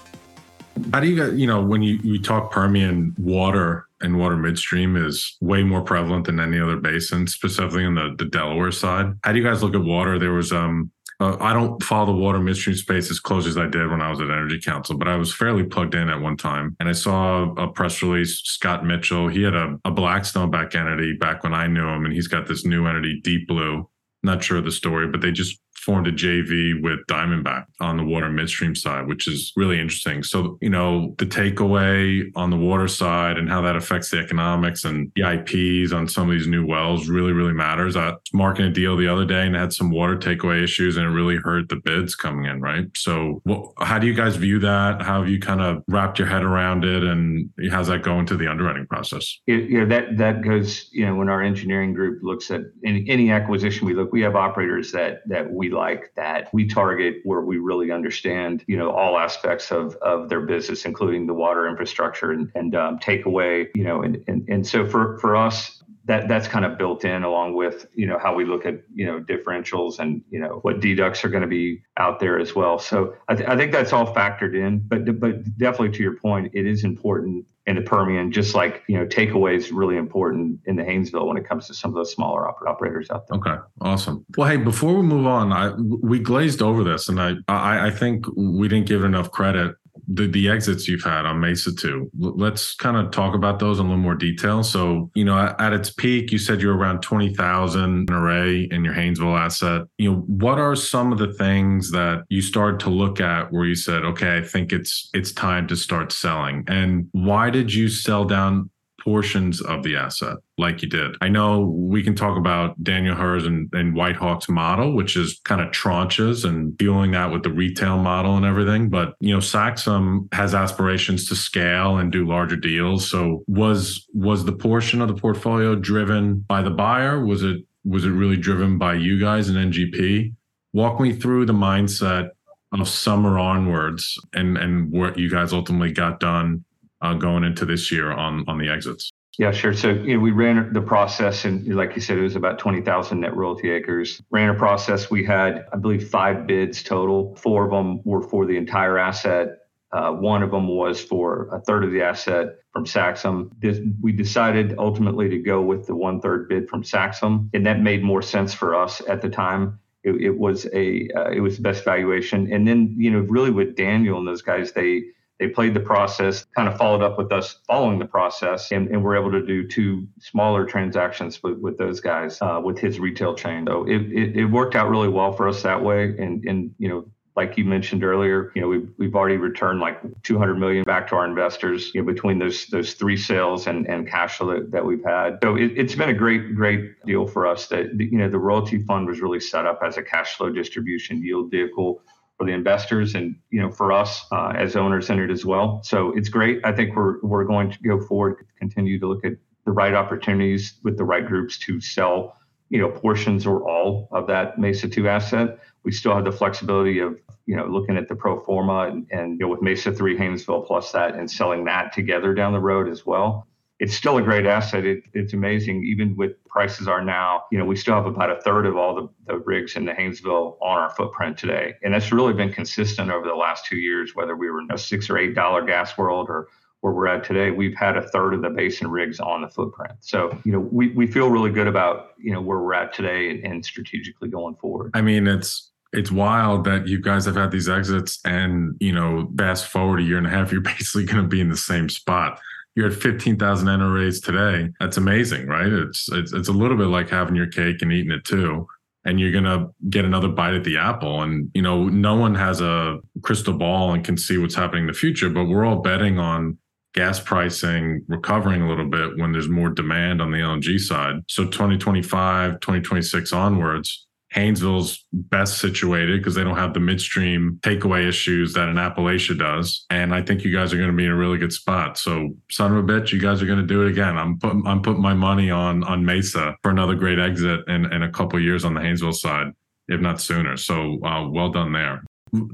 How 0.93 1.01
do 1.01 1.09
you 1.09 1.29
you 1.33 1.45
know, 1.45 1.61
when 1.61 1.81
you, 1.81 1.99
you 2.03 2.21
talk 2.21 2.53
Permian 2.53 3.13
water 3.17 3.89
and 4.01 4.17
water 4.17 4.37
midstream 4.37 4.95
is 4.95 5.37
way 5.41 5.63
more 5.63 5.81
prevalent 5.81 6.25
than 6.25 6.39
any 6.39 6.59
other 6.59 6.77
basin, 6.77 7.27
specifically 7.27 7.85
in 7.85 7.95
the, 7.95 8.15
the 8.17 8.25
Delaware 8.25 8.71
side. 8.71 9.13
How 9.23 9.31
do 9.31 9.39
you 9.39 9.43
guys 9.43 9.61
look 9.63 9.75
at 9.75 9.83
water? 9.83 10.17
There 10.17 10.33
was, 10.33 10.51
um, 10.51 10.91
uh, 11.19 11.37
I 11.39 11.53
don't 11.53 11.81
follow 11.83 12.07
the 12.07 12.19
water 12.19 12.39
midstream 12.39 12.75
space 12.75 13.11
as 13.11 13.19
close 13.19 13.45
as 13.45 13.57
I 13.57 13.67
did 13.67 13.89
when 13.89 14.01
I 14.01 14.09
was 14.09 14.19
at 14.19 14.29
Energy 14.29 14.59
Council, 14.59 14.97
but 14.97 15.07
I 15.07 15.15
was 15.15 15.33
fairly 15.33 15.63
plugged 15.63 15.93
in 15.93 16.09
at 16.09 16.19
one 16.19 16.37
time. 16.37 16.75
And 16.79 16.89
I 16.89 16.93
saw 16.93 17.53
a 17.55 17.71
press 17.71 18.01
release, 18.01 18.41
Scott 18.43 18.85
Mitchell, 18.85 19.27
he 19.27 19.43
had 19.43 19.53
a, 19.53 19.77
a 19.85 19.91
Blackstone 19.91 20.49
back 20.49 20.73
entity 20.73 21.15
back 21.19 21.43
when 21.43 21.53
I 21.53 21.67
knew 21.67 21.87
him, 21.87 22.05
and 22.05 22.13
he's 22.13 22.27
got 22.27 22.47
this 22.47 22.65
new 22.65 22.87
entity, 22.87 23.21
Deep 23.23 23.47
Blue. 23.47 23.87
Not 24.23 24.43
sure 24.43 24.57
of 24.57 24.65
the 24.65 24.71
story, 24.71 25.07
but 25.07 25.21
they 25.21 25.31
just 25.31 25.59
formed 25.81 26.07
a 26.07 26.11
JV 26.11 26.81
with 26.81 26.99
Diamondback 27.07 27.65
on 27.79 27.97
the 27.97 28.03
water 28.03 28.29
midstream 28.29 28.75
side, 28.75 29.07
which 29.07 29.27
is 29.27 29.51
really 29.55 29.79
interesting. 29.79 30.23
So, 30.23 30.57
you 30.61 30.69
know, 30.69 31.15
the 31.17 31.25
takeaway 31.25 32.31
on 32.35 32.49
the 32.49 32.57
water 32.57 32.87
side 32.87 33.37
and 33.37 33.49
how 33.49 33.61
that 33.61 33.75
affects 33.75 34.11
the 34.11 34.19
economics 34.19 34.85
and 34.85 35.11
the 35.15 35.23
IPs 35.23 35.91
on 35.91 36.07
some 36.07 36.29
of 36.29 36.37
these 36.37 36.47
new 36.47 36.65
wells 36.65 37.09
really, 37.09 37.31
really 37.31 37.53
matters. 37.53 37.95
I 37.95 38.11
was 38.11 38.19
marking 38.33 38.65
a 38.65 38.69
deal 38.69 38.95
the 38.95 39.07
other 39.07 39.25
day 39.25 39.45
and 39.45 39.55
had 39.55 39.73
some 39.73 39.91
water 39.91 40.15
takeaway 40.15 40.63
issues 40.63 40.97
and 40.97 41.05
it 41.05 41.09
really 41.09 41.37
hurt 41.37 41.69
the 41.69 41.77
bids 41.77 42.15
coming 42.15 42.45
in, 42.45 42.61
right? 42.61 42.85
So, 42.95 43.41
how 43.79 43.97
do 43.97 44.07
you 44.07 44.13
guys 44.13 44.35
view 44.35 44.59
that? 44.59 45.01
How 45.01 45.21
have 45.21 45.29
you 45.29 45.39
kind 45.39 45.61
of 45.61 45.83
wrapped 45.87 46.19
your 46.19 46.27
head 46.27 46.43
around 46.43 46.85
it 46.85 47.03
and 47.03 47.49
how's 47.71 47.87
that 47.87 48.03
go 48.03 48.19
into 48.19 48.37
the 48.37 48.47
underwriting 48.47 48.85
process? 48.87 49.39
It, 49.47 49.69
you 49.69 49.79
know, 49.79 49.87
that, 49.87 50.17
that 50.17 50.41
goes, 50.43 50.89
you 50.91 51.05
know, 51.05 51.15
when 51.15 51.29
our 51.29 51.41
engineering 51.41 51.93
group 51.93 52.19
looks 52.21 52.51
at 52.51 52.61
any, 52.85 53.05
any 53.09 53.31
acquisition 53.31 53.87
we 53.87 53.93
look, 53.93 54.11
we 54.11 54.21
have 54.21 54.35
operators 54.35 54.91
that, 54.91 55.27
that 55.27 55.51
we 55.51 55.70
like 55.71 56.11
that 56.15 56.53
we 56.53 56.67
target 56.67 57.15
where 57.23 57.41
we 57.41 57.57
really 57.57 57.91
understand, 57.91 58.63
you 58.67 58.77
know, 58.77 58.91
all 58.91 59.17
aspects 59.17 59.71
of, 59.71 59.95
of 59.95 60.29
their 60.29 60.41
business, 60.41 60.85
including 60.85 61.25
the 61.27 61.33
water 61.33 61.67
infrastructure 61.67 62.31
and, 62.31 62.51
and 62.55 62.75
um, 62.75 62.99
takeaway, 62.99 63.67
you 63.73 63.83
know, 63.83 64.03
and, 64.03 64.23
and, 64.27 64.47
and 64.49 64.67
so 64.67 64.85
for, 64.85 65.17
for 65.19 65.35
us, 65.35 65.81
that 66.05 66.27
that's 66.27 66.47
kind 66.47 66.65
of 66.65 66.77
built 66.77 67.05
in 67.05 67.23
along 67.23 67.53
with 67.53 67.85
you 67.93 68.07
know 68.07 68.17
how 68.17 68.33
we 68.33 68.43
look 68.43 68.65
at 68.65 68.81
you 68.93 69.05
know 69.05 69.19
differentials 69.19 69.99
and 69.99 70.23
you 70.29 70.39
know 70.39 70.59
what 70.63 70.79
deducts 70.79 71.23
are 71.23 71.29
going 71.29 71.43
to 71.43 71.47
be 71.47 71.83
out 71.97 72.19
there 72.19 72.39
as 72.39 72.55
well. 72.55 72.79
So 72.79 73.15
I, 73.29 73.35
th- 73.35 73.47
I 73.47 73.55
think 73.55 73.71
that's 73.71 73.93
all 73.93 74.13
factored 74.13 74.55
in 74.55 74.79
but 74.79 75.19
but 75.19 75.57
definitely 75.57 75.95
to 75.97 76.03
your 76.03 76.15
point 76.15 76.51
it 76.53 76.65
is 76.65 76.83
important 76.83 77.45
in 77.71 77.83
the 77.83 77.89
Permian, 77.89 78.31
just 78.31 78.53
like 78.53 78.83
you 78.87 78.97
know, 78.97 79.05
takeaway 79.05 79.55
is 79.55 79.71
really 79.71 79.97
important 79.97 80.59
in 80.65 80.75
the 80.75 80.83
Haynesville 80.83 81.25
when 81.25 81.37
it 81.37 81.47
comes 81.47 81.67
to 81.67 81.73
some 81.73 81.89
of 81.89 81.95
those 81.95 82.13
smaller 82.13 82.47
operators 82.47 83.09
out 83.09 83.27
there. 83.27 83.37
Okay, 83.39 83.61
awesome. 83.81 84.25
Well, 84.37 84.47
hey, 84.47 84.57
before 84.57 84.95
we 84.95 85.01
move 85.01 85.25
on, 85.25 85.51
I 85.51 85.71
we 85.77 86.19
glazed 86.19 86.61
over 86.61 86.83
this, 86.83 87.09
and 87.09 87.19
I 87.19 87.35
I, 87.47 87.87
I 87.87 87.89
think 87.91 88.25
we 88.35 88.67
didn't 88.67 88.87
give 88.87 89.01
it 89.01 89.05
enough 89.05 89.31
credit 89.31 89.75
the, 90.07 90.27
the 90.27 90.49
exits 90.49 90.87
you've 90.87 91.03
had 91.03 91.25
on 91.25 91.39
Mesa 91.39 91.73
2. 91.73 92.11
Let's 92.17 92.75
kind 92.75 92.97
of 92.97 93.11
talk 93.11 93.35
about 93.35 93.59
those 93.59 93.79
in 93.79 93.85
a 93.85 93.89
little 93.89 94.03
more 94.03 94.15
detail. 94.15 94.63
So, 94.63 95.09
you 95.15 95.25
know, 95.25 95.37
at, 95.37 95.73
its 95.73 95.91
peak, 95.91 96.31
you 96.31 96.37
said 96.37 96.61
you're 96.61 96.75
around 96.75 97.01
20,000 97.01 98.07
NRA 98.07 98.71
in 98.71 98.83
your 98.83 98.93
Haynesville 98.93 99.39
asset. 99.39 99.83
You 99.97 100.11
know, 100.11 100.17
what 100.27 100.59
are 100.59 100.75
some 100.75 101.11
of 101.11 101.17
the 101.17 101.33
things 101.33 101.91
that 101.91 102.23
you 102.29 102.41
started 102.41 102.79
to 102.81 102.89
look 102.89 103.21
at 103.21 103.51
where 103.51 103.65
you 103.65 103.75
said, 103.75 104.03
okay, 104.03 104.37
I 104.37 104.41
think 104.41 104.73
it's 104.73 105.09
it's 105.13 105.31
time 105.31 105.67
to 105.67 105.75
start 105.75 106.11
selling? 106.11 106.65
And 106.67 107.07
why 107.11 107.49
did 107.49 107.73
you 107.73 107.87
sell 107.87 108.25
down 108.25 108.69
portions 109.03 109.61
of 109.61 109.83
the 109.83 109.95
asset 109.95 110.37
like 110.57 110.81
you 110.81 110.89
did. 110.89 111.15
I 111.21 111.27
know 111.27 111.61
we 111.61 112.03
can 112.03 112.15
talk 112.15 112.37
about 112.37 112.81
Daniel 112.83 113.15
Herz 113.15 113.45
and, 113.45 113.69
and 113.73 113.95
Whitehawk's 113.95 114.47
model, 114.47 114.95
which 114.95 115.17
is 115.17 115.41
kind 115.43 115.59
of 115.59 115.69
tranches 115.71 116.45
and 116.47 116.77
fueling 116.77 117.11
that 117.11 117.31
with 117.31 117.43
the 117.43 117.51
retail 117.51 117.97
model 117.97 118.37
and 118.37 118.45
everything. 118.45 118.89
But, 118.89 119.15
you 119.19 119.33
know, 119.33 119.39
Saxum 119.39 120.31
has 120.33 120.53
aspirations 120.53 121.27
to 121.29 121.35
scale 121.35 121.97
and 121.97 122.11
do 122.11 122.27
larger 122.27 122.55
deals. 122.55 123.09
So 123.09 123.43
was 123.47 124.07
was 124.13 124.45
the 124.45 124.53
portion 124.53 125.01
of 125.01 125.07
the 125.07 125.15
portfolio 125.15 125.75
driven 125.75 126.39
by 126.39 126.61
the 126.61 126.71
buyer? 126.71 127.25
Was 127.25 127.43
it 127.43 127.57
was 127.83 128.05
it 128.05 128.09
really 128.09 128.37
driven 128.37 128.77
by 128.77 128.93
you 128.93 129.19
guys 129.19 129.49
and 129.49 129.73
NGP? 129.73 130.33
Walk 130.73 130.99
me 130.99 131.11
through 131.13 131.47
the 131.47 131.53
mindset 131.53 132.29
of 132.71 132.87
summer 132.87 133.37
onwards 133.37 134.17
and 134.33 134.57
and 134.57 134.91
what 134.91 135.17
you 135.17 135.29
guys 135.29 135.51
ultimately 135.51 135.91
got 135.91 136.19
done 136.19 136.63
uh, 137.01 137.13
going 137.13 137.43
into 137.43 137.65
this 137.65 137.91
year 137.91 138.11
on 138.11 138.45
on 138.47 138.57
the 138.57 138.69
exits? 138.69 139.11
Yeah, 139.37 139.51
sure. 139.51 139.73
So 139.73 139.89
you 139.89 140.15
know, 140.15 140.19
we 140.19 140.31
ran 140.31 140.73
the 140.73 140.81
process, 140.81 141.45
and 141.45 141.75
like 141.75 141.95
you 141.95 142.01
said, 142.01 142.17
it 142.17 142.21
was 142.21 142.35
about 142.35 142.59
twenty 142.59 142.81
thousand 142.81 143.21
net 143.21 143.35
royalty 143.35 143.71
acres. 143.71 144.21
Ran 144.29 144.49
a 144.49 144.53
process. 144.53 145.09
We 145.09 145.23
had, 145.23 145.65
I 145.73 145.77
believe, 145.77 146.09
five 146.09 146.45
bids 146.47 146.83
total. 146.83 147.35
Four 147.35 147.65
of 147.65 147.71
them 147.71 148.01
were 148.03 148.21
for 148.21 148.45
the 148.45 148.57
entire 148.57 148.97
asset. 148.97 149.57
Uh, 149.93 150.11
one 150.11 150.41
of 150.41 150.51
them 150.51 150.67
was 150.67 151.01
for 151.01 151.49
a 151.53 151.59
third 151.61 151.83
of 151.83 151.91
the 151.91 152.01
asset 152.01 152.55
from 152.71 152.85
Saxum. 152.85 153.49
This, 153.59 153.79
we 154.01 154.13
decided 154.13 154.75
ultimately 154.77 155.27
to 155.29 155.37
go 155.37 155.61
with 155.61 155.87
the 155.87 155.95
one 155.95 156.21
third 156.21 156.47
bid 156.47 156.69
from 156.69 156.83
Saxum, 156.83 157.49
and 157.53 157.65
that 157.65 157.81
made 157.81 158.03
more 158.03 158.21
sense 158.21 158.53
for 158.53 158.75
us 158.75 159.01
at 159.07 159.21
the 159.21 159.29
time. 159.29 159.79
It, 160.03 160.21
it 160.21 160.37
was 160.37 160.65
a 160.73 161.09
uh, 161.15 161.29
it 161.31 161.41
was 161.41 161.57
the 161.57 161.63
best 161.63 161.85
valuation. 161.85 162.51
And 162.51 162.67
then 162.67 162.95
you 162.97 163.11
know, 163.11 163.19
really 163.19 163.51
with 163.51 163.75
Daniel 163.75 164.17
and 164.17 164.27
those 164.27 164.41
guys, 164.41 164.73
they 164.73 165.03
they 165.41 165.47
played 165.47 165.73
the 165.73 165.79
process, 165.79 166.45
kind 166.55 166.69
of 166.69 166.77
followed 166.77 167.01
up 167.01 167.17
with 167.17 167.31
us 167.31 167.57
following 167.65 167.97
the 167.97 168.05
process, 168.05 168.71
and, 168.71 168.87
and 168.89 169.03
we're 169.03 169.15
able 169.15 169.31
to 169.31 169.43
do 169.43 169.67
two 169.67 170.07
smaller 170.19 170.65
transactions 170.65 171.41
with, 171.41 171.57
with 171.57 171.79
those 171.79 171.99
guys 171.99 172.37
uh, 172.43 172.61
with 172.63 172.77
his 172.77 172.99
retail 172.99 173.33
chain. 173.33 173.65
So 173.67 173.83
it, 173.85 174.03
it, 174.13 174.37
it, 174.37 174.45
worked 174.45 174.75
out 174.75 174.87
really 174.87 175.07
well 175.07 175.31
for 175.31 175.47
us 175.49 175.63
that 175.63 175.83
way. 175.83 176.15
And, 176.19 176.45
and 176.45 176.75
you 176.77 176.89
know, 176.89 177.05
like 177.35 177.57
you 177.57 177.65
mentioned 177.65 178.03
earlier, 178.03 178.51
you 178.53 178.61
know, 178.61 178.67
we've, 178.67 178.89
we've 178.99 179.15
already 179.15 179.37
returned 179.37 179.79
like 179.79 179.99
200 180.21 180.59
million 180.59 180.83
back 180.83 181.07
to 181.07 181.15
our 181.15 181.25
investors 181.25 181.89
you 181.95 182.01
know, 182.03 182.05
between 182.05 182.37
those 182.37 182.67
those 182.67 182.93
three 182.93 183.17
sales 183.17 183.65
and, 183.65 183.87
and 183.87 184.07
cash 184.07 184.37
flow 184.37 184.53
that, 184.53 184.69
that 184.69 184.85
we've 184.85 185.03
had. 185.03 185.39
So 185.41 185.55
it, 185.55 185.75
has 185.75 185.95
been 185.95 186.09
a 186.09 186.13
great, 186.13 186.53
great 186.53 187.03
deal 187.03 187.25
for 187.25 187.47
us 187.47 187.65
that, 187.69 187.99
you 187.99 188.19
know, 188.19 188.29
the 188.29 188.37
royalty 188.37 188.83
fund 188.83 189.07
was 189.07 189.21
really 189.21 189.39
set 189.39 189.65
up 189.65 189.79
as 189.83 189.97
a 189.97 190.03
cash 190.03 190.35
flow 190.35 190.51
distribution 190.51 191.23
yield 191.23 191.49
vehicle 191.49 192.03
for 192.41 192.45
the 192.45 192.53
investors 192.53 193.13
and 193.13 193.35
you 193.51 193.61
know 193.61 193.69
for 193.69 193.91
us 193.91 194.25
uh, 194.31 194.51
as 194.55 194.75
owners 194.75 195.11
in 195.11 195.19
it 195.19 195.29
as 195.29 195.45
well. 195.45 195.79
So 195.83 196.11
it's 196.17 196.27
great. 196.27 196.59
I 196.63 196.71
think 196.71 196.95
we're 196.95 197.19
we're 197.21 197.43
going 197.43 197.69
to 197.69 197.77
go 197.83 198.01
forward, 198.01 198.47
continue 198.57 198.97
to 198.99 199.07
look 199.07 199.23
at 199.23 199.33
the 199.63 199.71
right 199.71 199.93
opportunities 199.93 200.73
with 200.81 200.97
the 200.97 201.03
right 201.03 201.23
groups 201.23 201.59
to 201.59 201.79
sell 201.79 202.35
you 202.69 202.79
know 202.79 202.89
portions 202.89 203.45
or 203.45 203.61
all 203.69 204.07
of 204.11 204.25
that 204.25 204.57
Mesa 204.57 204.89
2 204.89 205.07
asset. 205.07 205.59
We 205.83 205.91
still 205.91 206.15
have 206.15 206.25
the 206.25 206.31
flexibility 206.31 206.97
of 206.97 207.15
you 207.45 207.55
know 207.55 207.67
looking 207.67 207.95
at 207.95 208.07
the 208.07 208.15
pro 208.15 208.39
forma 208.39 208.87
and, 208.87 209.05
and 209.11 209.33
you 209.33 209.45
know 209.45 209.47
with 209.49 209.61
Mesa 209.61 209.91
3 209.91 210.17
Haynesville 210.17 210.65
plus 210.65 210.91
that 210.93 211.13
and 211.13 211.29
selling 211.29 211.65
that 211.65 211.93
together 211.93 212.33
down 212.33 212.53
the 212.53 212.59
road 212.59 212.89
as 212.89 213.05
well 213.05 213.45
it's 213.81 213.95
still 213.95 214.17
a 214.17 214.21
great 214.21 214.45
asset. 214.45 214.85
It, 214.85 215.03
it's 215.13 215.33
amazing, 215.33 215.83
even 215.83 216.15
with 216.15 216.33
prices 216.45 216.87
are 216.87 217.03
now. 217.03 217.45
You 217.51 217.57
know, 217.57 217.65
we 217.65 217.75
still 217.75 217.95
have 217.95 218.05
about 218.05 218.29
a 218.29 218.39
third 218.41 218.67
of 218.67 218.77
all 218.77 218.93
the, 218.93 219.09
the 219.25 219.39
rigs 219.39 219.75
in 219.75 219.85
the 219.85 219.91
Haynesville 219.91 220.57
on 220.61 220.77
our 220.77 220.91
footprint 220.91 221.35
today, 221.35 221.73
and 221.83 221.91
that's 221.91 222.11
really 222.11 222.33
been 222.33 222.53
consistent 222.53 223.09
over 223.09 223.27
the 223.27 223.33
last 223.33 223.65
two 223.65 223.77
years. 223.77 224.15
Whether 224.15 224.37
we 224.37 224.51
were 224.51 224.59
in 224.59 224.67
a 224.71 224.77
six 224.77 225.09
or 225.09 225.17
eight 225.17 225.33
dollar 225.33 225.65
gas 225.65 225.97
world 225.97 226.29
or 226.29 226.49
where 226.81 226.93
we're 226.93 227.07
at 227.07 227.23
today, 227.23 227.49
we've 227.49 227.75
had 227.75 227.97
a 227.97 228.07
third 228.09 228.35
of 228.35 228.43
the 228.43 228.51
basin 228.51 228.87
rigs 228.87 229.19
on 229.19 229.41
the 229.41 229.49
footprint. 229.49 229.93
So, 229.99 230.37
you 230.45 230.51
know, 230.51 230.59
we, 230.59 230.89
we 230.89 231.07
feel 231.07 231.29
really 231.29 231.51
good 231.51 231.67
about, 231.67 232.11
you 232.19 232.33
know, 232.33 232.41
where 232.41 232.59
we're 232.59 232.73
at 232.73 232.93
today 232.93 233.29
and, 233.29 233.43
and 233.45 233.65
strategically 233.65 234.29
going 234.29 234.55
forward. 234.55 234.91
I 234.93 235.01
mean, 235.01 235.27
it's 235.27 235.71
it's 235.91 236.11
wild 236.11 236.65
that 236.65 236.87
you 236.87 237.01
guys 237.01 237.25
have 237.25 237.35
had 237.35 237.51
these 237.51 237.67
exits 237.67 238.19
and, 238.25 238.75
you 238.79 238.93
know, 238.93 239.27
fast 239.37 239.65
forward 239.67 239.99
a 239.99 240.03
year 240.03 240.19
and 240.19 240.27
a 240.27 240.29
half, 240.29 240.51
you're 240.51 240.61
basically 240.61 241.05
going 241.05 241.23
to 241.23 241.27
be 241.27 241.41
in 241.41 241.49
the 241.49 241.57
same 241.57 241.89
spot 241.89 242.39
you're 242.75 242.87
at 242.87 242.93
15,000 242.93 243.67
NRAs 243.67 244.23
today. 244.23 244.69
That's 244.79 244.97
amazing, 244.97 245.47
right? 245.47 245.71
It's, 245.71 246.09
it's 246.11 246.33
it's 246.33 246.47
a 246.47 246.53
little 246.53 246.77
bit 246.77 246.87
like 246.87 247.09
having 247.09 247.35
your 247.35 247.47
cake 247.47 247.81
and 247.81 247.91
eating 247.91 248.11
it 248.11 248.23
too. 248.23 248.67
And 249.03 249.19
you're 249.19 249.31
to 249.43 249.73
get 249.89 250.05
another 250.05 250.27
bite 250.27 250.53
at 250.53 250.63
the 250.63 250.77
apple. 250.77 251.23
And, 251.23 251.49
you 251.55 251.61
know, 251.61 251.89
no 251.89 252.15
one 252.15 252.35
has 252.35 252.61
a 252.61 252.99
crystal 253.23 253.57
ball 253.57 253.93
and 253.93 254.05
can 254.05 254.15
see 254.15 254.37
what's 254.37 254.53
happening 254.53 254.83
in 254.83 254.87
the 254.87 254.93
future, 254.93 255.29
but 255.29 255.45
we're 255.45 255.65
all 255.65 255.81
betting 255.81 256.19
on 256.19 256.59
gas 256.93 257.19
pricing 257.19 258.03
recovering 258.07 258.61
a 258.61 258.69
little 258.69 258.89
bit 258.89 259.17
when 259.17 259.31
there's 259.31 259.49
more 259.49 259.69
demand 259.69 260.21
on 260.21 260.31
the 260.31 260.37
LNG 260.37 260.79
side. 260.79 261.15
So 261.27 261.45
2025, 261.45 262.59
2026 262.59 263.33
onwards, 263.33 264.07
Haynesville's 264.35 265.05
best 265.11 265.57
situated 265.57 266.19
because 266.19 266.35
they 266.35 266.43
don't 266.43 266.57
have 266.57 266.73
the 266.73 266.79
midstream 266.79 267.59
takeaway 267.61 268.07
issues 268.07 268.53
that 268.53 268.69
an 268.69 268.77
Appalachia 268.77 269.37
does. 269.37 269.85
And 269.89 270.15
I 270.15 270.21
think 270.21 270.43
you 270.43 270.53
guys 270.53 270.71
are 270.73 270.77
going 270.77 270.89
to 270.89 270.95
be 270.95 271.05
in 271.05 271.11
a 271.11 271.15
really 271.15 271.37
good 271.37 271.51
spot. 271.51 271.97
So, 271.97 272.29
son 272.49 272.75
of 272.75 272.77
a 272.77 272.87
bitch, 272.87 273.11
you 273.11 273.19
guys 273.19 273.41
are 273.41 273.45
going 273.45 273.59
to 273.59 273.65
do 273.65 273.85
it 273.85 273.89
again. 273.89 274.17
I'm 274.17 274.39
putting 274.39 274.65
I'm 274.65 274.81
putting 274.81 275.01
my 275.01 275.13
money 275.13 275.51
on 275.51 275.83
on 275.83 276.05
Mesa 276.05 276.55
for 276.63 276.71
another 276.71 276.95
great 276.95 277.19
exit 277.19 277.67
in, 277.67 277.91
in 277.91 278.03
a 278.03 278.11
couple 278.11 278.39
years 278.39 278.63
on 278.63 278.73
the 278.73 278.79
Haynesville 278.79 279.13
side, 279.13 279.47
if 279.89 279.99
not 279.99 280.21
sooner. 280.21 280.55
So, 280.55 281.03
uh, 281.03 281.27
well 281.29 281.49
done 281.49 281.73
there. 281.73 282.03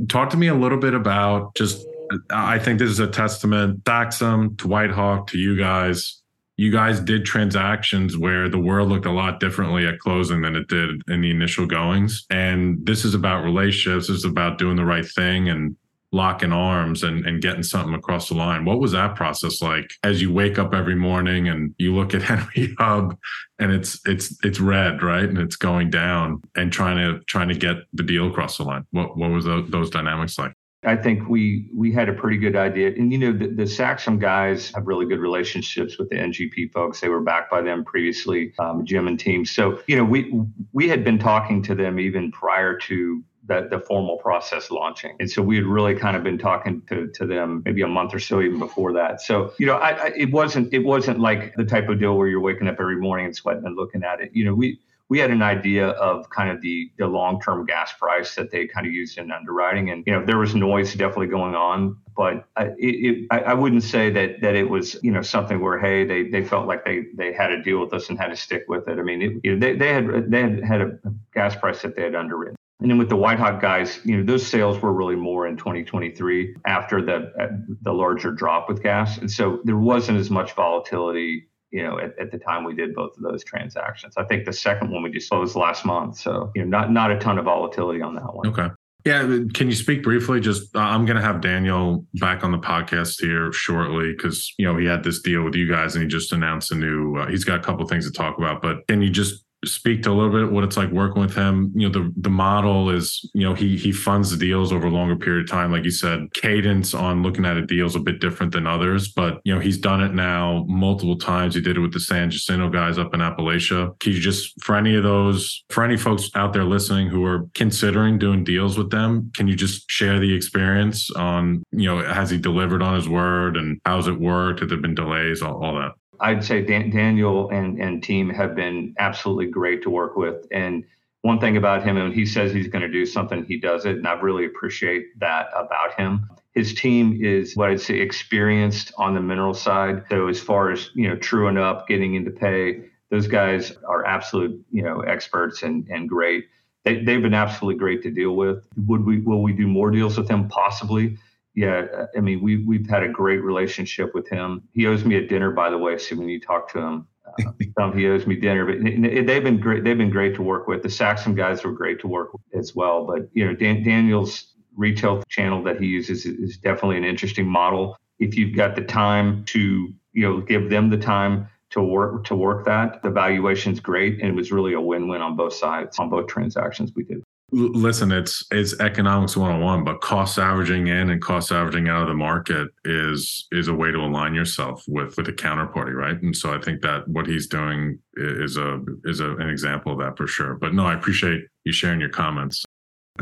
Talk 0.09 0.31
to 0.31 0.37
me 0.37 0.47
a 0.47 0.55
little 0.55 0.79
bit 0.79 0.93
about 0.93 1.55
just. 1.55 1.85
I 2.31 2.57
think 2.57 2.79
this 2.79 2.89
is 2.89 2.99
a 2.99 3.07
testament, 3.07 3.83
Saxum 3.83 4.57
to 4.59 4.67
Whitehawk, 4.69 5.27
to 5.27 5.37
you 5.37 5.57
guys 5.57 6.21
you 6.57 6.71
guys 6.71 6.99
did 6.99 7.23
transactions 7.23 8.17
where 8.17 8.49
the 8.49 8.57
world 8.57 8.89
looked 8.89 9.05
a 9.05 9.11
lot 9.11 9.39
differently 9.39 9.85
at 9.85 9.99
closing 9.99 10.41
than 10.41 10.55
it 10.55 10.67
did 10.67 11.01
in 11.07 11.21
the 11.21 11.29
initial 11.29 11.67
goings. 11.67 12.25
And 12.31 12.83
this 12.83 13.05
is 13.05 13.13
about 13.13 13.43
relationships. 13.43 14.07
This 14.07 14.17
is 14.17 14.25
about 14.25 14.57
doing 14.57 14.75
the 14.75 14.85
right 14.85 15.05
thing 15.05 15.49
and 15.49 15.75
locking 16.11 16.51
arms 16.51 17.03
and, 17.03 17.25
and 17.27 17.41
getting 17.43 17.61
something 17.61 17.93
across 17.93 18.29
the 18.29 18.35
line. 18.35 18.65
What 18.65 18.79
was 18.79 18.93
that 18.93 19.15
process 19.15 19.61
like 19.61 19.91
as 20.03 20.19
you 20.19 20.33
wake 20.33 20.57
up 20.57 20.73
every 20.73 20.95
morning 20.95 21.47
and 21.47 21.75
you 21.77 21.93
look 21.93 22.15
at 22.15 22.21
Henry 22.23 22.73
Hub 22.79 23.15
and 23.59 23.71
it's 23.71 23.99
it's 24.05 24.35
it's 24.43 24.59
red, 24.59 25.03
right? 25.03 25.25
And 25.25 25.37
it's 25.37 25.57
going 25.57 25.91
down 25.91 26.41
and 26.55 26.71
trying 26.71 26.97
to 26.97 27.23
trying 27.25 27.49
to 27.49 27.55
get 27.55 27.77
the 27.93 28.03
deal 28.03 28.27
across 28.27 28.57
the 28.57 28.63
line. 28.63 28.85
What 28.91 29.15
what 29.15 29.29
was 29.29 29.45
those, 29.45 29.69
those 29.69 29.89
dynamics 29.91 30.39
like? 30.39 30.53
I 30.87 30.95
think 30.95 31.27
we 31.27 31.69
we 31.75 31.91
had 31.91 32.07
a 32.07 32.13
pretty 32.13 32.37
good 32.37 32.55
idea. 32.55 32.87
And 32.89 33.11
you 33.11 33.17
know, 33.17 33.33
the, 33.33 33.47
the 33.47 33.63
Saxum 33.63 34.19
guys 34.19 34.71
have 34.73 34.87
really 34.87 35.05
good 35.05 35.19
relationships 35.19 35.97
with 35.99 36.09
the 36.09 36.15
NGP 36.15 36.71
folks. 36.71 37.01
They 37.01 37.09
were 37.09 37.21
backed 37.21 37.51
by 37.51 37.61
them 37.61 37.83
previously, 37.83 38.53
um, 38.59 38.85
Jim 38.85 39.07
and 39.07 39.19
team. 39.19 39.45
So 39.45 39.81
you 39.87 39.97
know, 39.97 40.05
we 40.05 40.33
we 40.71 40.87
had 40.87 41.03
been 41.03 41.19
talking 41.19 41.61
to 41.63 41.75
them 41.75 41.99
even 41.99 42.31
prior 42.31 42.77
to 42.77 43.23
the, 43.47 43.67
the 43.69 43.79
formal 43.79 44.17
process 44.17 44.71
launching. 44.71 45.15
And 45.19 45.29
so 45.29 45.41
we 45.41 45.55
had 45.55 45.65
really 45.65 45.95
kind 45.95 46.17
of 46.17 46.23
been 46.23 46.37
talking 46.37 46.81
to, 46.89 47.07
to 47.07 47.25
them 47.25 47.63
maybe 47.65 47.81
a 47.81 47.87
month 47.87 48.13
or 48.13 48.19
so 48.19 48.41
even 48.41 48.59
before 48.59 48.93
that. 48.93 49.21
So, 49.21 49.53
you 49.57 49.65
know, 49.65 49.75
I, 49.75 49.89
I, 49.89 50.11
it 50.15 50.31
wasn't 50.31 50.73
it 50.73 50.83
wasn't 50.83 51.19
like 51.19 51.55
the 51.55 51.65
type 51.65 51.89
of 51.89 51.99
deal 51.99 52.17
where 52.17 52.27
you're 52.27 52.41
waking 52.41 52.67
up 52.67 52.77
every 52.79 52.97
morning 52.97 53.25
and 53.25 53.35
sweating 53.35 53.65
and 53.65 53.75
looking 53.75 54.03
at 54.03 54.21
it. 54.21 54.31
You 54.33 54.45
know, 54.45 54.53
we 54.53 54.79
we 55.09 55.19
had 55.19 55.31
an 55.31 55.41
idea 55.41 55.89
of 55.89 56.29
kind 56.29 56.49
of 56.49 56.61
the, 56.61 56.91
the 56.97 57.07
long-term 57.07 57.65
gas 57.65 57.93
price 57.93 58.35
that 58.35 58.51
they 58.51 58.67
kind 58.67 58.85
of 58.85 58.93
used 58.93 59.17
in 59.17 59.31
underwriting. 59.31 59.89
And, 59.89 60.03
you 60.05 60.13
know, 60.13 60.25
there 60.25 60.37
was 60.37 60.53
noise 60.53 60.93
definitely 60.93 61.27
going 61.27 61.55
on, 61.55 61.97
but 62.15 62.45
I, 62.57 62.71
it, 62.77 63.27
I, 63.31 63.39
I, 63.39 63.53
wouldn't 63.53 63.83
say 63.83 64.09
that, 64.09 64.41
that 64.41 64.55
it 64.55 64.69
was, 64.69 65.01
you 65.03 65.11
know, 65.11 65.21
something 65.21 65.61
where, 65.61 65.79
Hey, 65.79 66.03
they, 66.03 66.23
they 66.23 66.43
felt 66.43 66.67
like 66.67 66.83
they, 66.83 67.05
they 67.15 67.31
had 67.31 67.47
to 67.47 67.61
deal 67.61 67.79
with 67.79 67.93
us 67.93 68.09
and 68.09 68.19
had 68.19 68.27
to 68.27 68.35
stick 68.35 68.65
with 68.67 68.87
it. 68.89 68.99
I 68.99 69.01
mean, 69.01 69.21
it, 69.21 69.31
you 69.43 69.55
know, 69.55 69.59
they, 69.59 69.77
they 69.77 69.93
had, 69.93 70.29
they 70.29 70.41
had 70.41 70.63
had 70.63 70.81
a 70.81 70.99
gas 71.33 71.55
price 71.55 71.81
that 71.83 71.95
they 71.95 72.03
had 72.03 72.15
underwritten. 72.15 72.57
And 72.79 72.91
then 72.91 72.97
with 72.99 73.09
the 73.09 73.15
WhiteHawk 73.15 73.59
guys, 73.59 73.99
you 74.03 74.17
know, 74.17 74.23
those 74.23 74.45
sales 74.45 74.79
were 74.79 74.93
really 74.93 75.15
more 75.15 75.47
in 75.47 75.57
2023 75.57 76.57
after 76.67 77.01
the 77.01 77.33
uh, 77.39 77.47
the 77.81 77.91
larger 77.91 78.31
drop 78.31 78.69
with 78.69 78.83
gas, 78.83 79.17
and 79.17 79.31
so 79.31 79.61
there 79.63 79.77
wasn't 79.77 80.19
as 80.19 80.29
much 80.29 80.53
volatility 80.53 81.47
you 81.71 81.83
know, 81.83 81.99
at, 81.99 82.17
at, 82.19 82.31
the 82.31 82.37
time 82.37 82.63
we 82.63 82.73
did 82.73 82.95
both 82.95 83.17
of 83.17 83.23
those 83.23 83.43
transactions. 83.43 84.13
I 84.17 84.23
think 84.23 84.45
the 84.45 84.53
second 84.53 84.91
one 84.91 85.03
we 85.03 85.11
just 85.11 85.29
closed 85.29 85.55
last 85.55 85.85
month. 85.85 86.17
So, 86.17 86.51
you 86.55 86.63
know, 86.63 86.69
not 86.69 86.91
not 86.91 87.11
a 87.11 87.19
ton 87.19 87.37
of 87.37 87.45
volatility 87.45 88.01
on 88.01 88.15
that 88.15 88.33
one. 88.33 88.47
Okay. 88.47 88.69
Yeah, 89.05 89.21
can 89.53 89.69
you 89.69 89.75
speak 89.75 90.03
briefly? 90.03 90.41
Just 90.41 90.75
uh, 90.75 90.79
I'm 90.79 91.05
going 91.05 91.15
to 91.15 91.21
have 91.21 91.39
Daniel 91.39 92.05
back 92.15 92.43
on 92.43 92.51
the 92.51 92.57
podcast 92.57 93.21
here 93.21 93.53
shortly 93.53 94.11
because 94.11 94.53
you 94.57 94.65
know 94.65 94.77
he 94.77 94.85
had 94.85 95.03
this 95.03 95.21
deal 95.21 95.43
with 95.43 95.55
you 95.55 95.69
guys 95.69 95.95
and 95.95 96.03
he 96.03 96.09
just 96.09 96.33
announced 96.33 96.71
a 96.71 96.75
new. 96.75 97.15
Uh, 97.15 97.27
he's 97.27 97.45
got 97.45 97.59
a 97.59 97.63
couple 97.63 97.87
things 97.87 98.05
to 98.05 98.11
talk 98.11 98.37
about, 98.37 98.61
but 98.61 98.85
can 98.87 99.01
you 99.01 99.09
just 99.09 99.45
speak 99.65 100.03
to 100.03 100.11
a 100.11 100.13
little 100.13 100.31
bit 100.31 100.51
what 100.51 100.63
it's 100.63 100.77
like 100.77 100.91
working 100.91 101.21
with 101.21 101.35
him. 101.35 101.71
You 101.75 101.89
know 101.89 101.93
the 101.93 102.13
the 102.17 102.29
model 102.29 102.89
is 102.89 103.27
you 103.33 103.43
know 103.43 103.53
he 103.53 103.77
he 103.77 103.91
funds 103.91 104.29
the 104.29 104.37
deals 104.37 104.71
over 104.71 104.87
a 104.87 104.91
longer 104.91 105.15
period 105.15 105.45
of 105.45 105.49
time. 105.49 105.71
Like 105.71 105.83
you 105.83 105.91
said 105.91 106.31
cadence 106.33 106.93
on 106.93 107.23
looking 107.23 107.45
at 107.45 107.57
a 107.57 107.65
deal 107.65 107.85
is 107.85 107.95
a 107.95 107.99
bit 107.99 108.19
different 108.19 108.51
than 108.53 108.67
others 108.67 109.11
but 109.11 109.39
you 109.43 109.53
know 109.53 109.59
he's 109.59 109.77
done 109.77 110.01
it 110.01 110.13
now 110.13 110.65
multiple 110.67 111.17
times. 111.17 111.55
He 111.55 111.61
did 111.61 111.77
it 111.77 111.79
with 111.79 111.93
the 111.93 111.99
san 111.99 112.29
jacinto 112.29 112.69
guys 112.69 112.97
up 112.97 113.13
in 113.13 113.19
appalachia. 113.19 113.97
Can 113.99 114.13
you 114.13 114.19
just 114.19 114.53
for 114.63 114.75
any 114.75 114.95
of 114.95 115.03
those 115.03 115.63
for 115.69 115.83
any 115.83 115.97
folks 115.97 116.29
out 116.35 116.53
there 116.53 116.65
listening 116.65 117.07
who 117.07 117.25
are 117.25 117.47
considering 117.53 118.19
doing 118.19 118.43
deals 118.43 118.77
with 118.77 118.91
them 118.91 119.31
can 119.35 119.47
you 119.47 119.55
just 119.55 119.89
share 119.89 120.19
the 120.19 120.33
experience 120.33 121.09
on 121.11 121.63
you 121.71 121.87
know 121.87 122.03
has 122.03 122.29
he 122.29 122.37
delivered 122.37 122.83
on 122.83 122.95
his 122.95 123.09
word 123.09 123.57
and 123.57 123.79
how's 123.85 124.07
it 124.07 124.19
worked? 124.19 124.59
Have 124.59 124.69
there 124.69 124.77
been 124.77 124.95
delays? 124.95 125.41
All, 125.41 125.63
all 125.63 125.75
that 125.75 125.91
I'd 126.19 126.43
say 126.43 126.61
Dan, 126.61 126.89
Daniel 126.89 127.49
and, 127.49 127.79
and 127.79 128.03
team 128.03 128.29
have 128.29 128.55
been 128.55 128.95
absolutely 128.99 129.47
great 129.47 129.83
to 129.83 129.89
work 129.89 130.15
with. 130.15 130.45
And 130.51 130.83
one 131.21 131.39
thing 131.39 131.57
about 131.57 131.83
him, 131.83 131.97
and 131.97 132.13
he 132.13 132.25
says 132.25 132.53
he's 132.53 132.67
going 132.67 132.83
to 132.83 132.91
do 132.91 133.05
something, 133.05 133.43
he 133.45 133.57
does 133.57 133.85
it. 133.85 133.97
And 133.97 134.07
I 134.07 134.13
really 134.13 134.45
appreciate 134.45 135.19
that 135.19 135.49
about 135.55 135.93
him. 135.95 136.29
His 136.53 136.73
team 136.73 137.19
is 137.21 137.55
what 137.55 137.69
I'd 137.69 137.81
say 137.81 137.99
experienced 137.99 138.91
on 138.97 139.13
the 139.13 139.21
mineral 139.21 139.53
side. 139.53 140.03
So 140.09 140.27
as 140.27 140.39
far 140.39 140.71
as, 140.71 140.89
you 140.95 141.07
know, 141.07 141.15
truing 141.15 141.57
up, 141.57 141.87
getting 141.87 142.15
into 142.15 142.31
pay, 142.31 142.85
those 143.09 143.27
guys 143.27 143.73
are 143.87 144.05
absolute, 144.05 144.65
you 144.71 144.83
know, 144.83 145.01
experts 145.01 145.63
and, 145.63 145.87
and 145.89 146.09
great. 146.09 146.45
They, 146.83 147.03
they've 147.03 147.21
been 147.21 147.33
absolutely 147.33 147.77
great 147.77 148.01
to 148.03 148.11
deal 148.11 148.35
with. 148.35 148.65
Would 148.87 149.05
we, 149.05 149.19
will 149.19 149.41
we 149.41 149.53
do 149.53 149.67
more 149.67 149.91
deals 149.91 150.17
with 150.17 150.27
them? 150.27 150.47
Possibly 150.47 151.17
yeah, 151.57 152.05
I 152.15 152.19
mean, 152.19 152.43
we 152.43 152.57
we've 152.57 152.87
had 152.87 153.01
a 153.01 153.09
great 153.09 153.43
relationship 153.43 154.13
with 154.13 154.29
him. 154.29 154.61
He 154.73 154.85
owes 154.85 155.03
me 155.03 155.15
a 155.15 155.25
dinner, 155.25 155.49
by 155.49 155.71
the 155.71 155.77
way. 155.79 155.97
So 155.97 156.15
when 156.15 156.29
you 156.29 156.39
talk 156.39 156.71
to 156.73 156.79
him, 156.79 157.07
uh, 157.25 157.91
he 157.95 158.07
owes 158.07 158.27
me 158.27 158.35
dinner. 158.35 158.63
But 158.63 158.83
they've 159.25 159.43
been 159.43 159.59
great. 159.59 159.83
They've 159.83 159.97
been 159.97 160.11
great 160.11 160.35
to 160.35 160.43
work 160.43 160.67
with. 160.67 160.83
The 160.83 160.89
Saxum 160.89 161.35
guys 161.35 161.63
were 161.63 161.71
great 161.71 161.99
to 162.01 162.07
work 162.07 162.31
with 162.31 162.43
as 162.53 162.75
well. 162.75 163.07
But 163.07 163.29
you 163.33 163.43
know, 163.43 163.55
Dan, 163.55 163.81
Daniel's 163.81 164.53
retail 164.75 165.23
channel 165.29 165.63
that 165.63 165.81
he 165.81 165.87
uses 165.87 166.27
is 166.27 166.59
definitely 166.59 166.97
an 166.97 167.05
interesting 167.05 167.47
model. 167.47 167.97
If 168.19 168.37
you've 168.37 168.55
got 168.55 168.75
the 168.75 168.83
time 168.83 169.43
to, 169.45 169.91
you 170.13 170.21
know, 170.21 170.41
give 170.41 170.69
them 170.69 170.91
the 170.91 170.97
time 170.97 171.49
to 171.71 171.81
work 171.81 172.23
to 172.25 172.35
work 172.35 172.65
that, 172.65 173.01
the 173.01 173.09
valuation's 173.09 173.79
great, 173.79 174.19
and 174.19 174.29
it 174.29 174.35
was 174.35 174.51
really 174.51 174.73
a 174.73 174.81
win-win 174.81 175.23
on 175.23 175.35
both 175.35 175.53
sides 175.53 175.97
on 175.97 176.11
both 176.11 176.27
transactions 176.27 176.91
we 176.95 177.03
did. 177.03 177.23
Listen, 177.51 178.11
it's 178.11 178.45
it's 178.51 178.77
economics 178.81 179.37
101, 179.37 179.85
but 179.85 180.01
cost 180.01 180.37
averaging 180.37 180.87
in 180.87 181.11
and 181.11 181.21
cost 181.21 181.49
averaging 181.49 181.87
out 181.87 182.01
of 182.01 182.09
the 182.09 182.13
market 182.13 182.67
is 182.83 183.47
is 183.53 183.69
a 183.69 183.73
way 183.73 183.89
to 183.89 183.99
align 183.99 184.33
yourself 184.33 184.83
with 184.85 185.15
with 185.15 185.29
a 185.29 185.33
counterparty, 185.33 185.93
right? 185.93 186.21
And 186.21 186.35
so 186.35 186.53
I 186.53 186.59
think 186.59 186.81
that 186.81 187.07
what 187.07 187.25
he's 187.25 187.47
doing 187.47 187.99
is 188.15 188.57
a 188.57 188.81
is 189.05 189.21
a, 189.21 189.37
an 189.37 189.49
example 189.49 189.93
of 189.93 189.99
that 189.99 190.17
for 190.17 190.27
sure. 190.27 190.55
But 190.55 190.73
no, 190.73 190.85
I 190.85 190.93
appreciate 190.93 191.43
you 191.63 191.71
sharing 191.71 192.01
your 192.01 192.09
comments. 192.09 192.65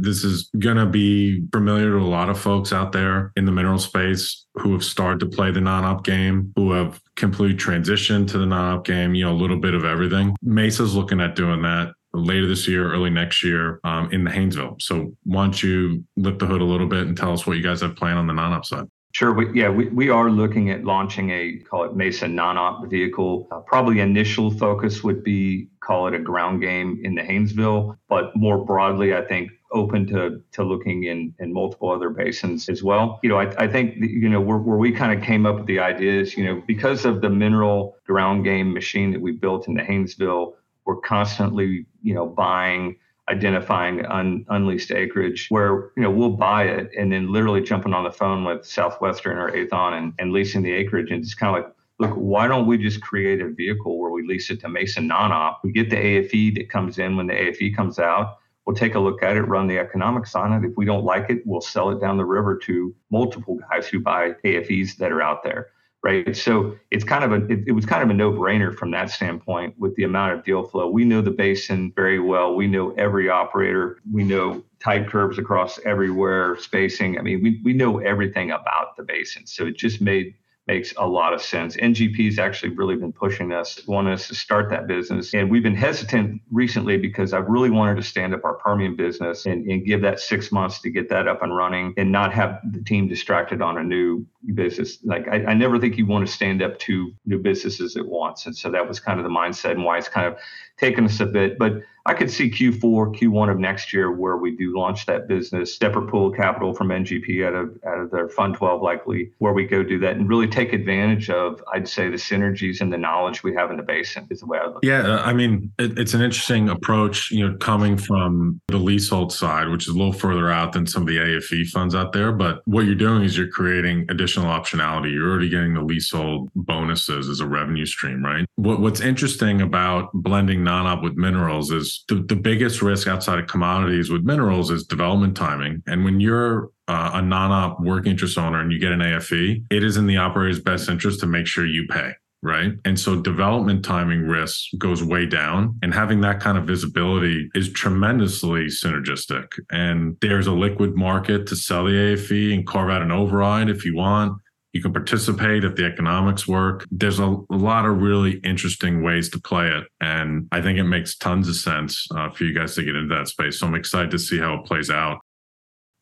This 0.01 0.23
is 0.23 0.49
going 0.59 0.77
to 0.77 0.87
be 0.87 1.45
familiar 1.53 1.91
to 1.91 1.97
a 1.97 1.99
lot 1.99 2.29
of 2.29 2.39
folks 2.39 2.73
out 2.73 2.91
there 2.91 3.31
in 3.37 3.45
the 3.45 3.51
mineral 3.51 3.79
space 3.79 4.45
who 4.55 4.73
have 4.73 4.83
started 4.83 5.19
to 5.21 5.27
play 5.27 5.51
the 5.51 5.61
non-op 5.61 6.03
game, 6.03 6.51
who 6.55 6.71
have 6.71 6.99
completely 7.15 7.55
transitioned 7.55 8.27
to 8.29 8.37
the 8.37 8.45
non-op 8.45 8.85
game, 8.85 9.15
you 9.15 9.23
know, 9.23 9.31
a 9.31 9.37
little 9.37 9.59
bit 9.59 9.73
of 9.73 9.85
everything. 9.85 10.35
Mesa's 10.41 10.95
looking 10.95 11.21
at 11.21 11.35
doing 11.35 11.61
that 11.61 11.93
later 12.17 12.47
this 12.47 12.67
year, 12.67 12.91
early 12.91 13.09
next 13.09 13.43
year 13.43 13.79
um, 13.83 14.11
in 14.11 14.23
the 14.23 14.31
Haynesville. 14.31 14.81
So 14.81 15.13
why 15.23 15.43
don't 15.43 15.63
you 15.63 16.03
lift 16.15 16.39
the 16.39 16.45
hood 16.45 16.61
a 16.61 16.65
little 16.65 16.87
bit 16.87 17.07
and 17.07 17.17
tell 17.17 17.33
us 17.33 17.45
what 17.45 17.57
you 17.57 17.63
guys 17.63 17.81
have 17.81 17.95
planned 17.95 18.19
on 18.19 18.27
the 18.27 18.33
non-op 18.33 18.65
side? 18.65 18.85
Sure. 19.15 19.31
We, 19.31 19.49
yeah, 19.57 19.69
we, 19.69 19.87
we 19.87 20.09
are 20.09 20.29
looking 20.29 20.71
at 20.71 20.83
launching 20.83 21.29
a 21.29 21.53
call 21.69 21.85
it 21.85 21.95
Mesa 21.95 22.27
non-op 22.27 22.89
vehicle. 22.89 23.47
Uh, 23.49 23.61
probably 23.61 24.01
initial 24.01 24.51
focus 24.51 25.05
would 25.05 25.23
be 25.23 25.69
call 25.79 26.07
it 26.07 26.13
a 26.13 26.19
ground 26.19 26.61
game 26.61 26.99
in 27.01 27.15
the 27.15 27.21
Haynesville, 27.21 27.95
but 28.09 28.35
more 28.35 28.65
broadly, 28.65 29.15
I 29.15 29.21
think 29.21 29.51
open 29.71 30.05
to 30.07 30.41
to 30.51 30.63
looking 30.65 31.05
in 31.05 31.33
in 31.39 31.53
multiple 31.53 31.91
other 31.91 32.09
basins 32.09 32.67
as 32.67 32.83
well. 32.83 33.21
You 33.23 33.29
know, 33.29 33.39
I, 33.39 33.53
I 33.57 33.67
think 33.69 33.95
you 33.99 34.27
know 34.27 34.41
where, 34.41 34.57
where 34.57 34.77
we 34.77 34.91
kind 34.91 35.17
of 35.17 35.23
came 35.25 35.45
up 35.45 35.55
with 35.55 35.67
the 35.67 35.79
idea 35.79 36.19
is 36.19 36.35
you 36.35 36.43
know 36.43 36.61
because 36.67 37.05
of 37.05 37.21
the 37.21 37.29
mineral 37.29 37.95
ground 38.05 38.43
game 38.43 38.73
machine 38.73 39.11
that 39.11 39.21
we 39.21 39.31
built 39.31 39.69
in 39.69 39.75
the 39.75 39.81
Haynesville 39.81 40.55
we're 40.85 40.97
constantly, 40.97 41.85
you 42.01 42.13
know, 42.13 42.25
buying, 42.25 42.97
identifying 43.29 44.05
un, 44.05 44.45
unleased 44.49 44.91
acreage 44.91 45.47
where, 45.49 45.91
you 45.97 46.03
know, 46.03 46.11
we'll 46.11 46.29
buy 46.29 46.63
it 46.63 46.89
and 46.97 47.11
then 47.11 47.31
literally 47.31 47.61
jumping 47.61 47.93
on 47.93 48.03
the 48.03 48.11
phone 48.11 48.43
with 48.45 48.65
Southwestern 48.65 49.37
or 49.37 49.51
Aethon 49.51 49.97
and, 49.97 50.13
and 50.19 50.31
leasing 50.31 50.61
the 50.61 50.71
acreage 50.71 51.11
and 51.11 51.23
just 51.23 51.37
kind 51.37 51.55
of 51.55 51.63
like, 51.63 51.73
look, 51.99 52.13
why 52.15 52.47
don't 52.47 52.67
we 52.67 52.77
just 52.77 53.01
create 53.01 53.41
a 53.41 53.49
vehicle 53.49 53.99
where 53.99 54.11
we 54.11 54.25
lease 54.27 54.49
it 54.51 54.59
to 54.59 54.69
Mesa 54.69 55.01
non-op? 55.01 55.61
We 55.63 55.71
get 55.71 55.89
the 55.89 55.95
AFE 55.95 56.55
that 56.55 56.69
comes 56.69 56.99
in 56.99 57.17
when 57.17 57.27
the 57.27 57.33
AFE 57.33 57.75
comes 57.75 57.99
out. 57.99 58.37
We'll 58.65 58.75
take 58.75 58.95
a 58.95 58.99
look 58.99 59.21
at 59.21 59.37
it, 59.37 59.43
run 59.43 59.67
the 59.67 59.77
economics 59.77 60.33
on 60.35 60.51
it. 60.51 60.67
If 60.67 60.75
we 60.75 60.85
don't 60.85 61.03
like 61.03 61.29
it, 61.29 61.43
we'll 61.45 61.61
sell 61.61 61.91
it 61.91 62.01
down 62.01 62.17
the 62.17 62.25
river 62.25 62.57
to 62.65 62.95
multiple 63.11 63.59
guys 63.69 63.87
who 63.87 63.99
buy 63.99 64.33
AFEs 64.43 64.97
that 64.97 65.11
are 65.11 65.21
out 65.21 65.43
there 65.43 65.67
right? 66.05 66.37
So 66.37 66.77
it's 66.91 67.03
kind 67.03 67.23
of 67.23 67.31
a 67.31 67.45
it, 67.51 67.63
it, 67.65 67.71
was 67.71 67.83
kind 67.83 68.03
of 68.03 68.11
a 68.11 68.13
no-brainer 68.13 68.73
from 68.75 68.91
that 68.91 69.09
standpoint 69.09 69.73
with 69.79 69.95
the 69.95 70.03
amount 70.03 70.33
of 70.33 70.45
deal 70.45 70.63
flow. 70.63 70.87
We 70.87 71.03
know 71.03 71.19
the 71.19 71.31
basin 71.31 71.91
very 71.95 72.19
well. 72.19 72.55
We 72.55 72.67
know 72.67 72.91
every 72.91 73.27
operator. 73.27 73.97
We 74.13 74.23
know 74.23 74.63
type 74.79 75.07
curves 75.07 75.39
across 75.39 75.79
everywhere, 75.79 76.57
spacing. 76.59 77.17
I 77.17 77.23
mean, 77.23 77.41
we 77.41 77.59
we 77.63 77.73
know 77.73 77.97
everything 77.97 78.51
about 78.51 78.95
the 78.95 79.03
basin. 79.03 79.47
So 79.47 79.65
it 79.65 79.77
just 79.77 79.99
made 79.99 80.35
makes 80.67 80.93
a 80.97 81.07
lot 81.07 81.33
of 81.33 81.41
sense. 81.41 81.75
NGP's 81.77 82.39
actually 82.39 82.69
really 82.69 82.95
been 82.95 83.13
pushing 83.13 83.51
us, 83.51 83.85
wanting 83.87 84.13
us 84.13 84.27
to 84.27 84.35
start 84.35 84.69
that 84.71 84.87
business. 84.87 85.33
And 85.33 85.49
we've 85.49 85.61
been 85.61 85.75
hesitant 85.75 86.41
recently 86.51 86.97
because 86.97 87.33
I 87.33 87.37
really 87.37 87.69
wanted 87.69 87.97
to 87.97 88.03
stand 88.03 88.33
up 88.33 88.43
our 88.43 88.55
Permian 88.55 88.95
business 88.95 89.45
and, 89.45 89.69
and 89.69 89.85
give 89.85 90.01
that 90.01 90.19
six 90.19 90.51
months 90.51 90.81
to 90.81 90.89
get 90.89 91.09
that 91.09 91.27
up 91.27 91.43
and 91.43 91.55
running 91.55 91.93
and 91.97 92.11
not 92.11 92.33
have 92.33 92.59
the 92.71 92.81
team 92.81 93.07
distracted 93.07 93.61
on 93.61 93.77
a 93.77 93.83
new 93.83 94.25
business. 94.53 94.99
Like 95.03 95.27
I, 95.27 95.45
I 95.45 95.53
never 95.53 95.79
think 95.79 95.97
you 95.97 96.05
want 96.05 96.27
to 96.27 96.31
stand 96.31 96.61
up 96.61 96.77
two 96.79 97.13
new 97.25 97.39
businesses 97.39 97.95
at 97.97 98.05
once. 98.05 98.45
And 98.45 98.55
so 98.55 98.69
that 98.71 98.87
was 98.87 98.99
kind 98.99 99.19
of 99.19 99.23
the 99.23 99.29
mindset 99.29 99.71
and 99.71 99.83
why 99.83 99.97
it's 99.97 100.09
kind 100.09 100.27
of 100.27 100.37
taken 100.77 101.05
us 101.05 101.19
a 101.19 101.25
bit. 101.25 101.57
But 101.57 101.81
I 102.07 102.13
could 102.13 102.29
see 102.29 102.51
Q4, 102.51 103.15
Q1 103.15 103.51
of 103.51 103.57
next 103.57 103.91
year 103.91 104.11
where 104.11 104.37
we 104.37 104.55
do 104.55 104.77
launch 104.77 105.07
that 105.07 105.27
business, 105.27 105.75
separate 105.75 106.07
pool 106.07 106.29
capital 106.29 106.71
from 106.71 106.89
NGP 106.89 107.45
out 107.47 107.55
of 107.55 107.79
out 107.87 107.99
of 107.99 108.11
their 108.11 108.29
Fund 108.29 108.55
12 108.55 108.81
likely, 108.81 109.31
where 109.39 109.53
we 109.53 109.65
go 109.65 109.81
do 109.81 109.97
that 109.99 110.15
and 110.15 110.29
really 110.29 110.47
take 110.47 110.71
advantage 110.71 111.31
of, 111.31 111.63
I'd 111.73 111.87
say, 111.87 112.09
the 112.09 112.17
synergies 112.17 112.79
and 112.79 112.93
the 112.93 112.97
knowledge 112.97 113.41
we 113.41 113.55
have 113.55 113.71
in 113.71 113.77
the 113.77 113.83
basin 113.83 114.27
is 114.29 114.41
the 114.41 114.45
way 114.45 114.59
I 114.59 114.67
look. 114.67 114.79
Yeah, 114.83 115.17
I 115.23 115.33
mean, 115.33 115.71
it, 115.79 115.97
it's 115.97 116.13
an 116.13 116.21
interesting 116.21 116.69
approach, 116.69 117.31
you 117.31 117.47
know, 117.47 117.57
coming 117.57 117.97
from 117.97 118.61
the 118.67 118.77
leasehold 118.77 119.33
side, 119.33 119.69
which 119.69 119.87
is 119.87 119.95
a 119.95 119.97
little 119.97 120.13
further 120.13 120.51
out 120.51 120.73
than 120.73 120.85
some 120.85 121.01
of 121.01 121.07
the 121.07 121.17
AFE 121.17 121.69
funds 121.69 121.95
out 121.95 122.13
there. 122.13 122.31
But 122.31 122.61
what 122.65 122.85
you're 122.85 122.93
doing 122.93 123.23
is 123.23 123.35
you're 123.35 123.47
creating 123.47 124.05
additional 124.09 124.34
optionality. 124.43 125.13
You're 125.13 125.29
already 125.29 125.49
getting 125.49 125.73
the 125.73 125.81
leasehold 125.81 126.49
bonuses 126.55 127.29
as 127.29 127.39
a 127.39 127.47
revenue 127.47 127.85
stream, 127.85 128.23
right? 128.23 128.45
What, 128.55 128.81
what's 128.81 129.01
interesting 129.01 129.61
about 129.61 130.11
blending 130.13 130.63
non-op 130.63 131.03
with 131.03 131.15
minerals 131.15 131.71
is 131.71 132.03
the, 132.07 132.15
the 132.15 132.35
biggest 132.35 132.81
risk 132.81 133.07
outside 133.07 133.39
of 133.39 133.47
commodities 133.47 134.09
with 134.09 134.23
minerals 134.23 134.71
is 134.71 134.85
development 134.85 135.35
timing. 135.35 135.83
And 135.87 136.03
when 136.03 136.19
you're 136.19 136.71
uh, 136.87 137.11
a 137.13 137.21
non-op 137.21 137.79
work 137.81 138.05
interest 138.05 138.37
owner 138.37 138.61
and 138.61 138.71
you 138.71 138.79
get 138.79 138.91
an 138.91 138.99
AFE, 138.99 139.63
it 139.71 139.83
is 139.83 139.97
in 139.97 140.07
the 140.07 140.17
operator's 140.17 140.59
best 140.61 140.89
interest 140.89 141.19
to 141.21 141.27
make 141.27 141.47
sure 141.47 141.65
you 141.65 141.87
pay. 141.89 142.13
Right. 142.45 142.73
And 142.85 142.99
so 142.99 143.19
development 143.19 143.83
timing 143.83 144.27
risk 144.27 144.67
goes 144.77 145.03
way 145.03 145.25
down. 145.25 145.79
And 145.81 145.91
having 145.91 146.21
that 146.21 146.39
kind 146.39 146.59
of 146.59 146.65
visibility 146.65 147.49
is 147.55 147.73
tremendously 147.73 148.67
synergistic. 148.67 149.47
And 149.71 150.15
there's 150.21 150.45
a 150.45 150.51
liquid 150.51 150.95
market 150.95 151.47
to 151.47 151.55
sell 151.55 151.85
the 151.85 151.93
AFE 151.93 152.53
and 152.53 152.67
carve 152.67 152.91
out 152.91 153.01
an 153.01 153.11
override 153.11 153.67
if 153.67 153.83
you 153.83 153.95
want. 153.95 154.39
You 154.73 154.81
can 154.83 154.93
participate 154.93 155.63
if 155.63 155.75
the 155.75 155.85
economics 155.85 156.47
work. 156.47 156.85
There's 156.91 157.17
a, 157.17 157.35
a, 157.49 157.55
lot 157.55 157.85
of 157.85 157.97
really 157.97 158.33
interesting 158.43 159.01
ways 159.01 159.29
to 159.29 159.41
play 159.41 159.69
it. 159.69 159.85
And 159.99 160.47
I 160.51 160.61
think 160.61 160.77
it 160.77 160.83
makes 160.83 161.17
tons 161.17 161.49
of 161.49 161.55
sense 161.55 162.05
uh, 162.15 162.29
for 162.29 162.43
you 162.43 162.53
guys 162.53 162.75
to 162.75 162.83
get 162.83 162.95
into 162.95 163.15
that 163.15 163.27
space. 163.27 163.59
So 163.59 163.65
I'm 163.65 163.73
excited 163.73 164.11
to 164.11 164.19
see 164.19 164.37
how 164.37 164.53
it 164.59 164.65
plays 164.65 164.91
out. 164.91 165.19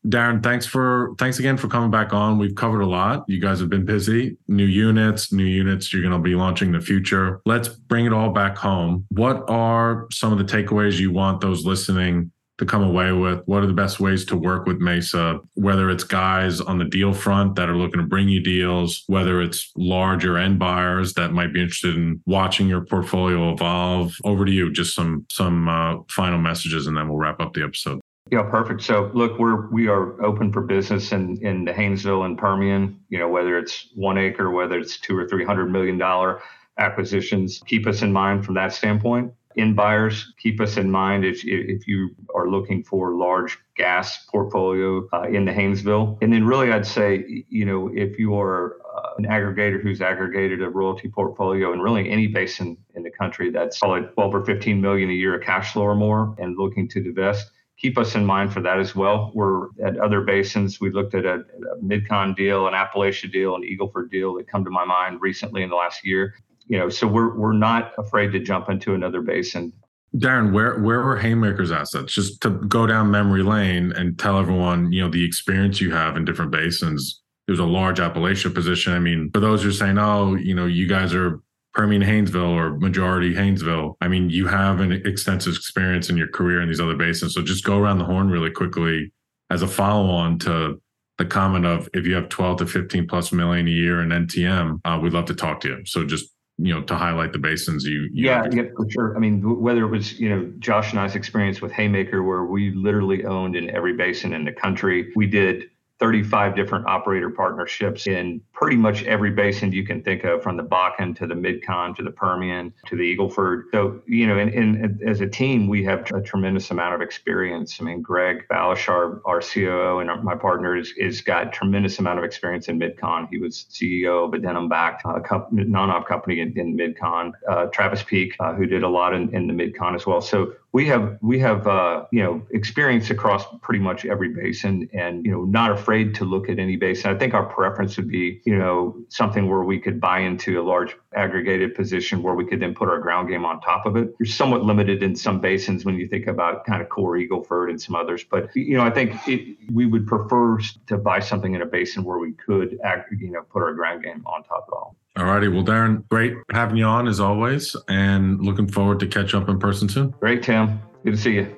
Darin, 0.06 0.42
thanks 0.42 0.66
for 0.66 1.14
thanks 1.18 1.38
again 1.38 1.56
for 1.56 1.68
coming 1.68 1.90
back 1.90 2.12
on. 2.12 2.38
We've 2.38 2.54
covered 2.54 2.82
a 2.82 2.86
lot. 2.86 3.24
You 3.26 3.40
guys 3.40 3.58
have 3.60 3.70
been 3.70 3.86
busy. 3.86 4.36
New 4.48 4.66
units, 4.66 5.32
new 5.32 5.44
units 5.44 5.92
you're 5.92 6.02
going 6.02 6.12
to 6.12 6.18
be 6.18 6.34
launching 6.34 6.68
in 6.68 6.74
the 6.74 6.80
future. 6.80 7.40
Let's 7.46 7.68
bring 7.68 8.04
it 8.04 8.12
all 8.12 8.30
back 8.30 8.58
home. 8.58 9.06
What 9.08 9.48
are 9.48 10.06
some 10.12 10.32
of 10.32 10.38
the 10.38 10.44
takeaways 10.44 10.98
you 10.98 11.10
want 11.10 11.40
those 11.40 11.64
listening 11.64 12.30
to 12.58 12.66
come 12.66 12.82
away 12.82 13.12
with? 13.12 13.40
What 13.46 13.62
are 13.62 13.66
the 13.66 13.72
best 13.72 13.98
ways 13.98 14.24
to 14.26 14.36
work 14.36 14.66
with 14.66 14.78
Mesa? 14.78 15.40
Whether 15.54 15.90
it's 15.90 16.04
guys 16.04 16.60
on 16.60 16.78
the 16.78 16.84
deal 16.84 17.14
front 17.14 17.56
that 17.56 17.70
are 17.70 17.76
looking 17.76 18.00
to 18.00 18.06
bring 18.06 18.28
you 18.28 18.40
deals, 18.40 19.04
whether 19.06 19.40
it's 19.40 19.72
larger 19.74 20.36
end 20.36 20.58
buyers 20.58 21.14
that 21.14 21.32
might 21.32 21.52
be 21.52 21.62
interested 21.62 21.96
in 21.96 22.20
watching 22.26 22.68
your 22.68 22.84
portfolio 22.84 23.52
evolve. 23.52 24.14
Over 24.22 24.44
to 24.44 24.52
you. 24.52 24.70
Just 24.70 24.94
some 24.94 25.26
some 25.30 25.68
uh, 25.68 25.96
final 26.10 26.38
messages, 26.38 26.86
and 26.86 26.96
then 26.96 27.08
we'll 27.08 27.18
wrap 27.18 27.40
up 27.40 27.54
the 27.54 27.64
episode. 27.64 28.00
Yeah, 28.30 28.42
perfect. 28.44 28.82
So 28.82 29.10
look, 29.12 29.38
we're 29.38 29.68
we 29.70 29.86
are 29.88 30.22
open 30.24 30.50
for 30.52 30.62
business 30.62 31.12
in 31.12 31.36
in 31.42 31.64
the 31.64 31.72
Haynesville 31.72 32.24
and 32.24 32.38
Permian. 32.38 32.98
You 33.10 33.18
know, 33.18 33.28
whether 33.28 33.58
it's 33.58 33.88
one 33.94 34.16
acre, 34.16 34.50
whether 34.50 34.78
it's 34.78 34.98
two 34.98 35.16
or 35.16 35.28
three 35.28 35.44
hundred 35.44 35.66
million 35.70 35.98
dollar 35.98 36.40
acquisitions, 36.78 37.62
keep 37.66 37.86
us 37.86 38.02
in 38.02 38.12
mind 38.12 38.44
from 38.44 38.54
that 38.54 38.72
standpoint 38.72 39.32
in 39.56 39.74
buyers, 39.74 40.32
keep 40.38 40.60
us 40.60 40.76
in 40.76 40.90
mind 40.90 41.24
if, 41.24 41.44
if 41.44 41.86
you 41.86 42.10
are 42.34 42.48
looking 42.48 42.82
for 42.82 43.14
large 43.14 43.58
gas 43.76 44.24
portfolio 44.26 45.06
uh, 45.12 45.22
in 45.22 45.44
the 45.44 45.52
Haynesville. 45.52 46.18
And 46.22 46.32
then 46.32 46.44
really, 46.44 46.72
I'd 46.72 46.86
say, 46.86 47.44
you 47.48 47.64
know, 47.64 47.90
if 47.94 48.18
you 48.18 48.36
are 48.36 48.78
uh, 48.96 49.10
an 49.18 49.26
aggregator 49.26 49.80
who's 49.80 50.00
aggregated 50.00 50.62
a 50.62 50.68
royalty 50.68 51.08
portfolio 51.08 51.72
in 51.72 51.80
really 51.80 52.10
any 52.10 52.26
basin 52.26 52.76
in 52.94 53.02
the 53.02 53.10
country 53.10 53.50
that's 53.50 53.78
probably 53.78 54.08
12 54.14 54.34
or 54.34 54.44
15 54.44 54.80
million 54.80 55.10
a 55.10 55.12
year 55.12 55.38
of 55.38 55.42
cash 55.44 55.72
flow 55.72 55.84
or 55.84 55.94
more 55.94 56.34
and 56.38 56.56
looking 56.58 56.88
to 56.88 57.00
divest, 57.00 57.50
keep 57.76 57.98
us 57.98 58.14
in 58.14 58.24
mind 58.24 58.52
for 58.52 58.60
that 58.60 58.78
as 58.78 58.94
well. 58.94 59.30
We're 59.34 59.66
at 59.84 59.98
other 59.98 60.20
basins. 60.20 60.80
We 60.80 60.90
looked 60.90 61.14
at 61.14 61.24
a, 61.24 61.34
a 61.34 61.82
Midcon 61.82 62.36
deal, 62.36 62.66
an 62.68 62.74
Appalachia 62.74 63.32
deal, 63.32 63.56
an 63.56 63.62
Eagleford 63.62 64.10
deal 64.10 64.34
that 64.34 64.48
come 64.48 64.64
to 64.64 64.70
my 64.70 64.84
mind 64.84 65.20
recently 65.20 65.62
in 65.62 65.70
the 65.70 65.76
last 65.76 66.04
year 66.04 66.34
you 66.66 66.78
know, 66.78 66.88
so 66.88 67.06
we're 67.06 67.36
we're 67.36 67.52
not 67.52 67.92
afraid 67.98 68.32
to 68.32 68.40
jump 68.40 68.68
into 68.68 68.94
another 68.94 69.20
basin. 69.20 69.72
Darin, 70.16 70.52
where 70.52 70.80
where 70.80 71.02
were 71.02 71.18
Haymaker's 71.18 71.72
assets? 71.72 72.14
Just 72.14 72.40
to 72.42 72.50
go 72.50 72.86
down 72.86 73.10
memory 73.10 73.42
lane 73.42 73.92
and 73.96 74.18
tell 74.18 74.38
everyone, 74.38 74.92
you 74.92 75.02
know, 75.02 75.10
the 75.10 75.24
experience 75.24 75.80
you 75.80 75.92
have 75.92 76.16
in 76.16 76.24
different 76.24 76.50
basins. 76.50 77.20
There's 77.46 77.58
a 77.58 77.64
large 77.64 77.98
Appalachia 77.98 78.54
position. 78.54 78.94
I 78.94 78.98
mean, 78.98 79.30
for 79.34 79.40
those 79.40 79.62
who 79.62 79.68
are 79.68 79.72
saying, 79.72 79.98
oh, 79.98 80.34
you 80.34 80.54
know, 80.54 80.64
you 80.64 80.88
guys 80.88 81.14
are 81.14 81.40
Permian 81.74 82.02
Haynesville 82.02 82.54
or 82.54 82.78
majority 82.78 83.34
Haynesville. 83.34 83.94
I 84.00 84.08
mean, 84.08 84.30
you 84.30 84.46
have 84.46 84.80
an 84.80 84.92
extensive 84.92 85.54
experience 85.54 86.08
in 86.08 86.16
your 86.16 86.28
career 86.28 86.60
in 86.62 86.68
these 86.68 86.80
other 86.80 86.96
basins. 86.96 87.34
So 87.34 87.42
just 87.42 87.64
go 87.64 87.78
around 87.78 87.98
the 87.98 88.04
horn 88.04 88.28
really 88.30 88.50
quickly 88.50 89.12
as 89.50 89.62
a 89.62 89.68
follow 89.68 90.08
on 90.10 90.38
to 90.40 90.80
the 91.18 91.24
comment 91.24 91.66
of 91.66 91.88
if 91.92 92.06
you 92.06 92.14
have 92.14 92.28
12 92.28 92.58
to 92.58 92.66
15 92.66 93.08
plus 93.08 93.32
million 93.32 93.66
a 93.66 93.70
year 93.70 94.00
in 94.00 94.08
NTM, 94.10 94.80
uh, 94.84 94.98
we'd 95.02 95.12
love 95.12 95.26
to 95.26 95.34
talk 95.34 95.60
to 95.60 95.68
you. 95.68 95.84
So 95.84 96.04
just 96.04 96.30
you 96.58 96.72
know 96.72 96.82
to 96.82 96.94
highlight 96.94 97.32
the 97.32 97.38
basins 97.38 97.84
you, 97.84 98.08
you 98.12 98.28
yeah 98.28 98.46
yeah 98.52 98.62
for 98.76 98.88
sure 98.88 99.16
i 99.16 99.18
mean 99.18 99.60
whether 99.60 99.84
it 99.84 99.88
was 99.88 100.20
you 100.20 100.28
know 100.28 100.52
josh 100.60 100.92
and 100.92 101.00
i's 101.00 101.16
experience 101.16 101.60
with 101.60 101.72
haymaker 101.72 102.22
where 102.22 102.44
we 102.44 102.70
literally 102.74 103.24
owned 103.24 103.56
in 103.56 103.68
every 103.70 103.92
basin 103.96 104.32
in 104.32 104.44
the 104.44 104.52
country 104.52 105.12
we 105.16 105.26
did 105.26 105.64
35 106.00 106.56
different 106.56 106.86
operator 106.86 107.30
partnerships 107.30 108.06
in 108.06 108.40
pretty 108.52 108.76
much 108.76 109.04
every 109.04 109.30
basin 109.30 109.70
you 109.70 109.86
can 109.86 110.02
think 110.02 110.24
of, 110.24 110.42
from 110.42 110.56
the 110.56 110.62
Bakken 110.62 111.16
to 111.16 111.26
the 111.26 111.34
Midcon 111.34 111.94
to 111.96 112.02
the 112.02 112.10
Permian 112.10 112.72
to 112.86 112.96
the 112.96 113.16
Eagleford. 113.16 113.64
So, 113.72 114.02
you 114.06 114.26
know, 114.26 114.38
and, 114.38 114.52
and 114.52 115.02
as 115.02 115.20
a 115.20 115.26
team, 115.26 115.68
we 115.68 115.84
have 115.84 116.10
a 116.10 116.20
tremendous 116.20 116.70
amount 116.70 116.94
of 116.94 117.00
experience. 117.00 117.78
I 117.80 117.84
mean, 117.84 118.02
Greg 118.02 118.44
Balish, 118.50 118.88
our, 118.88 119.22
our 119.24 119.40
COO 119.40 120.00
and 120.00 120.10
our, 120.10 120.20
my 120.22 120.34
partner, 120.34 120.76
is, 120.76 120.92
is 120.96 121.20
got 121.20 121.52
tremendous 121.52 121.98
amount 122.00 122.18
of 122.18 122.24
experience 122.24 122.68
in 122.68 122.78
Midcon. 122.78 123.28
He 123.30 123.38
was 123.38 123.66
CEO 123.70 124.26
of 124.26 124.34
a 124.34 124.38
Denham 124.38 124.68
backed 124.68 125.06
uh, 125.06 125.20
non-op 125.52 126.08
company 126.08 126.40
in, 126.40 126.58
in 126.58 126.76
Midcon. 126.76 127.32
Uh, 127.48 127.66
Travis 127.66 128.02
Peak, 128.02 128.34
uh, 128.40 128.52
who 128.54 128.66
did 128.66 128.82
a 128.82 128.88
lot 128.88 129.14
in, 129.14 129.32
in 129.34 129.46
the 129.46 129.54
Midcon 129.54 129.94
as 129.94 130.06
well. 130.06 130.20
So 130.20 130.54
we 130.74 130.88
have 130.88 131.16
we 131.22 131.38
have 131.38 131.68
uh, 131.68 132.04
you 132.10 132.20
know 132.20 132.42
experience 132.50 133.08
across 133.08 133.44
pretty 133.62 133.78
much 133.78 134.04
every 134.04 134.30
basin, 134.30 134.90
and 134.92 135.24
you 135.24 135.30
know 135.30 135.44
not 135.44 135.70
afraid 135.70 136.16
to 136.16 136.24
look 136.24 136.48
at 136.48 136.58
any 136.58 136.74
basin. 136.74 137.14
I 137.14 137.16
think 137.16 137.32
our 137.32 137.46
preference 137.46 137.96
would 137.96 138.08
be 138.08 138.42
you 138.44 138.58
know 138.58 138.96
something 139.08 139.48
where 139.48 139.62
we 139.62 139.78
could 139.78 140.00
buy 140.00 140.18
into 140.18 140.60
a 140.60 140.64
large 140.64 140.96
aggregated 141.14 141.76
position 141.76 142.24
where 142.24 142.34
we 142.34 142.44
could 142.44 142.58
then 142.58 142.74
put 142.74 142.88
our 142.88 142.98
ground 142.98 143.28
game 143.28 143.44
on 143.44 143.60
top 143.60 143.86
of 143.86 143.96
it. 143.96 144.12
You're 144.18 144.26
somewhat 144.26 144.64
limited 144.64 145.00
in 145.00 145.14
some 145.14 145.40
basins 145.40 145.84
when 145.84 145.94
you 145.94 146.08
think 146.08 146.26
about 146.26 146.66
kind 146.66 146.82
of 146.82 146.88
core 146.88 147.16
Eagleford 147.16 147.70
and 147.70 147.80
some 147.80 147.94
others, 147.94 148.24
but 148.24 148.48
you 148.56 148.76
know 148.76 148.82
I 148.82 148.90
think 148.90 149.14
it, 149.28 149.56
we 149.72 149.86
would 149.86 150.08
prefer 150.08 150.58
to 150.88 150.98
buy 150.98 151.20
something 151.20 151.54
in 151.54 151.62
a 151.62 151.66
basin 151.66 152.02
where 152.02 152.18
we 152.18 152.32
could 152.32 152.80
you 153.16 153.30
know 153.30 153.42
put 153.42 153.62
our 153.62 153.74
ground 153.74 154.02
game 154.02 154.24
on 154.26 154.42
top 154.42 154.66
of 154.66 154.74
all. 154.74 154.96
All 155.16 155.26
righty. 155.26 155.46
Well, 155.46 155.62
Darin, 155.62 156.04
great 156.10 156.34
having 156.50 156.76
you 156.76 156.84
on 156.86 157.06
as 157.06 157.20
always, 157.20 157.76
and 157.88 158.40
looking 158.44 158.66
forward 158.66 158.98
to 159.00 159.06
catch 159.06 159.32
up 159.32 159.48
in 159.48 159.60
person 159.60 159.88
soon. 159.88 160.10
Great, 160.18 160.42
Tim. 160.42 160.80
Good 161.04 161.12
to 161.12 161.16
see 161.16 161.34
you. 161.34 161.56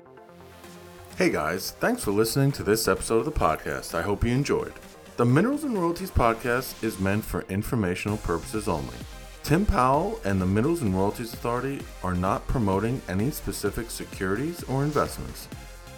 Hey 1.16 1.30
guys, 1.30 1.70
thanks 1.80 2.04
for 2.04 2.10
listening 2.10 2.52
to 2.52 2.62
this 2.62 2.86
episode 2.86 3.20
of 3.20 3.24
the 3.24 3.32
podcast. 3.32 3.94
I 3.94 4.02
hope 4.02 4.22
you 4.22 4.32
enjoyed. 4.32 4.74
The 5.16 5.24
Minerals 5.24 5.64
and 5.64 5.72
Royalties 5.72 6.10
podcast 6.10 6.84
is 6.84 7.00
meant 7.00 7.24
for 7.24 7.46
informational 7.48 8.18
purposes 8.18 8.68
only. 8.68 8.96
Tim 9.42 9.64
Powell 9.64 10.20
and 10.26 10.38
the 10.42 10.44
Minerals 10.44 10.82
and 10.82 10.94
Royalties 10.94 11.32
Authority 11.32 11.80
are 12.02 12.14
not 12.14 12.46
promoting 12.48 13.00
any 13.08 13.30
specific 13.30 13.90
securities 13.90 14.62
or 14.64 14.84
investments 14.84 15.48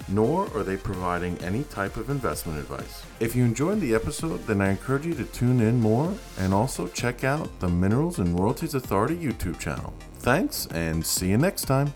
nor 0.08 0.46
are 0.56 0.62
they 0.62 0.76
providing 0.76 1.36
any 1.38 1.64
type 1.64 1.96
of 1.96 2.10
investment 2.10 2.58
advice. 2.58 3.02
If 3.20 3.34
you 3.36 3.44
enjoyed 3.44 3.80
the 3.80 3.94
episode, 3.94 4.46
then 4.46 4.60
I 4.60 4.70
encourage 4.70 5.06
you 5.06 5.14
to 5.14 5.24
tune 5.24 5.60
in 5.60 5.80
more 5.80 6.14
and 6.38 6.54
also 6.54 6.88
check 6.88 7.24
out 7.24 7.48
the 7.60 7.68
Minerals 7.68 8.18
and 8.18 8.38
Royalties 8.38 8.74
Authority 8.74 9.16
YouTube 9.16 9.58
channel. 9.58 9.92
Thanks 10.20 10.66
and 10.66 11.04
see 11.04 11.28
you 11.28 11.38
next 11.38 11.62
time. 11.62 11.92